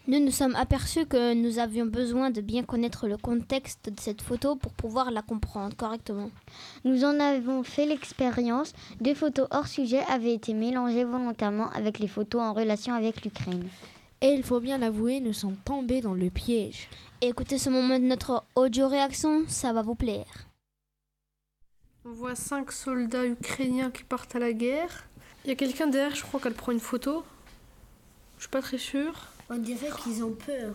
Nous 0.08 0.18
nous 0.18 0.32
sommes 0.32 0.56
aperçus 0.56 1.06
que 1.06 1.32
nous 1.32 1.60
avions 1.60 1.86
besoin 1.86 2.30
de 2.30 2.40
bien 2.40 2.64
connaître 2.64 3.06
le 3.06 3.16
contexte 3.16 3.88
de 3.88 4.00
cette 4.00 4.20
photo 4.20 4.56
pour 4.56 4.72
pouvoir 4.72 5.12
la 5.12 5.22
comprendre 5.22 5.76
correctement. 5.76 6.30
Nous 6.84 7.04
en 7.04 7.20
avons 7.20 7.62
fait 7.62 7.86
l'expérience. 7.86 8.72
Des 9.00 9.14
photos 9.14 9.46
hors 9.52 9.68
sujet 9.68 10.02
avaient 10.08 10.34
été 10.34 10.54
mélangées 10.54 11.04
volontairement 11.04 11.70
avec 11.70 12.00
les 12.00 12.08
photos 12.08 12.42
en 12.42 12.52
relation 12.52 12.94
avec 12.94 13.24
l'Ukraine. 13.24 13.68
Et 14.20 14.30
il 14.34 14.42
faut 14.42 14.58
bien 14.58 14.78
l'avouer, 14.78 15.20
nous 15.20 15.32
sommes 15.32 15.56
tombés 15.64 16.00
dans 16.00 16.14
le 16.14 16.30
piège. 16.30 16.88
Écoutez 17.20 17.58
ce 17.58 17.70
moment 17.70 18.00
de 18.00 18.04
notre 18.04 18.42
audio-réaction, 18.56 19.44
ça 19.46 19.72
va 19.72 19.82
vous 19.82 19.94
plaire. 19.94 20.48
On 22.04 22.10
voit 22.10 22.34
cinq 22.34 22.72
soldats 22.72 23.24
ukrainiens 23.24 23.90
qui 23.90 24.02
partent 24.02 24.34
à 24.34 24.40
la 24.40 24.52
guerre. 24.52 25.04
Il 25.44 25.48
y 25.48 25.52
a 25.52 25.54
quelqu'un 25.54 25.86
derrière, 25.86 26.14
je 26.14 26.22
crois 26.22 26.40
qu'elle 26.40 26.54
prend 26.54 26.72
une 26.72 26.80
photo. 26.80 27.24
Je 28.38 28.42
suis 28.42 28.50
pas 28.50 28.60
très 28.60 28.78
sûre. 28.78 29.28
On 29.48 29.56
dirait 29.56 29.88
qu'ils 30.02 30.24
ont 30.24 30.32
peur. 30.32 30.74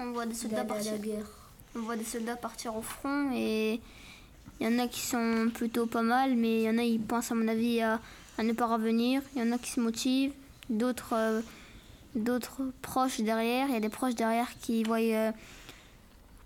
On 0.00 0.10
voit 0.10 0.26
des 0.26 0.34
soldats 0.34 0.64
d'aller 0.64 0.70
à 0.70 0.74
partir. 0.74 0.92
la 0.92 0.98
guerre. 0.98 1.26
On 1.76 1.80
voit 1.80 1.96
des 1.96 2.04
soldats 2.04 2.36
partir 2.36 2.76
au 2.76 2.82
front 2.82 3.30
et 3.32 3.80
il 4.58 4.66
y 4.66 4.74
en 4.74 4.78
a 4.80 4.88
qui 4.88 5.00
sont 5.00 5.50
plutôt 5.54 5.86
pas 5.86 6.02
mal, 6.02 6.34
mais 6.34 6.62
il 6.62 6.64
y 6.64 6.70
en 6.70 6.78
a 6.78 6.82
ils 6.82 7.00
pensent 7.00 7.30
à 7.30 7.34
mon 7.34 7.46
avis 7.46 7.80
à, 7.80 8.00
à 8.38 8.42
ne 8.42 8.52
pas 8.52 8.66
revenir. 8.66 9.22
Il 9.34 9.42
y 9.42 9.48
en 9.48 9.52
a 9.52 9.58
qui 9.58 9.70
se 9.70 9.80
motivent, 9.80 10.32
d'autres 10.68 11.12
euh, 11.12 11.40
d'autres 12.16 12.62
proches 12.82 13.20
derrière. 13.20 13.68
Il 13.68 13.74
y 13.74 13.76
a 13.76 13.80
des 13.80 13.88
proches 13.88 14.14
derrière 14.14 14.48
qui 14.62 14.82
voient 14.82 14.98
euh, 14.98 15.30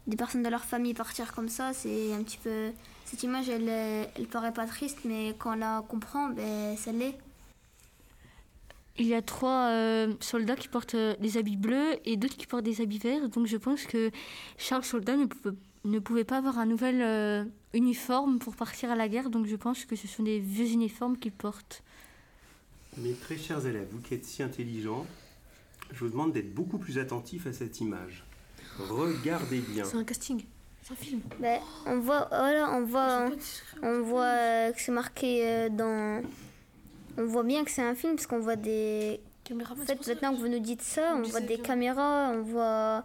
des 0.07 0.16
personnes 0.16 0.43
de 0.43 0.49
leur 0.49 0.64
famille 0.64 0.93
partir 0.93 1.33
comme 1.33 1.49
ça. 1.49 1.73
C'est 1.73 2.12
un 2.12 2.23
petit 2.23 2.39
peu 2.39 2.73
cette 3.11 3.25
image, 3.25 3.49
elle, 3.49 3.69
elle 3.69 4.27
paraît 4.29 4.53
pas 4.53 4.67
triste, 4.67 4.99
mais 5.05 5.35
quand 5.37 5.55
on 5.55 5.59
la 5.59 5.85
comprend, 5.89 6.29
ben 6.29 6.77
ça 6.77 6.93
l'est. 6.93 7.19
Il 8.99 9.07
y 9.07 9.15
a 9.15 9.23
trois 9.23 9.71
euh, 9.71 10.15
soldats 10.21 10.55
qui 10.55 10.69
portent 10.69 10.95
euh, 10.95 11.17
des 11.17 11.37
habits 11.37 11.57
bleus 11.57 11.97
et 12.05 12.17
d'autres 12.17 12.37
qui 12.37 12.47
portent 12.47 12.63
des 12.65 12.81
habits 12.81 12.99
verts. 12.99 13.29
Donc 13.29 13.49
je 13.49 13.57
pense 13.57 13.85
que 13.85 14.13
chaque 14.59 14.85
soldat 14.85 15.17
ne 15.17 15.25
pouvait, 15.25 15.57
ne 15.85 15.99
pouvait 15.99 16.23
pas 16.23 16.37
avoir 16.37 16.59
un 16.59 16.67
nouvel 16.67 17.03
euh, 17.03 17.45
uniforme 17.75 18.39
pour 18.39 18.55
partir 18.55 18.93
à 18.93 18.95
la 18.95 19.09
guerre. 19.09 19.29
Donc 19.29 19.47
je 19.47 19.57
pense 19.57 19.85
que 19.87 19.97
ce 19.97 20.07
sont 20.07 20.23
des 20.23 20.39
vieux 20.39 20.69
uniformes 20.69 21.17
qu'ils 21.17 21.33
portent. 21.33 21.83
Mes 22.97 23.15
très 23.15 23.39
chers 23.39 23.67
élèves, 23.67 23.89
vous 23.91 24.01
qui 24.01 24.15
êtes 24.15 24.25
si 24.25 24.41
intelligents, 24.45 25.05
je 25.93 26.05
vous 26.05 26.11
demande 26.11 26.33
d'être 26.33 26.55
beaucoup 26.55 26.79
plus 26.79 26.99
attentifs 26.99 27.49
à 27.49 27.53
cette 27.53 27.81
image. 27.81 28.23
Regardez 28.79 29.59
bien. 29.61 29.85
C'est 29.85 29.97
un 29.97 30.05
casting. 30.05 30.45
Un 30.91 30.95
film. 30.97 31.20
Ben, 31.38 31.61
on 31.86 31.99
voit, 32.01 32.26
voilà, 32.30 32.70
on 32.72 32.84
voit, 32.84 33.30
on 33.82 34.03
voit 34.03 34.24
euh, 34.24 34.72
que 34.72 34.80
c'est 34.80 34.93
marqué 34.93 35.47
euh, 35.47 35.68
dans. 35.68 36.22
On 37.18 37.24
voit 37.26 37.43
bien 37.45 37.64
que 37.64 37.70
c'est 37.70 37.82
un 37.82 37.95
film 37.95 38.14
parce 38.16 38.26
qu'on 38.26 38.41
voit 38.41 38.57
des. 38.57 39.20
En 39.53 39.74
fait, 39.84 40.07
maintenant 40.07 40.32
que 40.34 40.38
vous 40.41 40.49
nous 40.49 40.61
dites 40.61 40.82
ça, 40.82 41.14
on 41.16 41.22
voit 41.22 41.41
des 41.41 41.59
caméras, 41.59 42.30
on 42.32 42.43
voit 42.43 43.05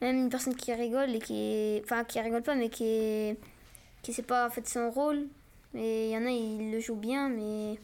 même 0.00 0.16
une 0.18 0.28
personne 0.28 0.56
qui 0.56 0.72
rigole 0.74 1.14
et 1.14 1.20
qui, 1.20 1.80
enfin, 1.84 2.02
qui 2.04 2.20
rigole 2.20 2.42
pas, 2.42 2.56
mais 2.56 2.68
qui, 2.68 2.84
est- 2.84 3.36
qui 4.02 4.12
sait 4.12 4.22
pas 4.22 4.46
en 4.46 4.50
fait 4.50 4.68
son 4.68 4.90
rôle. 4.90 5.26
Mais 5.72 6.08
il 6.08 6.12
y 6.12 6.16
en 6.18 6.26
a, 6.26 6.30
ils 6.30 6.72
le 6.72 6.80
jouent 6.80 6.96
bien, 6.96 7.28
mais 7.28 7.78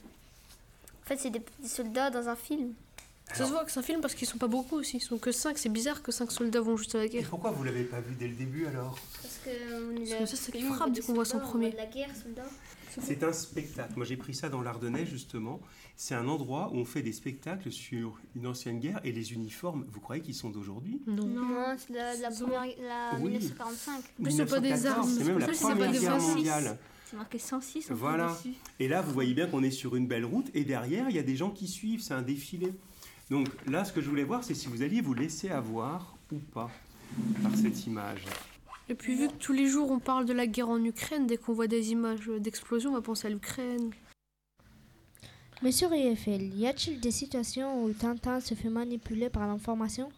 en 1.05 1.07
fait, 1.09 1.17
c'est 1.19 1.31
des 1.31 1.43
soldats 1.65 2.11
dans 2.11 2.29
un 2.29 2.37
film. 2.37 2.75
Ça 3.35 3.47
se 3.47 3.51
voit 3.51 3.65
que 3.65 3.71
c'est 3.71 3.79
un 3.79 3.83
film 3.83 4.01
parce 4.01 4.15
qu'ils 4.15 4.27
sont 4.29 4.39
pas 4.39 4.49
beaucoup 4.49 4.77
aussi. 4.77 4.97
Ils 4.99 5.01
sont 5.01 5.19
que 5.19 5.33
5. 5.33 5.57
C'est 5.59 5.69
bizarre 5.69 6.03
que 6.03 6.13
5 6.13 6.31
soldats 6.31 6.61
vont 6.61 6.77
juste 6.77 6.95
à 6.95 6.99
la 6.99 7.05
Et 7.05 7.09
guerre. 7.09 7.29
pourquoi 7.31 7.51
vous 7.53 7.65
l'avez 7.65 7.85
pas 7.85 8.01
vu 8.01 8.15
dès 8.19 8.29
le 8.29 8.35
début 8.35 8.67
alors? 8.67 8.99
Parce 9.23 9.39
que, 9.45 9.51
Parce 10.09 10.21
que 10.21 10.27
ça, 10.27 10.37
c'est 10.37 10.53
dit, 10.53 10.59
qui 10.59 10.65
on 10.67 10.75
frappe 10.75 10.93
dès 10.93 11.01
qu'on 11.01 11.15
voit 11.15 11.25
son 11.25 11.39
premier. 11.39 11.71
voit 11.71 11.73
de 11.73 11.85
la 11.85 11.87
guerre, 11.87 12.11
soldats. 12.23 12.51
C'est 13.03 13.23
un 13.23 13.33
spectacle. 13.33 13.93
Moi 13.95 14.05
j'ai 14.05 14.17
pris 14.17 14.35
ça 14.35 14.49
dans 14.49 14.63
l'Ardennais 14.63 15.07
justement. 15.07 15.61
C'est 15.97 16.17
un 16.17 16.27
endroit 16.27 16.71
où 16.73 16.77
on 16.79 16.85
fait 16.85 17.03
des 17.03 17.13
spectacles 17.13 17.71
sur 17.71 18.19
une 18.35 18.49
ancienne 18.49 18.81
guerre 18.81 19.01
et 19.05 19.13
les 19.13 19.33
uniformes, 19.33 19.85
vous 19.93 20.01
croyez 20.01 20.21
qu'ils 20.23 20.35
sont 20.35 20.51
d'aujourd'hui? 20.51 21.01
Non, 21.07 21.77
c'est 21.79 21.93
la, 21.93 22.17
la 22.17 22.31
première, 22.33 22.63
la 22.83 23.13
Oui. 23.21 23.31
1945. 23.31 24.03
Mais 24.19 24.31
c'est 24.33 24.45
pas 24.45 24.59
des 24.59 24.73
1914, 24.73 24.85
armes. 24.99 25.19
C'est 25.19 25.25
même 25.25 25.39
la 25.39 25.47
première 25.47 25.93
guerre 25.93 26.13
26. 26.19 26.27
mondiale. 26.35 26.79
C'est 27.09 27.17
marqué 27.17 27.39
106 27.39 27.79
en 27.79 27.89
fait, 27.89 27.95
Voilà. 27.95 28.33
dessus. 28.35 28.55
Et 28.81 28.89
là, 28.89 29.03
vous 29.03 29.13
voyez 29.13 29.35
bien 29.35 29.47
qu'on 29.47 29.63
est 29.63 29.71
sur 29.71 29.95
une 29.95 30.09
belle 30.09 30.25
route 30.25 30.51
et 30.55 30.65
derrière, 30.65 31.09
il 31.11 31.15
y 31.15 31.19
a 31.21 31.23
des 31.25 31.37
gens 31.37 31.51
qui 31.51 31.69
suivent. 31.69 32.01
C'est 32.03 32.15
un 32.15 32.23
défilé. 32.23 32.73
Donc 33.31 33.49
là, 33.67 33.85
ce 33.85 33.93
que 33.93 34.01
je 34.01 34.09
voulais 34.11 34.25
voir, 34.25 34.43
c'est 34.43 34.55
si 34.55 34.67
vous 34.67 34.83
alliez 34.83 35.01
vous 35.01 35.15
laisser 35.15 35.51
avoir 35.51 36.17
ou 36.33 36.39
pas 36.39 36.71
par 37.43 37.55
cette 37.57 37.87
image. 37.87 38.25
Et 38.89 38.95
puis, 38.95 39.15
vu 39.15 39.29
que 39.29 39.35
tous 39.35 39.53
les 39.53 39.69
jours 39.69 39.91
on 39.91 40.01
parle 40.01 40.27
de 40.27 40.33
la 40.33 40.49
guerre 40.49 40.69
en 40.69 40.83
Ukraine, 40.83 41.29
dès 41.29 41.37
qu'on 41.37 41.53
voit 41.53 41.69
des 41.69 41.93
images 41.93 42.27
d'explosion, 42.41 42.91
on 42.91 42.95
va 42.95 43.01
penser 43.01 43.29
à 43.29 43.31
l'Ukraine. 43.31 43.91
Mais 45.63 45.73
sur 45.73 45.93
IFL, 45.93 46.55
y 46.57 46.67
a-t-il 46.67 47.01
des 47.01 47.11
situations 47.11 47.85
où 47.85 47.93
Tintin 47.93 48.41
se 48.41 48.55
fait 48.55 48.71
manipuler 48.71 49.29
par 49.29 49.47
l'information? 49.47 50.11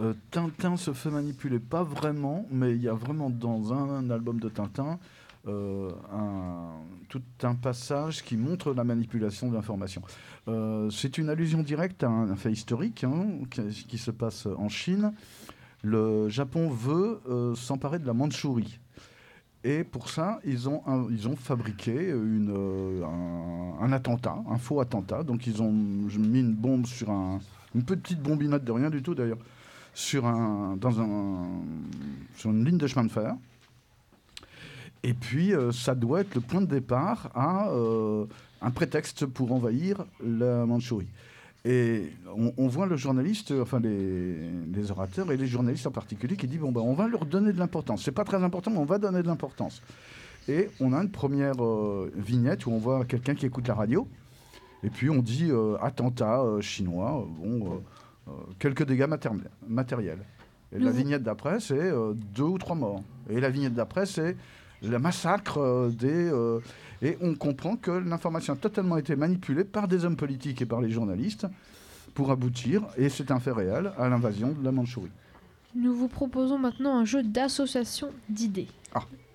Euh, 0.00 0.14
Tintin 0.30 0.76
se 0.76 0.92
fait 0.92 1.10
manipuler, 1.10 1.58
pas 1.58 1.82
vraiment, 1.82 2.46
mais 2.50 2.74
il 2.74 2.82
y 2.82 2.88
a 2.88 2.94
vraiment 2.94 3.30
dans 3.30 3.72
un, 3.72 4.10
album 4.10 4.40
de 4.40 4.48
Tintin 4.48 4.92
euh, 4.92 4.96
un- 5.48 6.78
tout 7.08 7.22
un 7.42 7.54
passage 7.54 8.22
qui 8.22 8.36
montre 8.36 8.72
la 8.74 8.84
manipulation 8.84 9.48
de 9.48 9.54
l'information. 9.54 10.02
Euh, 10.46 10.90
c'est 10.90 11.18
une 11.18 11.28
allusion 11.28 11.62
directe 11.62 12.04
à 12.04 12.08
un, 12.08 12.36
fait 12.36 12.52
historique 12.52 13.04
hein, 13.04 13.26
qui, 13.50 13.98
se 13.98 14.10
passe 14.10 14.46
en 14.46 14.68
Chine. 14.68 15.12
Le 15.82 16.28
Japon 16.28 16.68
veut 16.68 17.20
euh, 17.28 17.54
s'emparer 17.54 17.98
de 17.98 18.06
la 18.06 18.12
Mandchourie. 18.12 18.78
Et 19.64 19.84
pour 19.84 20.08
ça, 20.08 20.38
ils 20.44 20.68
ont, 20.68 20.82
ils 21.10 21.28
ont 21.28 21.36
fabriqué 21.36 22.10
une, 22.10 22.54
euh, 22.56 23.04
un, 23.80 23.92
attentat, 23.92 24.36
un 24.48 24.56
faux 24.58 24.80
attentat. 24.80 25.24
Donc 25.24 25.46
ils 25.46 25.62
ont 25.62 25.72
mis 25.72 26.40
une 26.40 26.54
bombe 26.54 26.86
sur 26.86 27.10
un, 27.10 27.40
une 27.74 27.82
petite 27.82 28.22
bombinette 28.22 28.64
de 28.64 28.72
rien 28.72 28.90
du 28.90 29.02
tout 29.02 29.14
d'ailleurs, 29.14 29.38
sur, 29.94 30.26
un, 30.26 30.78
un, 30.82 31.46
sur 32.36 32.50
une 32.50 32.64
ligne 32.64 32.78
de 32.78 32.86
chemin 32.86 33.04
de 33.06 33.10
fer. 33.10 33.34
Et 35.02 35.14
puis, 35.14 35.54
euh, 35.54 35.72
ça 35.72 35.94
doit 35.94 36.20
être 36.20 36.34
le 36.34 36.40
point 36.40 36.60
de 36.60 36.66
départ 36.66 37.30
à 37.34 37.68
euh, 37.70 38.26
un 38.60 38.70
prétexte 38.70 39.26
pour 39.26 39.52
envahir 39.52 40.04
la 40.24 40.66
Mandchourie. 40.66 41.08
Et 41.64 42.12
on, 42.36 42.52
on 42.56 42.68
voit 42.68 42.86
le 42.86 42.96
journaliste, 42.96 43.52
enfin 43.60 43.80
les, 43.80 44.36
les 44.72 44.90
orateurs 44.90 45.30
et 45.32 45.36
les 45.36 45.46
journalistes 45.46 45.86
en 45.86 45.90
particulier, 45.90 46.36
qui 46.36 46.46
disent 46.46 46.60
bon 46.60 46.72
ben 46.72 46.80
on 46.80 46.94
va 46.94 47.08
leur 47.08 47.26
donner 47.26 47.52
de 47.52 47.58
l'importance. 47.58 48.04
C'est 48.04 48.12
pas 48.12 48.24
très 48.24 48.42
important, 48.42 48.70
mais 48.70 48.78
on 48.78 48.84
va 48.84 48.98
donner 48.98 49.22
de 49.22 49.26
l'importance. 49.26 49.82
Et 50.48 50.70
on 50.80 50.92
a 50.94 51.02
une 51.02 51.10
première 51.10 51.62
euh, 51.62 52.10
vignette 52.16 52.64
où 52.66 52.70
on 52.70 52.78
voit 52.78 53.04
quelqu'un 53.04 53.34
qui 53.34 53.44
écoute 53.44 53.68
la 53.68 53.74
radio, 53.74 54.08
et 54.82 54.88
puis 54.88 55.10
on 55.10 55.20
dit 55.20 55.48
euh, 55.50 55.76
attentat 55.82 56.40
euh, 56.40 56.60
chinois, 56.60 57.26
bon, 57.38 57.82
quelques 58.58 58.84
dégâts 58.84 59.08
matériels. 59.68 60.24
Et 60.72 60.78
la 60.78 60.90
vignette 60.90 61.22
d'après, 61.22 61.60
c'est 61.60 61.92
deux 62.34 62.42
ou 62.42 62.58
trois 62.58 62.76
morts. 62.76 63.02
Et 63.30 63.40
la 63.40 63.48
vignette 63.48 63.74
d'après, 63.74 64.04
c'est 64.04 64.36
le 64.82 64.98
massacre 64.98 65.58
euh, 65.58 65.90
des. 65.90 66.30
euh, 66.30 66.60
et 67.00 67.16
on 67.20 67.34
comprend 67.34 67.76
que 67.76 67.90
l'information 67.90 68.54
a 68.54 68.56
totalement 68.56 68.96
été 68.96 69.14
manipulée 69.14 69.64
par 69.64 69.86
des 69.86 70.04
hommes 70.04 70.16
politiques 70.16 70.62
et 70.62 70.66
par 70.66 70.80
les 70.80 70.90
journalistes 70.90 71.46
pour 72.14 72.30
aboutir, 72.32 72.82
et 72.96 73.08
c'est 73.08 73.30
un 73.30 73.38
fait 73.38 73.52
réel, 73.52 73.92
à 73.96 74.08
l'invasion 74.08 74.48
de 74.52 74.64
la 74.64 74.72
Mandchourie. 74.72 75.12
Nous 75.76 75.94
vous 75.94 76.08
proposons 76.08 76.58
maintenant 76.58 76.96
un 76.98 77.04
jeu 77.04 77.22
d'association 77.22 78.08
d'idées. 78.28 78.66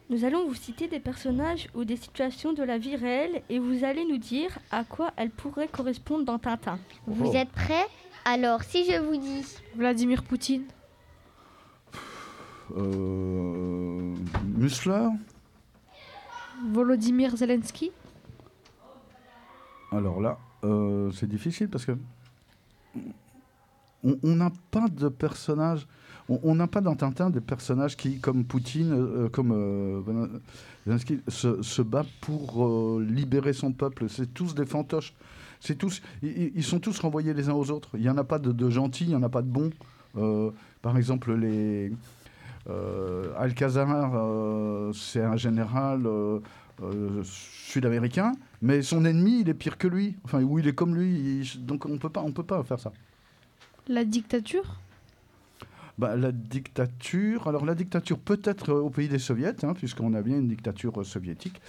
Nous 0.10 0.26
allons 0.26 0.46
vous 0.46 0.56
citer 0.56 0.90
des 0.90 1.00
personnages 1.00 1.70
ou 1.74 1.86
des 1.86 1.96
situations 1.96 2.52
de 2.52 2.62
la 2.62 2.78
vie 2.78 2.98
réelle 2.98 3.42
et 3.50 3.60
vous 3.60 3.86
allez 3.86 4.04
nous 4.06 4.18
dire 4.18 4.60
à 4.70 4.84
quoi 4.84 5.12
elles 5.16 5.30
pourraient 5.30 5.70
correspondre 5.70 6.26
dans 6.26 6.38
Tintin. 6.38 6.78
Vous 7.08 7.34
êtes 7.34 7.50
prêts? 7.50 7.88
Alors, 8.26 8.64
si 8.64 8.84
je 8.84 9.00
vous 9.00 9.16
dis 9.16 9.46
Vladimir 9.76 10.24
Poutine. 10.24 10.66
Euh, 12.76 14.14
Musler 14.58 15.08
Volodymyr 16.72 17.36
Zelensky? 17.36 17.92
Alors 19.92 20.22
là, 20.22 20.38
euh, 20.64 21.12
c'est 21.12 21.28
difficile 21.28 21.70
parce 21.70 21.86
que 21.86 21.92
on 24.04 24.36
n'a 24.36 24.52
pas 24.72 24.88
de 24.90 25.08
personnage. 25.08 25.88
On 26.30 26.56
n'a 26.56 26.68
pas 26.68 26.82
dans 26.82 26.96
Tintin 26.96 27.30
des 27.30 27.42
personnages 27.42 27.98
qui, 27.98 28.20
comme 28.20 28.46
Poutine, 28.46 28.92
euh, 28.94 29.30
comme 29.30 29.52
euh, 29.52 30.02
Zelensky, 30.86 31.20
se, 31.28 31.62
se 31.62 31.82
bat 31.82 32.06
pour 32.22 33.00
libérer 33.00 33.54
son 33.54 33.72
peuple. 33.72 34.10
C'est 34.10 34.34
tous 34.34 34.56
des 34.56 34.66
fantoches. 34.66 35.14
C'est 35.60 35.76
tous, 35.76 36.02
ils, 36.22 36.64
sont 36.64 36.80
tous 36.80 37.00
renvoyés 37.00 37.34
les 37.34 37.48
uns 37.48 37.54
aux 37.54 37.72
autres. 37.72 37.92
Il 37.94 38.02
n'y 38.02 38.10
en 38.10 38.18
a 38.18 38.26
pas 38.26 38.40
de, 38.40 38.52
de 38.52 38.70
gentils, 38.70 39.06
il 39.06 39.10
n'y 39.10 39.16
en 39.16 39.24
a 39.24 39.30
pas 39.30 39.42
de 39.42 39.48
bons. 39.48 39.72
Par 40.82 40.98
exemple, 40.98 41.34
les 41.34 41.92
Alcazar, 43.38 44.12
euh, 44.16 44.92
c'est 44.94 45.22
un 45.22 45.36
général 45.36 46.06
euh, 46.06 46.40
euh, 46.82 47.22
sud-américain, 47.24 48.32
mais 48.62 48.82
son 48.82 49.06
ennemi, 49.06 49.42
il 49.42 49.50
est 49.50 49.54
pire 49.54 49.78
que 49.78 49.88
lui. 49.88 50.16
Enfin, 50.24 50.42
ou 50.44 50.60
il 50.60 50.68
est 50.68 50.74
comme 50.74 50.96
lui. 50.96 51.42
il- 51.42 51.66
donc 51.66 51.86
on 51.86 51.98
peut 51.98 52.10
pas, 52.10 52.22
on 52.22 52.32
peut 52.32 52.44
pas 52.44 52.64
faire 52.64 52.80
ça. 52.80 52.92
La 53.88 54.06
dictature? 54.06 54.80
Bah, 55.98 56.16
La 56.16 56.32
dictature, 56.32 57.48
alors 57.48 57.66
la 57.66 57.76
dictature 57.76 58.18
peut-être 58.18 58.74
au 58.74 58.90
pays 58.90 59.08
des 59.10 59.20
soviets, 59.20 59.64
hein, 59.64 59.74
puisqu'on 59.74 60.14
a 60.14 60.22
bien 60.22 60.38
une 60.38 60.48
dictature 60.48 61.00
euh, 61.00 61.04
soviétique. 61.04 61.62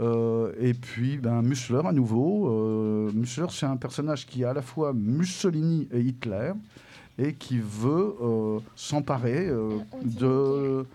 Euh, 0.00 0.52
et 0.58 0.74
puis 0.74 1.18
ben, 1.18 1.42
Mussler 1.42 1.80
à 1.84 1.92
nouveau. 1.92 2.48
Euh, 2.50 3.12
Mussler, 3.14 3.46
c'est 3.50 3.66
un 3.66 3.76
personnage 3.76 4.26
qui 4.26 4.42
est 4.42 4.46
à 4.46 4.52
la 4.54 4.62
fois 4.62 4.92
Mussolini 4.92 5.88
et 5.92 6.00
Hitler 6.00 6.52
et 7.18 7.34
qui 7.34 7.58
veut 7.58 8.14
euh, 8.22 8.58
s'emparer 8.74 9.48
euh, 9.48 9.78
de, 10.04 10.86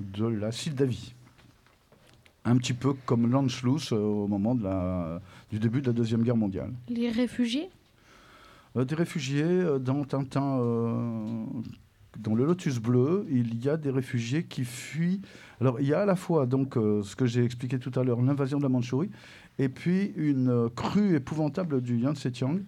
de 0.00 0.26
la 0.26 0.50
Moldavie. 0.50 1.14
Un 2.44 2.56
petit 2.58 2.74
peu 2.74 2.92
comme 3.06 3.30
l'Anschluss 3.30 3.92
euh, 3.92 3.96
au 3.96 4.26
moment 4.26 4.54
de 4.54 4.64
la, 4.64 5.20
du 5.50 5.58
début 5.58 5.80
de 5.80 5.86
la 5.86 5.92
Deuxième 5.92 6.22
Guerre 6.22 6.36
mondiale. 6.36 6.72
Les 6.88 7.10
réfugiés? 7.10 7.70
Euh, 8.76 8.84
des 8.84 8.94
réfugiés 8.94 9.44
euh, 9.44 9.78
dans 9.78 10.04
Tintin, 10.04 10.58
euh, 10.58 11.44
dans 12.18 12.34
le 12.34 12.44
Lotus 12.44 12.80
Bleu, 12.80 13.24
il 13.30 13.64
y 13.64 13.68
a 13.68 13.76
des 13.76 13.90
réfugiés 13.90 14.44
qui 14.44 14.64
fuient. 14.64 15.20
Alors 15.60 15.80
il 15.80 15.86
y 15.86 15.94
a 15.94 16.00
à 16.00 16.04
la 16.04 16.16
fois 16.16 16.46
donc 16.46 16.76
euh, 16.76 17.02
ce 17.02 17.14
que 17.16 17.26
j'ai 17.26 17.44
expliqué 17.44 17.78
tout 17.78 17.92
à 17.98 18.02
l'heure, 18.02 18.20
l'invasion 18.20 18.58
de 18.58 18.64
la 18.64 18.68
Mandchourie, 18.68 19.10
et 19.58 19.68
puis 19.68 20.12
une 20.16 20.50
euh, 20.50 20.68
crue 20.68 21.14
épouvantable 21.14 21.80
du 21.80 21.98
Yangtze-Kiang. 21.98 22.60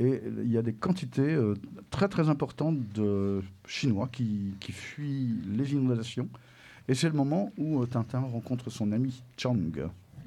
Et 0.00 0.22
il 0.44 0.52
y 0.52 0.56
a 0.56 0.62
des 0.62 0.72
quantités 0.72 1.34
euh, 1.34 1.54
très 1.90 2.08
très 2.08 2.28
importantes 2.28 2.78
de 2.94 3.42
Chinois 3.66 4.08
qui, 4.10 4.54
qui 4.60 4.72
fuient 4.72 5.34
les 5.56 5.72
inondations. 5.72 6.28
Et 6.88 6.94
c'est 6.94 7.08
le 7.08 7.14
moment 7.14 7.52
où 7.58 7.82
euh, 7.82 7.86
Tintin 7.86 8.20
rencontre 8.20 8.70
son 8.70 8.92
ami 8.92 9.22
Chang. 9.36 9.56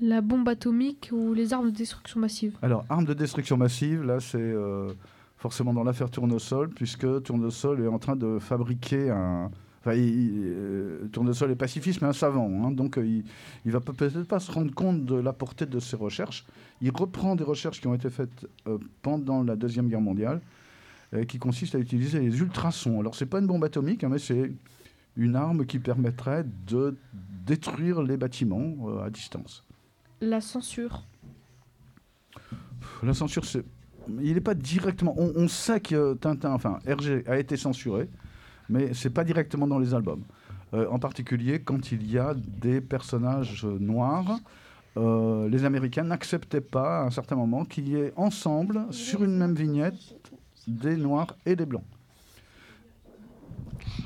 La 0.02 0.22
bombe 0.22 0.50
atomique 0.50 1.10
ou 1.12 1.34
les 1.34 1.54
armes 1.54 1.72
de 1.72 1.76
destruction 1.76 2.20
massive 2.20 2.58
Alors, 2.62 2.86
arme 2.90 3.06
de 3.06 3.14
destruction 3.14 3.56
massive, 3.56 4.04
là, 4.04 4.20
c'est 4.20 4.38
euh, 4.40 4.94
forcément 5.38 5.74
dans 5.74 5.84
l'affaire 5.84 6.10
Tournesol, 6.10 6.70
puisque 6.70 7.24
Tournesol 7.24 7.82
est 7.82 7.88
en 7.88 8.00
train 8.00 8.16
de 8.16 8.40
fabriquer 8.40 9.10
un. 9.10 9.52
Enfin, 9.82 9.94
il- 9.96 10.32
euh, 10.36 11.08
Tournesol 11.12 11.50
est 11.52 11.56
pacifiste, 11.56 12.02
mais 12.02 12.08
un 12.08 12.14
savant. 12.14 12.48
hein, 12.66 12.72
donc, 12.72 12.98
euh, 13.00 13.06
il 13.06 13.24
ne 13.66 13.72
va 13.72 13.80
peut- 13.80 13.94
peut-être 13.94 14.24
pas 14.28 14.40
se 14.40 14.52
rendre 14.52 14.72
compte 14.74 15.06
de 15.06 15.16
la 15.16 15.34
portée 15.34 15.66
de 15.66 15.80
ses 15.80 15.96
recherches. 15.96 16.46
Il 16.82 16.92
reprend 16.92 17.36
des 17.36 17.44
recherches 17.44 17.82
qui 17.82 17.88
ont 17.88 17.96
été 17.96 18.10
faites 18.12 18.48
euh, 18.68 18.78
pendant 19.02 19.44
la 19.44 19.56
Deuxième 19.56 19.88
Guerre 19.90 20.02
mondiale, 20.02 20.40
euh, 21.16 21.24
qui 21.26 21.40
consistent 21.40 21.76
à 21.76 21.80
utiliser 21.80 22.20
les 22.20 22.40
ultrasons. 22.40 23.00
Alors, 23.00 23.16
c'est 23.16 23.26
pas 23.26 23.40
une 23.40 23.48
bombe 23.48 23.64
atomique, 23.64 24.04
hein, 24.04 24.10
mais 24.10 24.20
c'est 24.20 24.52
une 25.18 25.36
arme 25.36 25.66
qui 25.66 25.80
permettrait 25.80 26.46
de 26.68 26.96
détruire 27.46 28.04
les 28.04 28.18
bâtiments 28.18 28.76
à 29.04 29.10
distance. 29.10 29.64
La 30.22 30.42
censure 30.42 31.06
La 33.04 33.14
censure, 33.14 33.46
c'est. 33.46 33.66
Il 34.22 34.34
n'est 34.36 34.42
pas 34.42 34.54
directement. 34.56 35.14
On, 35.18 35.32
on 35.36 35.48
sait 35.48 35.80
que 35.80 36.14
Tintin, 36.16 36.54
enfin 36.54 36.80
Hergé, 36.86 37.24
a 37.28 37.38
été 37.40 37.58
censuré, 37.58 38.10
mais 38.72 38.94
c'est 38.94 39.10
pas 39.12 39.24
directement 39.24 39.68
dans 39.68 39.80
les 39.80 39.94
albums. 39.94 40.24
Euh, 40.74 40.88
en 40.90 41.00
particulier 41.00 41.60
quand 41.60 41.92
il 41.92 42.10
y 42.10 42.18
a 42.18 42.34
des 42.34 42.80
personnages 42.80 43.66
noirs. 43.66 44.40
euh, 44.98 45.50
les 45.50 45.66
Américains 45.66 46.04
n'acceptaient 46.04 46.62
pas 46.62 47.02
à 47.02 47.04
un 47.04 47.12
certain 47.12 47.36
moment 47.36 47.66
qu'il 47.66 47.90
y 47.90 47.96
ait 47.96 48.14
ensemble, 48.16 48.86
sur 48.92 49.24
une 49.24 49.38
même 49.38 49.54
vignette, 49.54 49.96
des 50.68 50.96
noirs 50.96 51.36
et 51.46 51.56
des 51.56 51.66
blancs. 51.66 51.84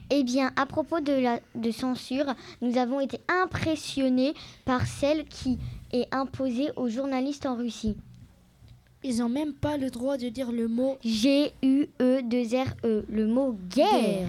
Eh 0.10 0.24
bien, 0.24 0.52
à 0.56 0.66
propos 0.66 1.00
de 1.00 1.12
la 1.12 1.40
de 1.56 1.72
censure, 1.72 2.36
nous 2.62 2.78
avons 2.78 3.00
été 3.00 3.20
impressionnés 3.28 4.34
par 4.64 4.86
celle 4.86 5.26
qui 5.26 5.58
est 5.92 6.08
imposée 6.14 6.70
aux 6.76 6.90
journalistes 6.90 7.46
en 7.46 7.56
Russie. 7.56 7.98
Ils 9.08 9.20
n'ont 9.20 9.30
même 9.30 9.54
pas 9.54 9.78
le 9.78 9.92
droit 9.92 10.18
de 10.18 10.30
dire 10.30 10.52
le 10.52 10.68
mot 10.68 10.98
G-U-E-2-R-E, 11.04 12.88
E, 12.88 13.06
le 13.08 13.28
mot 13.28 13.56
guerre. 13.70 14.26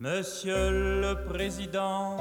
Monsieur 0.00 0.70
le 0.72 1.24
Président, 1.28 2.16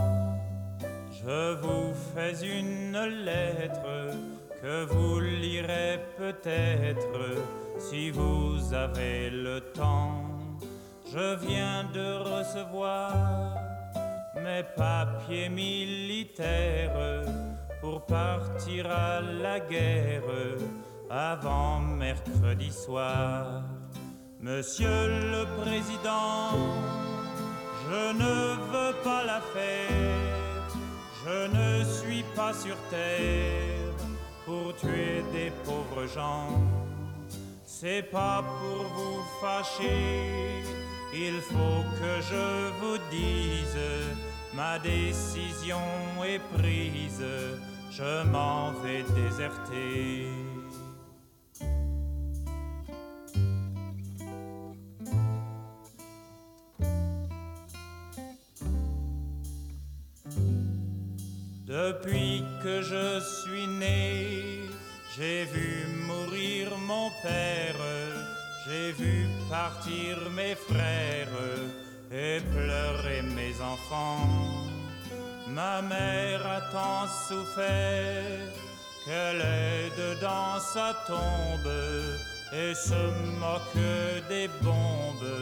je 1.11 1.55
vous 1.55 1.95
fais 2.13 2.45
une 2.45 3.25
lettre 3.25 4.13
que 4.61 4.85
vous 4.85 5.19
lirez 5.19 5.99
peut-être 6.15 7.07
si 7.79 8.11
vous 8.11 8.71
avez 8.71 9.31
le 9.31 9.61
temps. 9.73 10.38
Je 11.11 11.35
viens 11.37 11.85
de 11.91 12.17
recevoir 12.35 13.55
mes 14.35 14.63
papiers 14.77 15.49
militaires 15.49 17.23
pour 17.81 18.05
partir 18.05 18.85
à 18.91 19.19
la 19.19 19.59
guerre 19.59 20.21
avant 21.09 21.79
mercredi 21.79 22.71
soir. 22.71 23.63
Monsieur 24.39 25.07
le 25.33 25.45
Président, 25.61 26.51
je 27.89 28.13
ne 28.13 28.55
veux 28.71 28.93
pas 29.03 29.23
la 29.25 29.41
faire, 29.41 30.67
je 31.25 31.47
ne 31.57 31.83
suis 31.85 32.23
pas 32.35 32.53
sur 32.53 32.75
terre 32.91 33.95
pour 34.45 34.75
tuer 34.75 35.23
des 35.33 35.51
pauvres 35.65 36.05
gens. 36.07 36.49
C'est 37.65 38.03
pas 38.11 38.43
pour 38.43 38.85
vous 38.95 39.23
fâcher, 39.41 40.63
il 41.13 41.41
faut 41.41 41.83
que 41.99 42.21
je 42.21 42.71
vous 42.79 42.97
dise, 43.09 43.77
ma 44.53 44.79
décision 44.79 45.81
est 46.23 46.41
prise, 46.57 47.23
je 47.91 48.23
m'en 48.31 48.71
vais 48.81 49.03
déserter. 49.15 50.48
Partir 69.49 70.29
mes 70.35 70.55
frères 70.55 71.27
et 72.11 72.39
pleurer 72.53 73.21
mes 73.21 73.55
enfants. 73.61 74.27
Ma 75.47 75.81
mère 75.81 76.45
a 76.45 76.61
tant 76.71 77.07
souffert 77.27 78.53
qu'elle 79.05 79.41
est 79.41 79.89
dedans 79.97 80.59
sa 80.59 80.93
tombe 81.07 81.71
et 82.53 82.73
se 82.75 83.01
moque 83.39 84.29
des 84.29 84.47
bombes 84.61 85.35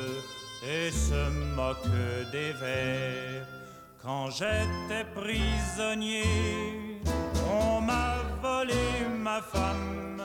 et 0.66 0.91
se 0.91 1.30
moque 1.55 1.97
des 2.32 2.53
vers. 2.53 3.45
Quand 4.01 4.30
j'étais 4.30 5.05
prisonnier, 5.14 7.01
on 7.51 7.82
m'a 7.82 8.16
volé 8.41 8.86
ma 9.20 9.41
femme, 9.41 10.22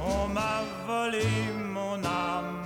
on 0.00 0.28
m'a 0.28 0.62
volé 0.86 1.26
mon 1.74 1.96
âme 2.04 2.65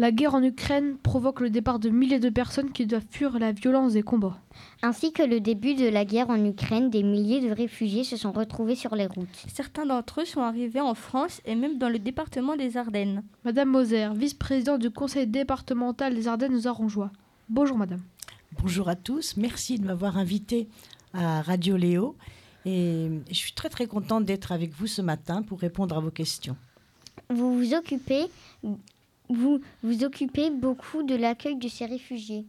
La 0.00 0.12
guerre 0.12 0.34
en 0.34 0.42
Ukraine 0.42 0.96
provoque 0.96 1.40
le 1.40 1.50
départ 1.50 1.78
de 1.78 1.90
milliers 1.90 2.20
de 2.20 2.30
personnes 2.30 2.72
qui 2.72 2.86
doivent 2.86 3.04
fuir 3.10 3.38
la 3.38 3.52
violence 3.52 3.92
des 3.92 4.02
combats. 4.02 4.40
Ainsi 4.80 5.12
que 5.12 5.22
le 5.22 5.40
début 5.40 5.74
de 5.74 5.86
la 5.86 6.06
guerre 6.06 6.30
en 6.30 6.42
Ukraine, 6.42 6.88
des 6.88 7.02
milliers 7.02 7.46
de 7.46 7.52
réfugiés 7.52 8.02
se 8.02 8.16
sont 8.16 8.32
retrouvés 8.32 8.76
sur 8.76 8.94
les 8.94 9.04
routes. 9.04 9.44
Certains 9.52 9.84
d'entre 9.84 10.22
eux 10.22 10.24
sont 10.24 10.40
arrivés 10.40 10.80
en 10.80 10.94
France 10.94 11.42
et 11.44 11.54
même 11.54 11.76
dans 11.76 11.90
le 11.90 11.98
département 11.98 12.56
des 12.56 12.78
Ardennes. 12.78 13.22
Madame 13.44 13.68
Moser, 13.68 14.08
vice-présidente 14.14 14.80
du 14.80 14.90
conseil 14.90 15.26
départemental 15.26 16.14
des 16.14 16.28
Ardennes 16.28 16.54
aux 16.54 16.66
Arongeois. 16.66 17.10
Bonjour 17.50 17.76
madame. 17.76 18.00
Bonjour 18.58 18.88
à 18.88 18.96
tous, 18.96 19.36
merci 19.36 19.78
de 19.78 19.84
m'avoir 19.84 20.16
invité 20.16 20.66
à 21.12 21.42
Radio 21.42 21.76
Léo 21.76 22.16
et 22.64 23.10
je 23.28 23.34
suis 23.34 23.52
très 23.52 23.68
très 23.68 23.86
contente 23.86 24.24
d'être 24.24 24.50
avec 24.50 24.72
vous 24.72 24.86
ce 24.86 25.02
matin 25.02 25.42
pour 25.42 25.60
répondre 25.60 25.94
à 25.94 26.00
vos 26.00 26.10
questions. 26.10 26.56
Vous 27.28 27.54
vous 27.54 27.74
occupez, 27.74 28.30
vous 29.30 29.60
vous 29.82 30.04
occupez 30.04 30.50
beaucoup 30.50 31.02
de 31.02 31.14
l'accueil 31.14 31.56
de 31.56 31.68
ces 31.68 31.86
réfugiés. 31.86 32.44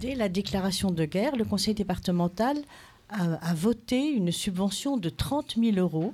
Dès 0.00 0.14
la 0.14 0.28
déclaration 0.28 0.90
de 0.90 1.04
guerre, 1.04 1.36
le 1.36 1.44
conseil 1.44 1.74
départemental 1.74 2.56
a, 3.08 3.54
voté 3.54 4.08
une 4.08 4.32
subvention 4.32 4.96
de 4.96 5.08
30 5.08 5.56
000 5.58 5.76
euros 5.76 6.12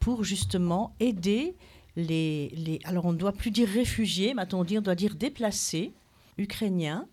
pour 0.00 0.24
justement 0.24 0.92
aider 0.98 1.54
les, 1.96 2.48
les 2.56 2.80
alors 2.84 3.04
on 3.04 3.12
ne 3.12 3.18
doit 3.18 3.32
plus 3.32 3.52
dire 3.52 3.68
réfugiés, 3.68 4.34
maintenant 4.34 4.64
on 4.68 4.80
doit 4.80 4.96
dire 4.96 5.14
déplacés 5.14 5.92
ukrainiens, 6.38 7.06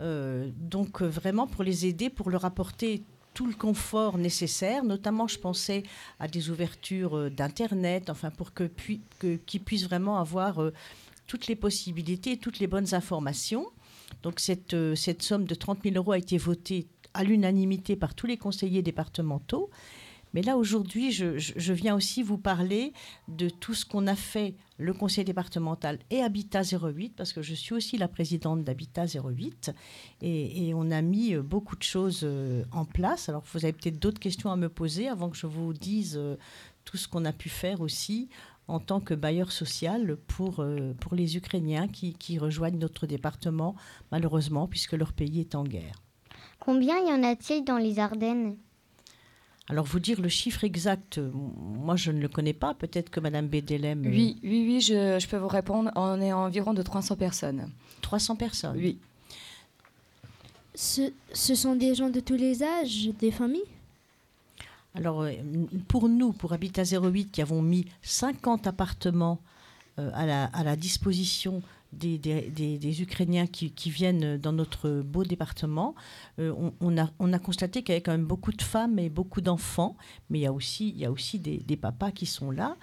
euh, 0.00 0.48
donc 0.56 1.02
euh, 1.02 1.06
vraiment 1.08 1.48
pour 1.48 1.64
les 1.64 1.86
aider, 1.86 2.08
pour 2.08 2.30
leur 2.30 2.44
apporter 2.44 3.02
tout 3.34 3.46
le 3.46 3.54
confort 3.54 4.16
nécessaire, 4.16 4.84
notamment 4.84 5.26
je 5.26 5.38
pensais 5.38 5.82
à 6.20 6.28
des 6.28 6.50
ouvertures 6.50 7.16
euh, 7.16 7.30
d'Internet, 7.30 8.10
enfin 8.10 8.30
pour 8.30 8.54
que 8.54 8.70
que- 9.18 9.36
qu'ils 9.36 9.60
puissent 9.60 9.84
vraiment 9.84 10.18
avoir 10.18 10.60
toutes 11.28 11.46
les 11.46 11.54
possibilités, 11.54 12.38
toutes 12.38 12.58
les 12.58 12.66
bonnes 12.66 12.94
informations. 12.94 13.66
Donc 14.24 14.40
cette, 14.40 14.74
euh, 14.74 14.96
cette 14.96 15.22
somme 15.22 15.44
de 15.44 15.54
30 15.54 15.84
000 15.84 15.94
euros 15.94 16.12
a 16.12 16.18
été 16.18 16.38
votée 16.38 16.88
à 17.14 17.22
l'unanimité 17.22 17.94
par 17.94 18.14
tous 18.14 18.26
les 18.26 18.36
conseillers 18.36 18.82
départementaux. 18.82 19.70
Mais 20.34 20.42
là, 20.42 20.58
aujourd'hui, 20.58 21.10
je, 21.10 21.72
viens 21.72 21.94
aussi 21.94 22.22
vous 22.22 22.36
parler 22.36 22.92
de 23.28 23.48
tout 23.48 23.72
ce 23.72 23.86
qu'on 23.86 24.06
a 24.06 24.14
fait, 24.14 24.54
le 24.76 24.92
conseil 24.92 25.24
départemental 25.24 25.98
et 26.10 26.20
Habitat 26.20 26.62
08, 26.62 27.14
parce 27.16 27.32
que 27.32 27.40
je 27.40 27.54
suis 27.54 27.72
aussi 27.72 27.96
la 27.96 28.08
présidente 28.08 28.62
d'Habitat 28.62 29.06
08. 29.06 29.72
Et, 30.20 30.68
et 30.68 30.74
on 30.74 30.90
a 30.90 31.00
mis 31.00 31.34
euh, 31.34 31.42
beaucoup 31.42 31.76
de 31.76 31.82
choses 31.82 32.20
euh, 32.24 32.62
en 32.72 32.84
place. 32.84 33.30
Alors, 33.30 33.42
vous 33.52 33.64
avez 33.64 33.72
peut-être 33.72 33.98
d'autres 33.98 34.20
questions 34.20 34.52
à 34.52 34.56
me 34.56 34.68
poser 34.68 35.08
avant 35.08 35.30
que 35.30 35.36
je 35.36 35.46
vous 35.46 35.72
dise 35.72 36.20
tout 36.84 36.96
ce 36.98 37.08
qu'on 37.08 37.24
a 37.24 37.32
pu 37.32 37.48
faire 37.48 37.80
aussi 37.80 38.28
en 38.68 38.78
tant 38.80 39.00
que 39.00 39.14
bailleur 39.14 39.50
social 39.50 40.16
pour, 40.28 40.60
euh, 40.60 40.92
pour 41.00 41.14
les 41.14 41.36
Ukrainiens 41.36 41.88
qui, 41.88 42.14
qui 42.14 42.38
rejoignent 42.38 42.78
notre 42.78 43.06
département, 43.06 43.74
malheureusement, 44.12 44.68
puisque 44.68 44.92
leur 44.92 45.12
pays 45.12 45.40
est 45.40 45.54
en 45.54 45.64
guerre. 45.64 46.02
Combien 46.60 46.98
y 46.98 47.10
en 47.12 47.22
a-t-il 47.22 47.64
dans 47.64 47.78
les 47.78 47.98
Ardennes? 47.98 48.56
Alors, 49.70 49.84
vous 49.84 50.00
dire 50.00 50.20
le 50.20 50.28
chiffre 50.30 50.64
exact, 50.64 51.18
euh, 51.18 51.30
moi 51.32 51.94
je 51.96 52.10
ne 52.10 52.20
le 52.20 52.28
connais 52.28 52.54
pas. 52.54 52.72
Peut-être 52.74 53.10
que 53.10 53.20
Madame 53.20 53.48
Bédélem. 53.48 54.04
euh, 54.06 54.08
Oui, 54.10 54.38
oui, 54.42 54.64
oui, 54.66 54.80
je, 54.80 55.18
je 55.18 55.26
peux 55.28 55.36
vous 55.36 55.48
répondre. 55.48 55.90
On 55.94 56.20
est 56.20 56.32
environ 56.32 56.72
de 56.72 56.82
300 56.82 57.16
personnes. 57.16 57.70
300 58.00 58.36
personnes 58.36 58.76
Oui. 58.76 58.98
Ce, 60.74 61.12
ce 61.32 61.54
sont 61.54 61.74
des 61.74 61.94
gens 61.94 62.08
de 62.08 62.20
tous 62.20 62.36
les 62.36 62.62
âges, 62.62 63.10
des 63.18 63.30
familles? 63.30 63.60
Alors, 64.98 65.22
euh, 65.22 65.32
pour 65.86 66.08
nous, 66.08 66.32
pour 66.32 66.52
Habitat 66.52 66.82
08, 66.82 67.30
qui 67.30 67.40
avons 67.40 67.62
mis 67.62 67.86
50 68.02 68.66
appartements 68.66 69.38
euh, 70.00 70.10
à, 70.12 70.64
la, 70.64 70.74
disposition 70.74 71.62
des, 71.92 73.00
Ukrainiens 73.00 73.46
qui, 73.46 73.90
viennent 73.90 74.38
dans 74.38 74.52
notre 74.52 75.02
beau 75.02 75.22
département, 75.22 75.94
euh, 76.40 76.52
on, 76.80 76.98
a, 76.98 77.10
on 77.20 77.32
a 77.32 77.38
constaté 77.38 77.84
qu'il 77.84 77.92
y 77.92 77.94
avait 77.94 78.02
quand 78.02 78.10
même 78.10 78.26
beaucoup 78.26 78.50
de 78.50 78.60
femmes 78.60 78.98
et 78.98 79.08
beaucoup 79.08 79.40
d'enfants, 79.40 79.96
mais 80.30 80.40
il 80.40 80.42
y 80.42 80.46
a 80.46 80.52
aussi, 80.52 81.38
des, 81.38 81.76
papas 81.76 82.10
qui 82.10 82.26
sont 82.26 82.50
là. 82.50 82.76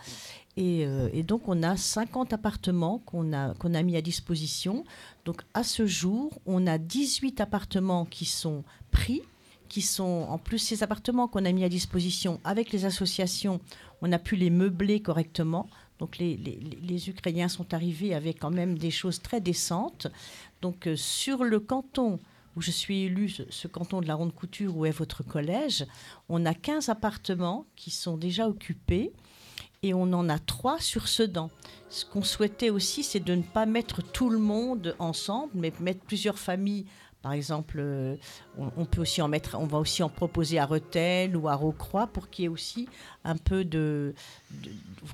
Et, 0.56 0.88
donc, 1.24 1.50
on 1.50 1.64
a 1.64 1.76
50 1.76 2.32
appartements 2.32 3.00
qu'on 3.00 3.34
a 3.34 3.84
mis 3.84 3.98
à 3.98 4.02
disposition. 4.02 4.86
Donc, 5.26 5.42
à 5.54 5.64
ce 5.64 5.86
jour, 5.86 6.32
on 6.46 6.66
a 6.66 6.78
18 6.78 7.42
appartements 7.42 8.06
qui 8.06 8.24
sont 8.24 8.64
pris 8.90 9.22
qui 9.70 9.82
sont 9.82 10.26
en 10.30 10.38
plus 10.38 10.60
ces 10.60 10.84
appartements 10.84 11.28
qu'on 11.28 11.46
a 11.46 11.52
mis 11.52 11.64
à 11.64 11.70
disposition 11.70 12.40
avec 12.44 12.72
les 12.72 12.86
associations, 12.86 13.60
on 14.02 14.12
a 14.12 14.20
pu 14.20 14.36
les 14.36 14.50
meubler 14.50 15.02
correctement. 15.02 15.68
Donc 16.00 16.18
les, 16.18 16.36
les- 16.38 16.60
les- 16.82 17.10
Ukrainiens 17.10 17.48
sont 17.48 17.74
arrivés 17.74 18.14
avec 18.14 18.40
quand 18.40 18.52
même 18.52 18.78
des 18.78 18.92
choses 18.92 19.22
très 19.22 19.40
décentes. 19.42 20.08
Donc 20.62 20.88
euh, 20.88 20.96
sur 20.96 21.44
le 21.44 21.60
canton 21.60 22.20
où 22.58 22.62
je 22.62 22.72
suis 22.72 23.04
élue, 23.04 23.30
ce, 23.30 23.44
ce 23.50 23.68
canton 23.68 24.02
de 24.02 24.08
la 24.08 24.16
Ronde 24.16 24.34
Couture 24.34 24.76
où 24.78 24.86
est 24.86 24.92
votre 24.92 25.24
collège, 25.24 25.86
on 26.30 26.46
a 26.46 26.54
15 26.54 26.90
appartements 26.90 27.66
qui 27.76 27.92
sont 27.92 28.18
déjà 28.18 28.48
occupés 28.48 29.12
et 29.84 29.94
on 29.94 30.12
en 30.14 30.30
a 30.30 30.40
trois 30.40 30.80
sur 30.80 31.08
Sedan. 31.08 31.50
Ce 31.90 32.04
qu'on 32.06 32.24
souhaitait 32.24 32.72
aussi, 32.72 33.04
c'est 33.04 33.20
de 33.24 33.36
ne 33.36 33.44
pas 33.44 33.66
mettre 33.66 34.02
tout 34.02 34.30
le 34.30 34.40
monde 34.40 34.96
ensemble, 35.00 35.52
mais 35.56 35.72
mettre 35.80 36.02
plusieurs 36.02 36.40
familles. 36.40 36.86
Par 37.26 37.34
exemple, 37.34 37.78
euh, 37.80 38.18
on, 38.56 38.86
peut 38.86 39.02
aussi 39.02 39.20
en 39.20 39.28
mettre, 39.28 39.58
on 39.60 39.66
va 39.66 39.80
aussi 39.80 40.04
en 40.04 40.10
proposer 40.10 40.60
à 40.60 40.68
Rethel 40.68 41.36
ou 41.36 41.48
à 41.48 41.56
Rocroi 41.56 42.06
pour 42.06 42.30
qu'il 42.30 42.44
y 42.44 42.46
ait 42.46 42.50
aussi 42.50 42.88
un 43.24 43.36
peu 43.36 43.66
de, 43.66 44.14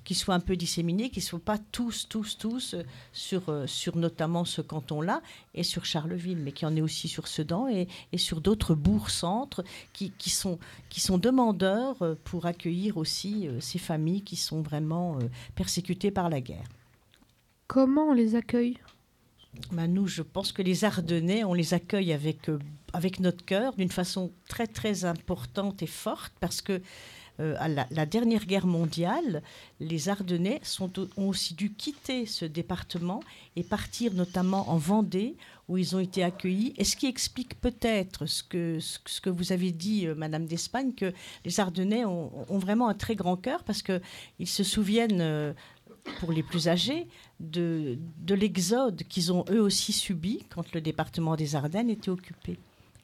qu'ils 0.03 0.17
soient 0.17 0.35
un 0.35 0.41
peu 0.41 0.57
disséminés, 0.57 1.09
qu'ils 1.09 1.23
ne 1.23 1.27
soient 1.27 1.39
pas 1.39 1.57
tous, 1.57 2.09
tous, 2.09 2.37
tous 2.37 2.73
euh, 2.73 2.83
sur, 3.13 3.47
euh, 3.47 3.65
sur 3.65 3.95
notamment 3.95 4.43
ce 4.43 4.59
canton-là 4.59 5.21
et 5.53 5.63
sur 5.63 5.85
Charleville, 5.85 6.39
mais 6.39 6.51
qu'il 6.51 6.67
y 6.67 6.71
en 6.71 6.75
ait 6.75 6.81
aussi 6.81 7.07
sur 7.07 7.29
Sedan 7.29 7.69
et, 7.69 7.87
et 8.11 8.17
sur 8.17 8.41
d'autres 8.41 8.75
bourgs-centres 8.75 9.63
qui, 9.93 10.11
qui, 10.17 10.31
sont, 10.31 10.59
qui 10.89 10.99
sont 10.99 11.17
demandeurs 11.17 11.95
pour 12.25 12.45
accueillir 12.45 12.97
aussi 12.97 13.47
ces 13.61 13.79
familles 13.79 14.23
qui 14.23 14.35
sont 14.35 14.61
vraiment 14.61 15.17
persécutées 15.55 16.11
par 16.11 16.29
la 16.29 16.41
guerre. 16.41 16.67
Comment 17.67 18.09
on 18.09 18.13
les 18.13 18.35
accueille? 18.35 18.77
Ben, 19.71 19.87
nous, 19.87 20.07
je 20.07 20.21
pense 20.21 20.51
que 20.51 20.61
les 20.61 20.85
Ardennais, 20.85 21.43
on 21.43 21.53
les 21.53 21.73
accueille 21.73 22.13
avec, 22.13 22.49
euh, 22.49 22.57
avec 22.93 23.19
notre 23.19 23.43
cœur 23.43 23.73
d'une 23.75 23.91
façon 23.91 24.31
très 24.47 24.67
très 24.67 25.03
importante 25.05 25.81
et 25.83 25.87
forte 25.87 26.31
parce 26.39 26.61
que 26.61 26.81
euh, 27.39 27.55
à 27.59 27.67
la, 27.67 28.05
dernière 28.05 28.45
guerre 28.45 28.65
mondiale, 28.65 29.41
les 29.79 30.09
Ardennais 30.09 30.59
sont, 30.63 30.91
ont 31.17 31.27
aussi 31.29 31.53
dû 31.53 31.73
quitter 31.73 32.25
ce 32.25 32.45
département 32.45 33.21
et 33.55 33.63
partir 33.63 34.13
notamment 34.13 34.69
en 34.69 34.77
Vendée 34.77 35.35
où 35.67 35.77
ils 35.77 35.95
ont 35.95 35.99
été 35.99 36.23
accueillis. 36.23 36.73
Et 36.77 36.83
ce 36.83 36.95
qui 36.95 37.07
explique 37.07 37.59
peut-être 37.59 38.25
ce 38.27 38.43
que, 38.43 38.79
ce, 38.79 38.99
que- 38.99 39.09
ce 39.09 39.21
que 39.21 39.29
vous 39.29 39.51
avez 39.51 39.71
dit, 39.71 40.07
euh, 40.07 40.15
Madame 40.15 40.45
d'Espagne, 40.45 40.93
que 40.93 41.13
les 41.43 41.59
Ardennais 41.59 42.05
ont, 42.05 42.31
ont 42.49 42.57
vraiment 42.57 42.87
un 42.87 42.93
très 42.93 43.15
grand 43.15 43.35
cœur 43.35 43.63
parce 43.65 43.81
qu'ils 43.81 43.99
se 44.47 44.63
souviennent... 44.63 45.53
pour 46.19 46.31
les 46.31 46.43
plus 46.43 46.67
âgés, 46.67 47.07
de 47.39 47.97
l'exode 48.27 49.03
qu'ils 49.03 49.31
ont 49.31 49.45
eux 49.49 49.61
aussi 49.61 49.93
subi 49.93 50.45
quand 50.53 50.73
le 50.73 50.81
département 50.81 51.35
des 51.35 51.55
Ardennes 51.55 51.89
était 51.89 52.09
occupé. 52.09 52.59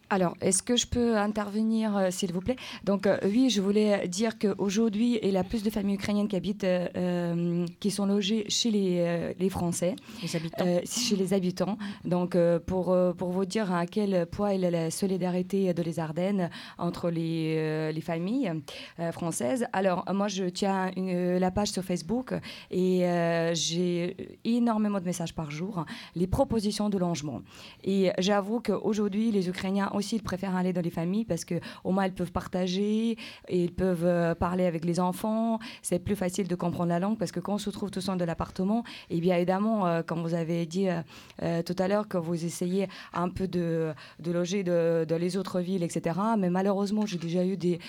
Alors, 0.10 0.36
est-ce 0.42 0.64
que 0.64 0.78
je 0.78 0.88
peux 0.88 1.18
intervenir, 1.18 1.98
euh, 1.98 2.08
s'il 2.12 2.32
vous 2.32 2.40
plaît? 2.40 2.56
Donc, 2.86 3.06
euh, 3.08 3.18
oui, 3.26 3.50
je 3.50 3.62
voulais 3.62 4.08
dire 4.08 4.40
qu'aujourd'hui, 4.40 5.20
il 5.22 5.32
y 5.32 5.38
a 5.38 5.44
plus 5.44 5.64
de 5.64 5.70
familles 5.70 5.96
ukrainiennes 5.96 6.30
qui 6.30 6.36
habitent, 6.38 6.64
euh, 6.64 7.66
qui 7.82 7.92
sont 7.92 8.06
logées 8.06 8.46
chez 8.50 8.72
les, 8.72 9.34
les 9.38 9.50
Français, 9.50 9.96
les 10.22 10.36
habitants. 10.36 10.66
chez 10.86 11.16
les 11.18 11.34
habitants. 11.34 11.78
Donc, 12.06 12.38
pour, 12.66 12.96
pour 13.18 13.30
vous 13.32 13.46
dire 13.46 13.74
à 13.74 13.86
quel 13.86 14.26
poids 14.28 14.54
il 14.54 14.62
y 14.62 14.66
a 14.66 14.72
la 14.72 14.92
solidarité 14.92 15.74
de 15.74 15.82
les 15.84 16.00
Ardennes 16.00 16.50
entre 16.78 17.10
les, 17.10 17.92
les 17.92 18.02
familles 18.02 18.52
françaises. 19.12 19.66
Alors, 19.74 20.06
moi, 20.14 20.28
je 20.30 20.46
tiens 20.46 20.92
une- 20.96 21.38
la 21.38 21.52
page 21.52 21.70
sur 21.72 21.84
Facebook 21.84 22.34
et 22.72 23.02
j'ai 23.54 24.16
énormément 24.46 25.00
de 25.00 25.06
messages 25.06 25.34
par 25.36 25.52
jour, 25.52 25.86
les 26.16 26.28
propositions 26.28 26.90
de 26.90 26.98
logement. 26.98 27.42
Et 27.84 28.12
j'avoue 28.20 28.62
qu'aujourd'hui, 28.62 29.32
les 29.32 29.50
Ukrainiens 29.50 29.90
aussi, 29.98 30.16
ils 30.18 30.24
préfèrent 30.24 30.56
aller 30.56 30.74
dans 30.74 30.82
les 30.82 30.90
familles 30.90 31.26
parce 31.26 31.46
que 31.46 31.56
au 31.84 31.92
moins, 31.92 32.06
ils 32.06 32.14
peuvent 32.14 32.32
partager 32.32 33.12
et 33.48 33.64
ils 33.64 33.74
peuvent 33.74 34.06
euh, 34.06 34.36
parler 34.36 34.66
avec 34.66 34.86
les 34.86 35.00
enfants. 35.00 35.60
C'est 35.82 36.00
plus 36.00 36.16
facile 36.16 36.48
de 36.48 36.56
comprendre 36.56 36.90
la 36.90 37.00
langue 37.00 37.18
parce 37.18 37.32
que 37.32 37.40
quand 37.40 37.56
on 37.56 37.58
se 37.58 37.70
trouve 37.70 37.92
tout 37.92 38.02
seul 38.02 38.18
de 38.18 38.26
l'appartement, 38.26 38.84
et 39.10 39.20
bien 39.20 39.36
évidemment, 39.36 39.88
euh, 39.88 40.02
comme 40.04 40.22
vous 40.22 40.34
avez 40.34 40.66
dit 40.66 40.88
euh, 41.42 41.62
tout 41.64 41.76
à 41.80 41.88
l'heure, 41.88 42.08
que 42.08 42.18
vous 42.18 42.46
essayez 42.46 42.88
un 43.14 43.30
peu 43.30 43.48
de, 43.48 43.94
loger 44.26 44.64
dans 44.64 45.20
les 45.20 45.38
autres 45.38 45.60
villes, 45.60 45.84
etc. 45.84 46.20
Mais 46.38 46.50
malheureusement, 46.50 47.06
j'ai 47.06 47.18
déjà 47.18 47.46
eu 47.46 47.58
des, 47.58 47.80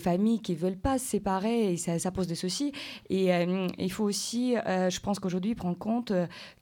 familles 0.00 0.40
qui 0.40 0.54
veulent 0.54 0.76
pas 0.76 0.98
se 0.98 1.06
séparer 1.06 1.72
et 1.72 1.76
ça, 1.76 1.98
ça 1.98 2.10
pose 2.10 2.26
des 2.26 2.34
soucis. 2.34 2.72
Et 3.08 3.30
il 3.78 3.90
faut 3.90 4.04
aussi, 4.04 4.54
je 4.66 5.00
pense 5.00 5.18
qu'aujourd'hui, 5.18 5.54
prendre 5.54 5.78
compte 5.78 6.12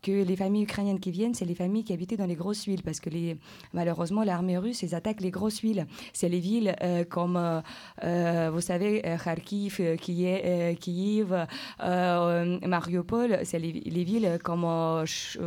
que 0.03 0.13
les 0.13 0.37
familles 0.37 0.63
ukrainiennes 0.63 1.01
qui 1.01 1.11
viennent, 1.11 1.35
c'est 1.35 1.45
les 1.45 1.55
familles 1.55 1.85
qui 1.85 1.93
habitaient 1.93 2.17
dans 2.17 2.27
les 2.27 2.37
grosses 2.37 2.65
villes 2.65 2.83
parce 2.83 3.01
que 3.01 3.11
les, 3.11 3.37
malheureusement, 3.73 4.23
l'armée 4.23 4.59
russe, 4.59 4.83
ils 4.83 4.94
attaquent 4.95 5.21
les 5.21 5.31
grosses 5.31 5.61
villes. 5.61 5.87
C'est 6.13 6.29
les 6.29 6.41
villes 6.41 6.75
comme, 7.11 7.63
vous 8.03 8.61
savez, 8.61 9.03
Kharkiv, 9.23 9.97
Kiev, 10.01 10.77
Kiev 10.81 11.47
Mariupol, 11.81 13.41
c'est 13.45 13.59
les, 13.59 13.73
les, 13.73 14.05
villes 14.05 14.39
comme, 14.43 14.67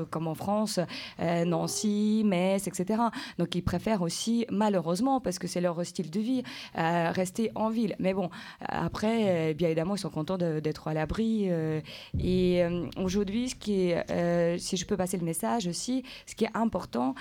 comme 0.09 0.27
en 0.27 0.35
France, 0.35 0.79
Nancy, 1.19 2.23
Metz, 2.25 2.67
etc. 2.67 3.01
Donc 3.37 3.55
ils 3.55 3.61
préfèrent 3.63 4.01
aussi, 4.01 4.45
malheureusement, 4.49 5.19
parce 5.19 5.39
que 5.39 5.47
c'est 5.47 5.61
leur 5.61 5.85
style 5.85 6.09
de 6.09 6.19
vie, 6.19 6.43
rester 6.75 7.51
en 7.55 7.69
ville. 7.69 7.95
Mais 7.99 8.13
bon, 8.13 8.29
après, 8.61 9.53
bien 9.53 9.67
évidemment, 9.67 9.95
ils 9.95 9.99
sont 9.99 10.09
contents 10.09 10.37
d'être 10.37 10.87
à 10.87 10.93
l'abri. 10.93 11.49
et 12.19 12.63
aujourd'hui, 12.97 13.49
ce 13.49 13.55
qui 13.55 13.93
si 14.57 14.77
je 14.77 14.85
peux 14.85 14.97
passer 14.97 15.17
le 15.17 15.25
message 15.25 15.67
aussi, 15.67 16.03
ce 16.25 16.35
qui 16.35 16.45
est 16.45 16.55
important, 16.55 17.15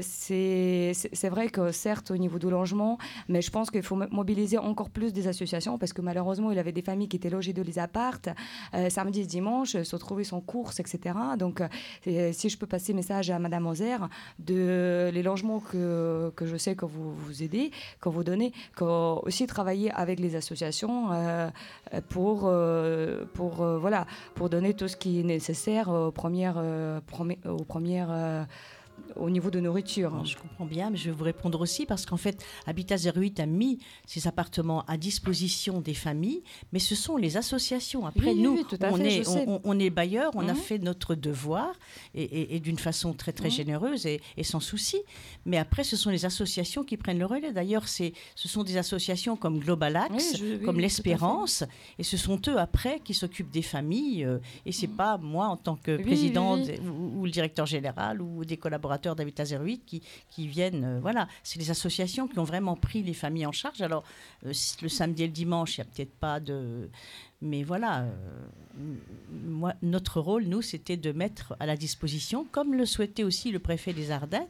c'est 0.00 0.92
vrai 1.28 1.48
que 1.48 1.63
certes, 1.72 2.10
au 2.10 2.16
niveau 2.16 2.38
du 2.38 2.50
logement, 2.50 2.98
mais 3.28 3.42
je 3.42 3.50
pense 3.50 3.70
qu'il 3.70 3.82
faut 3.82 3.96
mobiliser 3.96 4.58
encore 4.58 4.90
plus 4.90 5.12
des 5.12 5.28
associations 5.28 5.78
parce 5.78 5.92
que 5.92 6.00
malheureusement, 6.00 6.50
il 6.50 6.58
avait 6.58 6.72
des 6.72 6.82
familles 6.82 7.08
qui 7.08 7.16
étaient 7.16 7.30
logées 7.30 7.52
dans 7.52 7.62
les 7.62 7.78
appartes 7.78 8.28
euh, 8.74 8.90
samedi 8.90 9.20
et 9.20 9.26
dimanche, 9.26 9.82
se 9.82 9.96
retrouver 9.96 10.24
sans 10.24 10.40
course, 10.40 10.80
etc. 10.80 11.14
Donc, 11.38 11.62
euh, 12.06 12.30
si 12.32 12.48
je 12.48 12.58
peux 12.58 12.66
passer 12.66 12.92
message 12.92 13.30
à 13.30 13.38
Madame 13.38 13.66
Ozer 13.66 14.08
de 14.38 15.10
les 15.12 15.22
logements 15.22 15.60
que, 15.60 16.32
que 16.36 16.46
je 16.46 16.56
sais 16.56 16.74
que 16.74 16.84
vous 16.84 17.14
vous 17.14 17.42
aidez, 17.42 17.70
que 18.00 18.08
vous 18.08 18.24
donnez, 18.24 18.52
que 18.76 18.84
aussi 18.84 19.46
travailler 19.46 19.90
avec 19.92 20.20
les 20.20 20.36
associations 20.36 21.08
euh, 21.12 21.50
pour, 22.08 22.50
pour, 23.34 23.54
voilà, 23.78 24.06
pour 24.34 24.48
donner 24.48 24.74
tout 24.74 24.88
ce 24.88 24.96
qui 24.96 25.20
est 25.20 25.24
nécessaire 25.24 25.88
aux 25.88 26.10
premières, 26.10 26.62
aux 27.46 27.64
premières 27.64 28.46
au 29.16 29.30
niveau 29.30 29.50
de 29.50 29.60
nourriture. 29.60 30.24
Je 30.24 30.36
comprends 30.36 30.66
bien, 30.66 30.90
mais 30.90 30.96
je 30.96 31.06
vais 31.06 31.16
vous 31.16 31.24
répondre 31.24 31.60
aussi 31.60 31.86
parce 31.86 32.06
qu'en 32.06 32.16
fait, 32.16 32.44
Habitat 32.66 32.96
08 32.96 33.40
a 33.40 33.46
mis 33.46 33.78
ses 34.06 34.26
appartements 34.26 34.84
à 34.86 34.96
disposition 34.96 35.80
des 35.80 35.94
familles, 35.94 36.42
mais 36.72 36.78
ce 36.78 36.94
sont 36.94 37.16
les 37.16 37.36
associations. 37.36 38.06
Après, 38.06 38.34
nous, 38.34 38.64
on, 38.80 39.00
est, 39.00 39.22
on, 39.64 39.78
est 39.78 39.90
bailleurs, 39.90 40.32
on 40.34 40.48
a 40.48 40.54
mhm. 40.54 40.58
fait 40.58 40.78
notre 40.78 41.14
devoir 41.14 41.72
et, 42.14 42.60
d'une 42.60 42.78
façon 42.78 43.12
très 43.12 43.32
très 43.32 43.48
mhm. 43.48 43.54
généreuse 43.54 44.06
et, 44.06 44.20
sans 44.42 44.60
souci. 44.60 44.98
Mais 45.46 45.58
après, 45.58 45.84
ce 45.84 45.96
sont 45.96 46.10
les 46.10 46.24
associations 46.24 46.84
qui 46.84 46.96
prennent 46.96 47.18
le 47.18 47.26
relais. 47.26 47.52
D'ailleurs, 47.52 47.88
ce 47.88 48.12
sont 48.36 48.62
des 48.62 48.76
associations 48.76 49.36
comme 49.36 49.58
Global 49.58 49.96
Axe, 49.96 50.42
comme 50.64 50.80
l'Espérance, 50.80 51.64
et 51.98 52.02
ce 52.02 52.16
sont 52.16 52.40
eux 52.48 52.58
après 52.58 53.00
qui 53.00 53.14
s'occupent 53.14 53.50
des 53.50 53.62
familles. 53.62 54.24
Euh, 54.24 54.38
et 54.66 54.72
c'est 54.72 54.86
n'est 54.86 54.92
pas 54.92 55.16
moi 55.16 55.46
en 55.46 55.56
tant 55.56 55.76
que 55.76 55.96
présidente 55.96 56.60
ou, 56.84 57.20
ou 57.20 57.24
le 57.24 57.30
directeur 57.30 57.64
général 57.64 58.20
ou 58.20 58.44
des 58.44 58.56
collaborateurs 58.58 58.83
d'Habitat 59.16 59.44
08 59.44 59.84
qui, 59.84 60.02
qui 60.30 60.46
viennent. 60.46 60.84
Euh, 60.84 61.00
voilà, 61.00 61.28
c'est 61.42 61.58
les 61.58 61.70
associations 61.70 62.28
qui 62.28 62.38
ont 62.38 62.44
vraiment 62.44 62.76
pris 62.76 63.02
les 63.02 63.14
familles 63.14 63.46
en 63.46 63.52
charge. 63.52 63.80
Alors, 63.82 64.04
euh, 64.46 64.52
le 64.82 64.88
samedi 64.88 65.24
et 65.24 65.26
le 65.26 65.32
dimanche, 65.32 65.78
il 65.78 65.80
n'y 65.80 65.86
a 65.88 65.90
peut-être 65.94 66.14
pas 66.14 66.40
de. 66.40 66.88
Mais 67.42 67.62
voilà, 67.62 68.02
euh, 68.02 68.12
moi, 69.44 69.74
notre 69.82 70.20
rôle, 70.20 70.44
nous, 70.44 70.62
c'était 70.62 70.96
de 70.96 71.12
mettre 71.12 71.56
à 71.60 71.66
la 71.66 71.76
disposition, 71.76 72.46
comme 72.50 72.74
le 72.74 72.86
souhaitait 72.86 73.24
aussi 73.24 73.50
le 73.50 73.58
préfet 73.58 73.92
des 73.92 74.10
Ardennes, 74.10 74.46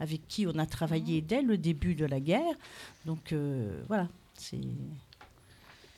avec 0.00 0.26
qui 0.28 0.46
on 0.46 0.58
a 0.58 0.66
travaillé 0.66 1.20
dès 1.20 1.42
le 1.42 1.58
début 1.58 1.94
de 1.94 2.06
la 2.06 2.20
guerre. 2.20 2.54
Donc, 3.04 3.34
voilà, 3.88 4.08
c'est. 4.34 4.58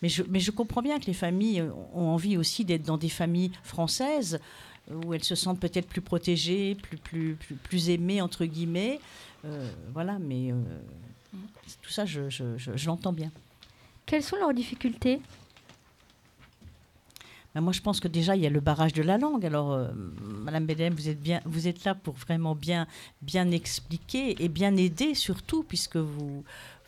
Mais 0.03 0.09
je, 0.09 0.23
mais 0.31 0.41
je 0.41 0.51
comprends 0.51 0.81
bien 0.81 0.99
que 0.99 1.05
les 1.05 1.13
familles 1.13 1.61
ont 1.93 2.09
envie 2.09 2.39
aussi 2.39 2.65
d'être 2.65 2.85
dans 2.85 2.97
des 2.97 3.11
familles 3.11 3.51
françaises 3.63 4.41
où 5.05 5.15
elles 5.15 5.25
se 5.25 5.35
sentent 5.35 5.61
peut-être 5.61 5.87
plus 5.87 6.01
protégées, 6.01 6.75
plus, 6.75 6.97
plus, 6.97 7.35
plus, 7.35 7.55
plus 7.55 7.91
aimées, 7.91 8.21
entre 8.21 8.45
guillemets. 8.45 9.01
Euh, 9.45 9.71
voilà, 9.93 10.19
mais 10.19 10.53
euh, 10.53 10.55
tout 11.83 11.91
ça, 11.91 12.05
je, 12.05 12.29
je, 12.29 12.45
je, 12.57 12.87
l'entends 12.87 13.13
bien. 13.13 13.31
Quelles 14.07 14.23
sont 14.23 14.37
leurs 14.37 14.55
difficultés? 14.55 15.21
Ben 17.55 17.61
moi, 17.61 17.73
je 17.73 17.81
pense 17.81 17.99
que 17.99 18.09
déjà, 18.09 18.37
il 18.37 18.43
y 18.43 18.47
a 18.47 18.51
le 18.51 18.61
barrage 18.61 18.93
de 18.93 19.03
la 19.03 19.19
langue. 19.19 19.45
Alors, 19.45 19.73
euh, 19.73 19.89
Madame 20.23 20.67
Bédem, 20.67 20.95
vous 20.95 21.09
êtes, 21.09 21.21
bien, 21.21 21.41
vous 21.45 21.67
êtes 21.67 21.85
là 21.85 21.95
pour 21.95 22.15
vraiment 22.15 22.55
bien, 22.55 22.87
bien 23.23 23.51
expliquer 23.51 24.43
et 24.43 24.49
bien 24.49 24.77
aider, 24.77 25.15
surtout, 25.15 25.65
puisque 25.65 25.97
vous, 25.97 26.45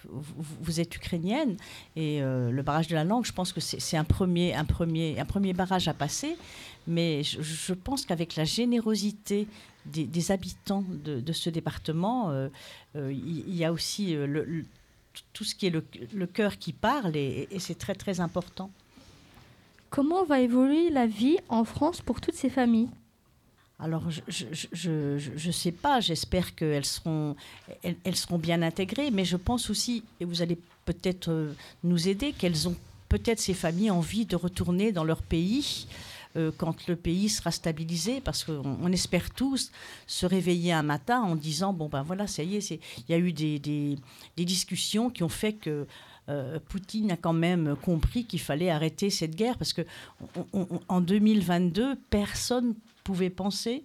vous, 0.09 0.81
êtes 0.81 0.95
ukrainienne. 0.97 1.57
Et 1.97 2.21
le 2.21 2.63
barrage 2.63 2.89
de 2.89 2.95
la 2.95 3.05
langue, 3.05 3.25
je 3.25 3.33
pense 3.33 3.53
que 3.53 3.61
c'est 3.61 3.97
un 3.97 4.05
premier, 4.05 4.55
un, 4.55 4.65
premier, 4.65 5.19
un 5.19 5.25
premier 5.25 5.53
barrage 5.53 5.89
à 5.89 5.95
passer. 5.95 6.37
Mais 6.87 7.23
je, 7.23 7.75
pense 7.75 8.05
qu'avec 8.05 8.35
la 8.35 8.45
générosité 8.45 9.47
des, 9.87 10.33
habitants 10.33 10.85
de, 10.89 11.33
ce 11.33 11.49
département, 11.49 12.31
euh, 12.31 12.49
euh, 12.97 13.13
il, 13.13 13.55
y 13.55 13.65
a 13.65 13.73
aussi 13.73 14.17
euh, 14.17 14.63
tout 15.33 15.45
ce 15.45 15.55
qui 15.55 15.67
est 15.67 15.71
le, 15.71 16.27
cœur 16.27 16.59
qui 16.59 16.73
parle 16.73 17.17
et, 17.17 17.49
c'est 17.59 17.79
très 17.79 17.95
très 17.95 18.21
important. 18.21 18.71
Comment 19.91 20.25
va 20.25 20.41
évoluer 20.41 20.91
la 20.91 21.07
vie 21.07 21.37
en 21.49 21.65
France 21.65 22.01
pour 22.01 22.21
toutes 22.21 22.35
ces 22.35 22.51
familles? 22.51 22.89
Alors, 23.83 24.05
je 24.29 25.19
ne 25.47 25.53
sais 25.53 25.73
pas, 25.73 25.99
j'espère 25.99 26.55
qu'elles 26.55 26.85
seront, 26.85 27.35
elles, 27.83 28.17
seront 28.17 28.39
bien 28.39 28.63
intégrées, 28.63 29.11
mais 29.11 29.25
je 29.25 29.37
pense 29.37 29.71
aussi, 29.71 30.05
et 30.21 30.25
vous 30.25 30.41
allez 30.41 30.57
peut-être 30.85 31.49
nous 31.83 32.09
aider, 32.09 32.33
qu'elles 32.33 32.69
ont 32.69 32.77
peut-être 33.09 33.41
ces 33.41 33.55
familles 33.55 33.91
envie 33.91 34.25
de 34.25 34.37
retourner 34.37 34.93
dans 34.93 35.03
leur 35.03 35.21
pays 35.21 35.89
euh, 36.37 36.53
quand 36.57 36.87
le 36.87 36.95
pays 36.95 37.29
sera 37.29 37.51
stabilisé, 37.51 38.21
parce 38.21 38.45
qu'on 38.45 38.93
espère 38.93 39.31
tous 39.31 39.73
se 40.07 40.27
réveiller 40.27 40.73
un 40.73 40.85
matin 40.85 41.21
en 41.21 41.35
disant 41.35 41.73
bon 41.73 41.89
ben 41.89 42.03
voilà, 42.03 42.29
ça 42.29 42.45
y 42.45 42.57
est, 42.57 42.71
il 42.71 42.81
y 43.09 43.15
a 43.15 43.19
eu 43.19 43.33
des, 43.33 43.59
des, 43.59 43.99
discussions 44.37 45.11
qui 45.11 45.25
ont 45.25 45.29
fait 45.29 45.55
que 45.55 45.87
euh, 46.29 46.61
Poutine 46.69 47.11
a 47.11 47.17
quand 47.17 47.33
même 47.33 47.77
compris 47.83 48.25
qu'il 48.25 48.41
fallait 48.41 48.71
arrêter 48.71 49.11
cette 49.11 49.35
guerre, 49.35 49.59
parce 49.59 49.73
que 49.73 49.83
en 50.89 51.01
2022, 51.01 51.97
personne 52.09 52.75
pouvait 53.05 53.31
penser 53.31 53.83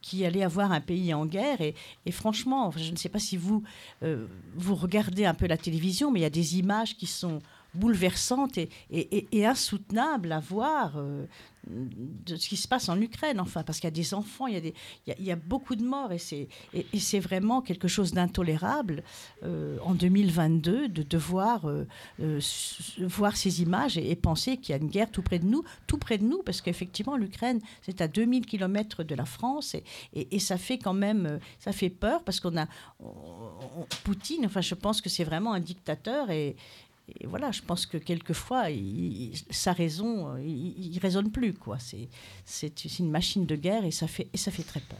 qu'il 0.00 0.24
allait 0.24 0.44
avoir 0.44 0.70
un 0.72 0.80
pays 0.80 1.14
en 1.14 1.24
guerre. 1.24 1.60
Et, 1.60 1.74
franchement, 2.10 2.70
je 2.76 2.90
ne 2.90 2.96
sais 2.96 3.08
pas 3.08 3.18
si 3.18 3.36
vous, 3.36 3.62
euh, 4.02 4.26
vous 4.54 4.74
regardez 4.74 5.24
un 5.24 5.34
peu 5.34 5.46
la 5.46 5.56
télévision, 5.56 6.10
mais 6.10 6.20
il 6.20 6.22
y 6.24 6.26
a 6.26 6.30
des 6.30 6.58
images 6.58 6.96
qui 6.96 7.06
sont 7.06 7.40
bouleversantes 7.72 8.58
et, 8.58 8.68
et, 8.90 9.46
insoutenables 9.46 10.30
à 10.30 10.40
voir 10.40 10.96
de 11.66 12.36
ce 12.36 12.48
qui 12.48 12.56
se 12.56 12.68
passe 12.68 12.88
en 12.88 13.00
Ukraine, 13.00 13.40
enfin, 13.40 13.62
parce 13.62 13.78
qu'il 13.78 13.86
y 13.86 13.88
a 13.88 13.90
des 13.90 14.14
enfants, 14.14 14.46
il 14.46 14.54
y 14.54 14.56
a, 14.56 14.60
des, 14.60 14.74
il 15.06 15.24
y 15.24 15.30
a, 15.30 15.36
beaucoup 15.36 15.76
de 15.76 15.84
morts, 15.84 16.12
et 16.12 16.18
c'est, 16.18 16.48
et, 16.72 16.98
c'est 16.98 17.20
vraiment 17.20 17.62
quelque 17.62 17.88
chose 17.88 18.12
d'intolérable 18.12 19.02
euh, 19.42 19.78
en 19.82 19.94
2022 19.94 20.88
de 20.88 21.02
devoir 21.02 21.68
euh, 21.68 21.86
euh, 22.20 22.40
voir 22.98 23.36
ces 23.36 23.62
images 23.62 23.98
et, 23.98 24.14
penser 24.16 24.56
qu'il 24.56 24.74
y 24.74 24.78
a 24.78 24.80
une 24.80 24.88
guerre 24.88 25.10
tout 25.10 25.22
près 25.22 25.38
de 25.38 25.46
nous, 25.46 25.64
tout 25.86 25.98
près 25.98 26.18
de 26.18 26.24
nous, 26.24 26.42
parce 26.42 26.60
qu'effectivement, 26.60 27.16
l'Ukraine, 27.16 27.60
c'est 27.82 28.00
à 28.00 28.08
2000 28.08 28.46
km 28.46 29.02
de 29.02 29.14
la 29.14 29.24
France, 29.24 29.76
et, 30.14 30.38
ça 30.38 30.58
fait 30.58 30.78
quand 30.78 30.94
même, 30.94 31.38
ça 31.58 31.72
fait 31.72 31.90
peur, 31.90 32.22
parce 32.24 32.40
qu'on 32.40 32.56
a 32.56 32.66
Poutine, 34.04 34.44
enfin, 34.44 34.60
je 34.60 34.74
pense 34.74 35.00
que 35.00 35.08
c'est 35.08 35.24
vraiment 35.24 35.52
un 35.52 35.60
dictateur, 35.60 36.30
et, 36.30 36.56
et 37.08 37.26
voilà, 37.26 37.50
je 37.50 37.60
pense 37.60 37.84
que 37.84 37.98
quelquefois, 37.98 38.64
sa 39.50 39.72
raison, 39.72 40.36
il, 40.38 40.90
ne 40.94 41.00
raisonne 41.00 41.30
plus. 41.30 41.52
quoi. 41.52 41.78
C'est 42.44 42.98
une 42.98 43.10
machine 43.10 43.44
de 43.44 43.56
guerre 43.56 43.84
et 43.84 43.90
ça 43.90 44.06
fait, 44.06 44.28
et 44.32 44.38
ça 44.38 44.50
fait 44.50 44.62
très 44.62 44.80
peur. 44.80 44.98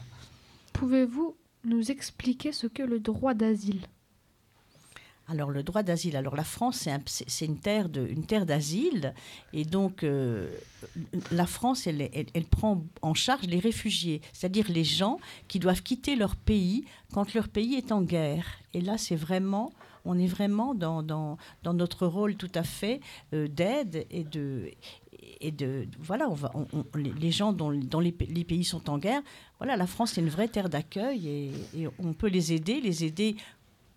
Pouvez-vous 0.75 1.37
nous 1.65 1.91
expliquer 1.91 2.53
ce 2.53 2.67
qu'est 2.67 2.87
le 2.87 3.01
droit 3.01 3.33
d'asile? 3.33 3.81
Alors 5.27 5.51
le 5.51 5.63
droit 5.63 5.83
d'asile, 5.83 6.17
alors 6.17 6.37
la 6.37 6.45
France 6.45 6.87
c'est 7.07 7.47
une 7.47 7.59
terre 7.59 7.89
de, 7.89 8.07
une 8.07 8.27
terre 8.27 8.45
d'asile 8.45 9.15
et 9.55 9.65
donc 9.65 10.05
euh, 10.05 10.51
la 11.31 11.47
France 11.47 11.87
elle, 11.87 12.11
elle, 12.13 12.45
prend 12.45 12.85
en 13.01 13.15
charge 13.15 13.47
les 13.47 13.59
réfugiés, 13.59 14.21
c'est-à-dire 14.35 14.67
les 14.69 14.85
gens 14.85 15.19
qui 15.49 15.59
doivent 15.59 15.83
quitter 15.83 16.15
leur 16.15 16.37
pays 16.37 16.85
quand 17.15 17.33
leur 17.33 17.49
pays 17.49 17.77
est 17.77 17.91
en 17.91 18.03
guerre. 18.03 18.45
Et 18.75 18.83
là 18.83 18.99
c'est 18.99 19.17
vraiment 19.17 19.73
on 20.05 20.19
est 20.19 20.27
vraiment 20.27 20.75
dans, 20.75 21.37
notre 21.65 22.07
rôle 22.07 22.37
tout 22.37 22.53
à 22.55 22.63
fait 22.63 23.01
euh, 23.33 23.49
d'aide 23.49 24.07
et 24.11 24.25
de, 24.25 24.71
et 25.41 25.55
voilà, 25.99 26.29
les 27.21 27.31
gens 27.31 27.53
dont, 27.53 27.71
les, 27.71 28.13
pays 28.13 28.65
sont 28.65 28.91
en 28.91 28.99
guerre, 28.99 29.23
voilà, 29.59 29.77
la 29.77 29.87
France 29.87 30.17
est 30.17 30.21
une 30.21 30.29
vraie 30.29 30.49
terre 30.49 30.69
d'accueil 30.69 31.53
et, 31.75 31.89
on 31.99 32.13
peut 32.13 32.29
les 32.29 32.53
aider, 32.53 32.81
les 32.81 33.05
aider 33.05 33.37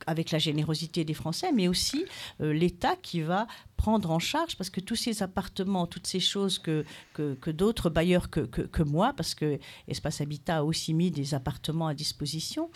avec 0.05 0.31
la 0.31 0.39
générosité 0.39 1.03
des 1.03 1.13
Français, 1.13 1.51
mais 1.51 1.67
aussi 1.67 2.05
euh, 2.41 2.53
l'État 2.53 2.95
qui 2.95 3.21
va 3.21 3.47
prendre 3.75 4.11
en 4.11 4.19
charge, 4.19 4.57
parce 4.57 4.69
que 4.69 4.81
tous 4.81 4.95
ces 4.95 5.23
appartements, 5.23 5.87
toutes 5.87 6.07
ces 6.07 6.19
choses 6.19 6.59
que, 6.59 6.83
que, 7.13 7.51
d'autres 7.51 7.89
bailleurs 7.89 8.29
que, 8.29 8.41
que, 8.41 8.61
que, 8.61 8.83
moi, 8.83 9.13
parce 9.15 9.35
que 9.35 9.59
Espace 9.87 10.21
Habitat 10.21 10.57
a 10.57 10.63
aussi 10.63 10.93
mis 10.93 11.11
des 11.11 11.33
appartements 11.33 11.87
à 11.87 11.93
disposition, 11.93 12.69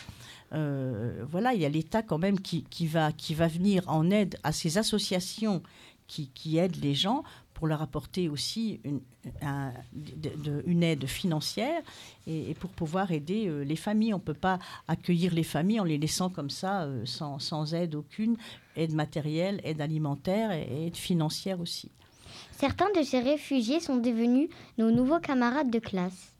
euh, 0.54 1.24
voilà, 1.28 1.54
il 1.54 1.62
y 1.62 1.66
a 1.66 1.70
l'État 1.70 2.02
quand 2.02 2.18
même 2.18 2.40
qui, 2.40 2.64
qui, 2.64 2.88
va, 2.88 3.12
qui 3.12 3.34
va 3.34 3.48
venir 3.48 3.84
en 3.88 4.12
aide 4.12 4.38
à 4.44 4.52
ces 4.52 4.78
associations 4.78 5.64
qui, 6.08 6.30
qui 6.30 6.58
aident 6.58 6.82
les 6.84 6.94
gens 6.94 7.24
pour 7.62 7.68
leur 7.68 7.84
apporter 7.84 8.28
aussi 8.28 8.80
une, 8.84 9.02
une 10.66 10.82
aide 10.82 11.06
financière 11.06 11.84
et, 12.26 12.56
pour 12.56 12.72
pouvoir 12.72 13.12
aider 13.12 13.48
euh, 13.48 13.64
les 13.64 13.76
familles. 13.76 14.16
On 14.16 14.18
ne 14.18 14.24
peut 14.24 14.34
pas 14.34 14.58
accueillir 14.88 15.32
les 15.32 15.44
familles 15.44 15.80
en 15.80 15.84
les 15.84 16.00
laissant 16.00 16.32
comme 16.32 16.50
ça, 16.50 16.86
euh, 16.86 17.06
sans, 17.06 17.38
sans, 17.38 17.76
aide 17.76 17.94
aucune, 17.94 18.36
aide 18.76 18.96
matérielle, 18.96 19.62
aide 19.64 19.80
alimentaire 19.80 20.52
et 20.52 20.88
aide 20.88 20.98
financière 20.98 21.60
aussi. 21.62 21.92
Certains 22.52 22.90
de 22.98 23.04
ces 23.04 23.20
réfugiés 23.20 23.80
sont 23.80 23.98
devenus 23.98 24.50
nos 24.80 24.90
nouveaux 24.90 25.20
camarades 25.20 25.70
de 25.70 25.78
classe. 25.78 26.34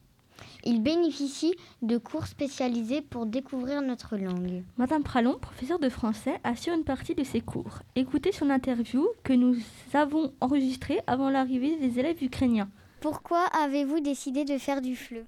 Ils 0.64 0.82
bénéficient 0.82 1.56
de 1.82 1.98
cours 1.98 2.28
spécialisés 2.28 3.02
pour 3.02 3.26
découvrir 3.26 3.82
notre 3.82 4.18
langue. 4.18 4.64
Madame 4.78 5.04
Pralon, 5.04 5.38
professeure 5.40 5.80
de 5.80 5.90
français, 5.90 6.40
assure 6.44 6.74
une 6.74 6.84
partie 6.84 7.16
de 7.16 7.24
ces 7.24 7.42
cours. 7.42 7.80
Écoutez 7.96 8.32
son 8.32 8.50
interview 8.50 9.08
que 9.24 9.34
nous 9.34 9.56
avons 9.94 10.34
enregistrée 10.42 11.02
avant 11.08 11.30
l'arrivée 11.30 11.78
des 11.78 12.00
élèves 12.00 12.24
ukrainiens. 12.24 12.70
Pourquoi 13.02 13.46
avez-vous 13.46 14.00
décidé 14.00 14.46
de 14.46 14.58
faire 14.58 14.82
du 14.82 14.96
FLE? 14.96 15.26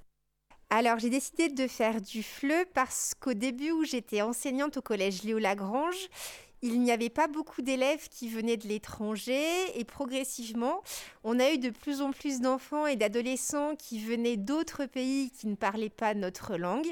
Alors 0.69 0.97
j'ai 0.97 1.09
décidé 1.11 1.49
de 1.49 1.67
faire 1.67 2.01
du 2.01 2.23
FLE 2.23 2.65
parce 2.73 3.13
qu'au 3.19 3.33
début 3.33 3.71
où 3.71 3.83
j'étais 3.83 4.23
enseignante 4.23 4.77
au 4.77 4.81
collège 4.81 5.23
Léo 5.23 5.37
Lagrange, 5.37 6.09
il 6.63 6.79
n'y 6.79 6.93
avait 6.93 7.09
pas 7.09 7.27
beaucoup 7.27 7.61
d'élèves 7.61 8.07
qui 8.09 8.29
venaient 8.29 8.55
de 8.55 8.69
l'étranger 8.69 9.43
et 9.77 9.83
progressivement, 9.83 10.81
on 11.25 11.37
a 11.37 11.51
eu 11.51 11.57
de 11.57 11.69
plus 11.69 12.01
en 12.01 12.11
plus 12.11 12.39
d'enfants 12.39 12.87
et 12.87 12.95
d'adolescents 12.95 13.75
qui 13.75 13.99
venaient 13.99 14.37
d'autres 14.37 14.85
pays 14.85 15.29
qui 15.29 15.47
ne 15.47 15.55
parlaient 15.55 15.89
pas 15.89 16.13
notre 16.13 16.55
langue. 16.55 16.87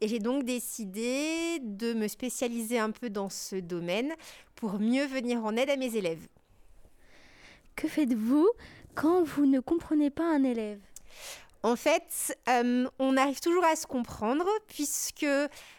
Et 0.00 0.08
j'ai 0.08 0.18
donc 0.18 0.42
décidé 0.42 1.60
de 1.60 1.94
me 1.94 2.08
spécialiser 2.08 2.80
un 2.80 2.90
peu 2.90 3.10
dans 3.10 3.28
ce 3.28 3.54
domaine 3.54 4.12
pour 4.56 4.80
mieux 4.80 5.06
venir 5.06 5.44
en 5.44 5.56
aide 5.56 5.70
à 5.70 5.76
mes 5.76 5.94
élèves. 5.94 6.26
Que 7.76 7.86
faites-vous 7.86 8.50
quand 8.96 9.22
vous 9.22 9.46
ne 9.46 9.60
comprenez 9.60 10.10
pas 10.10 10.26
un 10.26 10.42
élève? 10.42 10.80
En 11.62 11.76
fait, 11.76 12.36
euh, 12.48 12.88
on 12.98 13.16
arrive 13.16 13.40
toujours 13.40 13.64
à 13.64 13.76
se 13.76 13.86
comprendre 13.86 14.46
puisque 14.66 15.26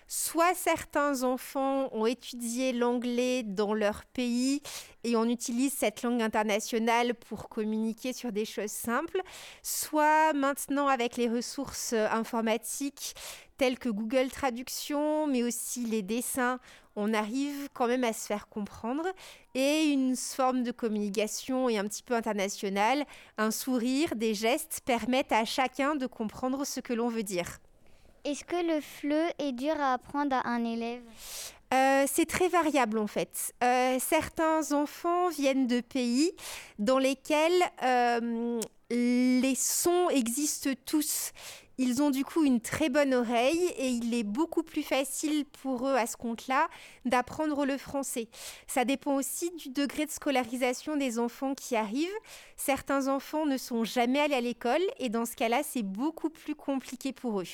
soit 0.07 0.53
certains 0.53 1.23
enfants 1.23 1.89
ont 1.91 2.05
étudié 2.05 2.71
l'anglais 2.71 3.43
dans 3.43 3.73
leur 3.73 4.05
pays 4.05 4.61
et 5.03 5.17
on 5.17 5.25
utilise 5.27 5.73
cette 5.73 6.03
langue 6.03 6.21
internationale 6.21 7.13
pour 7.15 7.49
communiquer 7.49 8.13
sur 8.13 8.31
des 8.31 8.45
choses 8.45 8.71
simples, 8.71 9.19
soit 9.61 10.31
maintenant 10.33 10.87
avec 10.87 11.17
les 11.17 11.27
ressources 11.27 11.93
informatiques 11.93 13.13
telles 13.57 13.79
que 13.79 13.89
Google 13.89 14.29
Traduction, 14.29 15.27
mais 15.27 15.43
aussi 15.43 15.85
les 15.85 16.01
dessins, 16.01 16.59
on 16.95 17.13
arrive 17.13 17.69
quand 17.73 17.87
même 17.87 18.03
à 18.03 18.13
se 18.13 18.25
faire 18.25 18.47
comprendre 18.47 19.07
et 19.55 19.85
une 19.85 20.15
forme 20.15 20.63
de 20.63 20.71
communication 20.71 21.69
et 21.69 21.77
un 21.77 21.87
petit 21.87 22.03
peu 22.03 22.13
internationale, 22.13 23.05
un 23.37 23.51
sourire, 23.51 24.15
des 24.15 24.33
gestes 24.33 24.81
permettent 24.85 25.31
à 25.31 25.45
chacun 25.45 25.95
de 25.95 26.05
comprendre 26.05 26.65
ce 26.65 26.79
que 26.79 26.93
l'on 26.93 27.09
veut 27.09 27.23
dire. 27.23 27.59
Est-ce 28.25 28.45
que 28.45 28.55
le 28.55 28.79
FLE 28.79 29.33
est 29.39 29.51
dur 29.51 29.75
à 29.79 29.93
apprendre 29.93 30.35
à 30.35 30.47
un 30.47 30.63
élève? 30.63 31.01
Euh, 31.73 32.05
c'est 32.07 32.25
très 32.25 32.47
variable 32.49 32.99
en 32.99 33.07
fait. 33.07 33.53
Euh, 33.63 33.97
certains 33.99 34.71
enfants 34.73 35.29
viennent 35.29 35.67
de 35.67 35.81
pays 35.81 36.31
dans 36.77 36.99
lesquels 36.99 37.63
euh, 37.83 38.61
les 38.89 39.55
sons 39.55 40.09
existent 40.09 40.69
tous. 40.85 41.31
Ils 41.77 42.03
ont 42.03 42.11
du 42.11 42.23
coup 42.23 42.43
une 42.43 42.61
très 42.61 42.89
bonne 42.89 43.13
oreille 43.13 43.65
et 43.77 43.87
il 43.87 44.13
est 44.13 44.23
beaucoup 44.23 44.61
plus 44.61 44.83
facile 44.83 45.45
pour 45.45 45.87
eux 45.87 45.95
à 45.95 46.05
ce 46.05 46.15
compte-là 46.17 46.67
d'apprendre 47.05 47.65
le 47.65 47.77
français. 47.77 48.27
Ça 48.67 48.85
dépend 48.85 49.15
aussi 49.15 49.49
du 49.51 49.69
degré 49.69 50.05
de 50.05 50.11
scolarisation 50.11 50.97
des 50.97 51.17
enfants 51.17 51.55
qui 51.55 51.75
arrivent. 51.75 52.09
Certains 52.57 53.07
enfants 53.07 53.45
ne 53.45 53.57
sont 53.57 53.83
jamais 53.83 54.19
allés 54.19 54.35
à 54.35 54.41
l'école 54.41 54.81
et 54.99 55.09
dans 55.09 55.25
ce 55.25 55.35
cas-là, 55.35 55.61
c'est 55.63 55.83
beaucoup 55.83 56.29
plus 56.29 56.55
compliqué 56.55 57.11
pour 57.11 57.41
eux. 57.41 57.45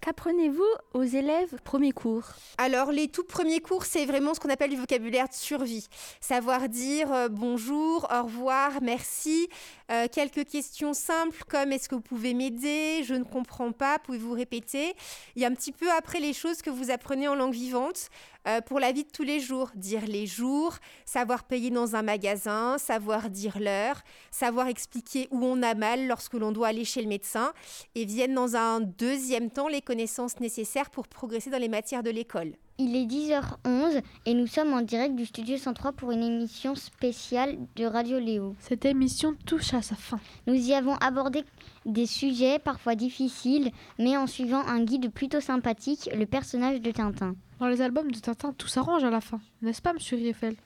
Qu'apprenez-vous 0.00 0.64
aux 0.94 1.02
élèves 1.02 1.56
premier 1.62 1.92
cours? 1.92 2.24
Alors 2.56 2.90
les 2.90 3.08
tout 3.08 3.22
premiers 3.22 3.60
cours, 3.60 3.84
c'est 3.84 4.06
vraiment 4.06 4.32
ce 4.32 4.40
qu'on 4.40 4.48
appelle 4.48 4.70
du 4.70 4.76
vocabulaire 4.76 5.28
de 5.28 5.34
survie. 5.34 5.88
Savoir 6.22 6.70
dire 6.70 7.12
euh, 7.12 7.28
bonjour, 7.28 8.08
au 8.10 8.22
revoir, 8.22 8.80
merci. 8.80 9.50
Euh, 9.90 10.06
quelques 10.10 10.46
questions 10.46 10.94
simples 10.94 11.44
comme 11.46 11.72
est-ce 11.72 11.86
que 11.86 11.96
vous 11.96 12.00
pouvez 12.00 12.32
m'aider? 12.32 13.02
Je 13.04 13.12
ne 13.12 13.24
comprends 13.24 13.72
pas, 13.72 13.98
pouvez-vous 13.98 14.32
répéter? 14.32 14.94
Il 15.36 15.42
y 15.42 15.44
a 15.44 15.48
un 15.48 15.54
petit 15.54 15.72
peu 15.72 15.90
après 15.90 16.18
les 16.18 16.32
choses 16.32 16.62
que 16.62 16.70
vous 16.70 16.90
apprenez 16.90 17.28
en 17.28 17.34
langue 17.34 17.52
vivante. 17.52 18.08
Euh, 18.48 18.60
pour 18.60 18.80
la 18.80 18.92
vie 18.92 19.04
de 19.04 19.10
tous 19.10 19.22
les 19.22 19.40
jours, 19.40 19.70
dire 19.74 20.06
les 20.06 20.26
jours, 20.26 20.76
savoir 21.04 21.44
payer 21.44 21.70
dans 21.70 21.94
un 21.96 22.02
magasin, 22.02 22.78
savoir 22.78 23.28
dire 23.28 23.58
l'heure, 23.60 24.00
savoir 24.30 24.68
expliquer 24.68 25.28
où 25.30 25.44
on 25.44 25.62
a 25.62 25.74
mal 25.74 26.06
lorsque 26.06 26.34
l'on 26.34 26.52
doit 26.52 26.68
aller 26.68 26.84
chez 26.84 27.02
le 27.02 27.08
médecin, 27.08 27.52
et 27.94 28.04
viennent 28.04 28.34
dans 28.34 28.56
un 28.56 28.80
deuxième 28.80 29.50
temps 29.50 29.68
les 29.68 29.82
connaissances 29.82 30.40
nécessaires 30.40 30.90
pour 30.90 31.06
progresser 31.08 31.50
dans 31.50 31.58
les 31.58 31.68
matières 31.68 32.02
de 32.02 32.10
l'école. 32.10 32.52
Il 32.78 32.96
est 32.96 33.04
10h11 33.04 34.00
et 34.24 34.32
nous 34.32 34.46
sommes 34.46 34.72
en 34.72 34.80
direct 34.80 35.14
du 35.14 35.26
studio 35.26 35.58
103 35.58 35.92
pour 35.92 36.12
une 36.12 36.22
émission 36.22 36.74
spéciale 36.74 37.58
de 37.76 37.84
Radio 37.84 38.18
Léo. 38.18 38.56
Cette 38.58 38.86
émission 38.86 39.34
touche 39.44 39.74
à 39.74 39.82
sa 39.82 39.96
fin. 39.96 40.18
Nous 40.46 40.54
y 40.54 40.72
avons 40.72 40.94
abordé 40.94 41.44
des 41.86 42.06
sujets 42.06 42.58
parfois 42.58 42.94
difficiles, 42.94 43.70
mais 43.98 44.16
en 44.16 44.26
suivant 44.26 44.66
un 44.66 44.84
guide 44.84 45.10
plutôt 45.10 45.40
sympathique, 45.40 46.10
le 46.14 46.26
personnage 46.26 46.80
de 46.80 46.90
Tintin. 46.90 47.34
Dans 47.58 47.68
les 47.68 47.82
albums 47.82 48.10
de 48.10 48.18
Tintin, 48.18 48.52
tout 48.52 48.68
s'arrange 48.68 49.04
à 49.04 49.10
la 49.10 49.20
fin, 49.20 49.40
n'est-ce 49.62 49.82
pas, 49.82 49.92
monsieur 49.92 50.16
Rieffel 50.16 50.56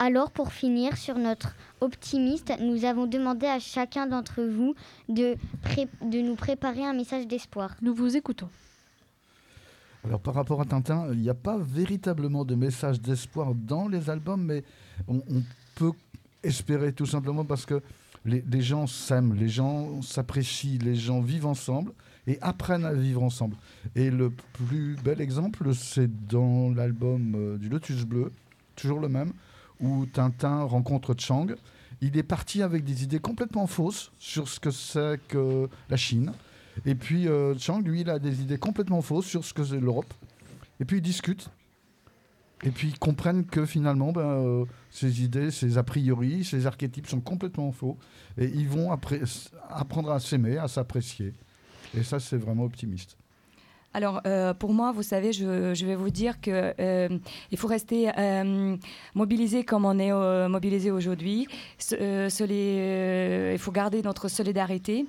alors 0.00 0.32
pour 0.32 0.52
finir 0.52 0.96
sur 0.96 1.16
notre 1.18 1.54
optimiste, 1.80 2.52
nous 2.60 2.84
avons 2.84 3.06
demandé 3.06 3.46
à 3.46 3.60
chacun 3.60 4.08
d'entre 4.08 4.42
vous 4.42 4.74
de, 5.08 5.36
de 6.02 6.20
nous 6.20 6.34
préparer 6.34 6.84
un 6.84 6.94
message 6.94 7.28
d'espoir. 7.28 7.76
Nous 7.80 7.94
vous 7.94 8.16
écoutons. 8.16 8.48
Alors 10.04 10.20
par 10.20 10.34
rapport 10.34 10.60
à 10.60 10.64
Tintin, 10.64 11.06
il 11.12 11.20
n'y 11.20 11.30
a 11.30 11.34
pas 11.34 11.56
véritablement 11.56 12.44
de 12.44 12.54
message 12.54 13.00
d'espoir 13.00 13.54
dans 13.54 13.88
les 13.88 14.10
albums, 14.10 14.42
mais 14.42 14.64
on, 15.08 15.22
on, 15.30 15.42
peut 15.76 15.92
espérer 16.42 16.92
tout 16.92 17.06
simplement 17.06 17.44
parce 17.44 17.64
que 17.64 17.80
les, 18.24 18.60
gens 18.60 18.86
s'aiment, 18.86 19.34
les 19.34 19.48
gens 19.48 20.00
s'apprécient, 20.02 20.78
les 20.82 20.96
gens 20.96 21.20
vivent 21.20 21.46
ensemble 21.46 21.92
et 22.26 22.38
apprennent 22.40 22.84
à 22.84 22.94
vivre 22.94 23.22
ensemble. 23.22 23.56
Et 23.94 24.10
le 24.10 24.30
plus 24.30 24.96
bel 25.04 25.20
exemple, 25.20 25.74
c'est 25.74 26.26
dans 26.26 26.70
l'album 26.70 27.34
euh, 27.36 27.58
du 27.58 27.68
Lotus 27.68 28.04
Bleu, 28.04 28.32
toujours 28.76 29.00
le 29.00 29.08
même, 29.08 29.32
où 29.80 30.06
Tintin 30.06 30.62
rencontre 30.62 31.14
Chang. 31.18 31.48
Il 32.00 32.16
est 32.16 32.22
parti 32.22 32.62
avec 32.62 32.84
des 32.84 33.04
idées 33.04 33.18
complètement 33.18 33.66
fausses 33.66 34.10
sur 34.18 34.48
ce 34.48 34.58
que 34.58 34.70
c'est 34.70 35.20
que 35.28 35.68
la 35.90 35.96
Chine. 35.96 36.32
Et 36.86 36.94
puis 36.94 37.28
euh, 37.28 37.54
Chang, 37.58 37.80
lui, 37.80 38.00
il 38.00 38.10
a 38.10 38.18
des 38.18 38.40
idées 38.40 38.58
complètement 38.58 39.02
fausses 39.02 39.26
sur 39.26 39.44
ce 39.44 39.52
que 39.52 39.64
c'est 39.64 39.80
l'Europe. 39.80 40.12
Et 40.80 40.84
puis 40.84 40.98
ils 40.98 41.02
discutent. 41.02 41.50
Et 42.64 42.70
puis 42.70 42.88
ils 42.88 42.98
comprennent 42.98 43.44
que 43.44 43.66
finalement, 43.66 44.10
ben, 44.10 44.22
euh, 44.22 44.64
ces 44.90 45.22
idées, 45.22 45.50
ces 45.50 45.76
a 45.76 45.82
priori, 45.82 46.44
ces 46.44 46.66
archétypes 46.66 47.06
sont 47.06 47.20
complètement 47.20 47.70
faux. 47.72 47.98
Et 48.38 48.46
ils 48.46 48.68
vont 48.68 48.90
apprendre 49.70 50.10
à 50.10 50.18
s'aimer, 50.18 50.56
à 50.56 50.66
s'apprécier. 50.66 51.34
Et 51.96 52.02
ça, 52.02 52.18
c'est 52.18 52.38
vraiment 52.38 52.64
optimiste. 52.64 53.16
Alors, 53.96 54.20
euh, 54.26 54.52
pour 54.52 54.72
moi, 54.72 54.90
vous 54.90 55.04
savez, 55.04 55.32
je, 55.32 55.84
vais 55.86 55.94
vous 55.94 56.10
dire 56.10 56.40
qu'il 56.40 56.52
euh, 56.52 57.08
faut 57.56 57.68
rester 57.68 58.10
euh, 58.18 58.76
mobilisé 59.14 59.64
comme 59.64 59.84
on 59.84 59.96
est 60.00 60.12
mobilisé 60.48 60.90
aujourd'hui. 60.90 61.46
il 61.92 63.56
faut 63.58 63.72
garder 63.72 64.02
notre 64.02 64.26
solidarité. 64.28 65.06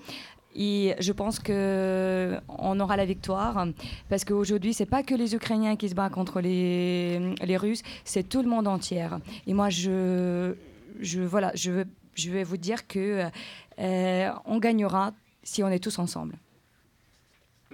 Et 0.56 0.96
je 1.00 1.12
pense 1.12 1.40
qu'on 1.40 2.80
aura 2.80 2.96
la 2.96 3.06
victoire 3.06 3.68
parce 4.10 4.24
qu'aujourd'hui, 4.24 4.74
ce 4.74 4.84
n'est 4.84 4.90
pas 4.90 5.04
que 5.04 5.14
les 5.14 5.36
Ukrainiens 5.36 5.76
qui 5.76 5.90
se 5.90 5.96
battent 5.96 6.14
contre 6.14 6.40
les, 6.40 7.36
les 7.36 7.58
Russes, 7.58 7.84
c'est 8.06 8.28
tout 8.28 8.42
le 8.42 8.48
monde 8.48 8.68
entier. 8.68 9.06
Et 9.48 9.54
moi, 9.54 9.70
je, 9.70 10.54
je, 11.02 11.22
voilà, 11.22 11.52
je, 11.56 11.84
je 12.14 12.32
vais 12.32 12.44
vous 12.46 12.58
dire 12.58 12.88
qu'on 12.88 13.30
on 13.78 14.58
gagnera 14.60 15.12
si 15.44 15.62
on 15.62 15.68
est 15.68 15.84
tous 15.84 16.00
ensemble. 16.00 16.36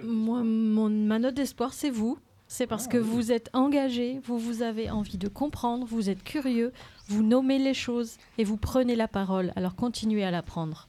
Moi, 0.02 0.42
mon, 0.42 0.90
ma 0.90 1.20
note 1.20 1.34
d'espoir, 1.34 1.72
c'est 1.72 1.90
vous. 1.90 2.18
C'est 2.48 2.66
parce 2.66 2.86
que 2.86 2.98
vous 2.98 3.32
êtes 3.32 3.48
engagé, 3.54 4.20
vous, 4.24 4.38
vous 4.38 4.60
avez 4.60 4.90
envie 4.90 5.16
de 5.16 5.28
comprendre, 5.28 5.86
vous 5.86 6.10
êtes 6.10 6.22
curieux, 6.22 6.70
vous 7.08 7.22
nommez 7.22 7.58
les 7.58 7.72
choses 7.72 8.18
et 8.36 8.44
vous 8.44 8.58
prenez 8.58 8.94
la 8.94 9.08
parole. 9.08 9.54
Alors 9.56 9.74
continuez 9.74 10.22
à 10.22 10.30
l'apprendre. 10.30 10.86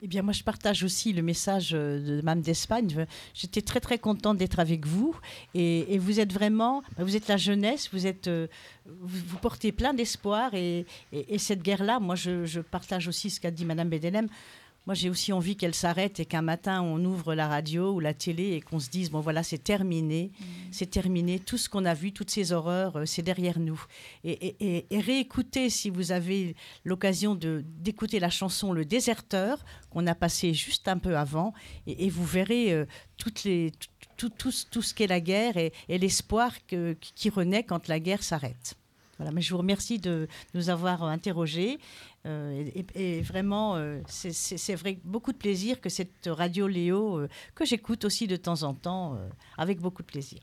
Eh 0.00 0.06
bien, 0.06 0.22
moi, 0.22 0.32
je 0.32 0.44
partage 0.44 0.84
aussi 0.84 1.12
le 1.12 1.22
message 1.22 1.70
euh, 1.74 1.98
de 1.98 2.22
Mme 2.22 2.40
d'Espagne. 2.40 3.06
J'étais 3.34 3.62
très, 3.62 3.80
très 3.80 3.98
contente 3.98 4.36
d'être 4.36 4.60
avec 4.60 4.86
vous. 4.86 5.16
Et, 5.54 5.98
vous 5.98 6.20
êtes 6.20 6.32
vraiment, 6.32 6.82
bah, 6.96 7.02
vous 7.02 7.16
êtes 7.16 7.26
la 7.26 7.36
jeunesse, 7.36 7.90
vous, 7.92 8.06
êtes, 8.06 8.28
euh, 8.28 8.46
vous, 8.86 9.38
portez 9.38 9.72
plein 9.72 9.94
d'espoir. 9.94 10.54
Et, 10.54 10.86
cette 11.38 11.62
guerre-là, 11.62 11.98
moi, 11.98 12.14
je, 12.14 12.60
partage 12.60 13.08
aussi 13.08 13.28
ce 13.30 13.40
qu'a 13.40 13.50
dit 13.50 13.64
Mme 13.64 13.88
Bedelem. 13.88 14.28
Moi, 14.86 14.94
j'ai 14.94 15.10
aussi 15.10 15.34
envie 15.34 15.54
qu'elle 15.54 15.74
s'arrête 15.74 16.18
et 16.18 16.24
qu'un 16.24 16.40
matin, 16.40 16.80
on 16.80 17.04
ouvre 17.04 17.34
la 17.34 17.46
radio 17.46 17.92
ou 17.92 18.00
la 18.00 18.14
télé 18.14 18.52
et 18.52 18.62
qu'on 18.62 18.80
se 18.80 18.88
dise, 18.88 19.10
bon 19.10 19.20
voilà, 19.20 19.42
c'est 19.42 19.62
terminé, 19.62 20.30
mmh. 20.32 20.44
c'est 20.70 20.90
terminé, 20.90 21.38
tout 21.38 21.58
ce 21.58 21.68
qu'on 21.68 21.84
a 21.84 21.92
vu, 21.92 22.12
toutes 22.12 22.30
ces 22.30 22.52
horreurs, 22.52 22.96
euh, 22.96 23.04
c'est 23.04 23.20
derrière 23.20 23.58
nous. 23.58 23.84
Et, 24.24 24.86
réécoutez, 24.90 25.68
si 25.68 25.90
vous 25.90 26.10
avez 26.10 26.56
l'occasion 26.84 27.34
d'écouter 27.34 28.18
la 28.18 28.30
chanson 28.30 28.72
Le 28.72 28.86
Déserteur, 28.86 29.62
qu'on 29.90 30.06
a 30.06 30.14
passé 30.14 30.54
juste 30.54 30.88
un 30.88 30.96
peu 30.96 31.18
avant, 31.18 31.52
et, 31.86 32.08
vous 32.08 32.24
verrez 32.24 32.72
euh, 32.72 32.86
toutes 33.18 33.44
les, 33.44 33.72
tout, 34.16 34.30
tout, 34.30 34.52
tout, 34.70 34.82
ce 34.82 34.94
qu'est 34.94 35.06
la 35.06 35.20
guerre 35.20 35.58
et, 35.58 35.72
l'espoir 35.88 36.52
qui 36.66 37.28
renaît 37.28 37.62
quand 37.62 37.88
la 37.88 38.00
guerre 38.00 38.22
s'arrête. 38.22 38.78
Voilà, 39.18 39.32
mais 39.32 39.42
je 39.42 39.50
vous 39.50 39.58
remercie 39.58 39.98
de 39.98 40.28
nous 40.54 40.70
avoir 40.70 41.02
interrogés. 41.02 41.78
Euh, 42.26 42.64
et, 42.94 43.20
vraiment, 43.20 43.76
euh, 43.76 44.00
c'est 44.06 44.74
vrai, 44.74 44.98
beaucoup 45.04 45.32
de 45.32 45.38
plaisir 45.38 45.80
que 45.80 45.88
cette 45.88 46.26
radio 46.26 46.66
Léo, 46.66 47.18
euh, 47.18 47.28
que 47.54 47.64
j'écoute 47.64 48.04
aussi 48.04 48.26
de 48.26 48.36
temps 48.36 48.62
en 48.62 48.74
temps, 48.74 49.18
avec 49.56 49.80
beaucoup 49.80 50.02
de 50.02 50.06
plaisir. 50.06 50.40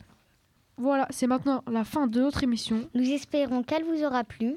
Voilà, 0.77 1.07
c'est 1.09 1.27
maintenant 1.27 1.63
la 1.71 1.83
fin 1.83 2.07
de 2.07 2.19
notre 2.19 2.43
émission. 2.43 2.89
Nous 2.93 3.09
espérons 3.09 3.63
qu'elle 3.63 3.83
vous 3.83 4.03
aura 4.03 4.23
plu. 4.23 4.55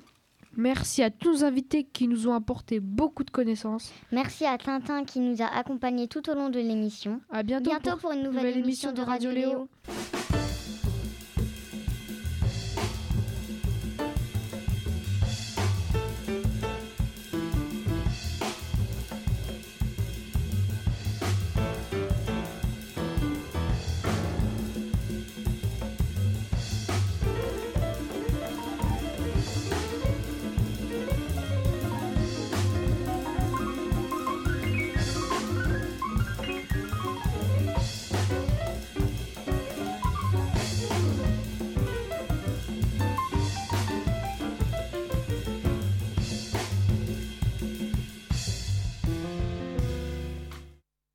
Merci 0.57 1.03
à 1.03 1.11
tous 1.11 1.43
nos 1.43 1.45
invités 1.45 1.85
qui 1.85 2.09
nous 2.09 2.27
ont 2.27 2.35
apporté 2.35 2.81
beaucoup 2.81 3.23
de 3.23 3.31
connaissances. 3.31 3.93
Merci 4.11 4.45
à 4.45 4.59
Tintin 4.59 5.05
qui 5.05 5.21
nous 5.21 5.41
a 5.43 5.47
accompagnés 5.47 6.09
tout 6.09 6.29
au 6.29 6.35
long 6.35 6.49
de 6.49 6.59
l'émission. 6.59 7.21
À 7.31 7.43
bientôt, 7.45 7.71
pour, 8.01 8.11
une 8.11 8.25
nouvelle, 8.25 8.57
émission, 8.57 8.93
de 8.93 9.03
Radio, 9.03 9.31
Léo. 9.31 9.69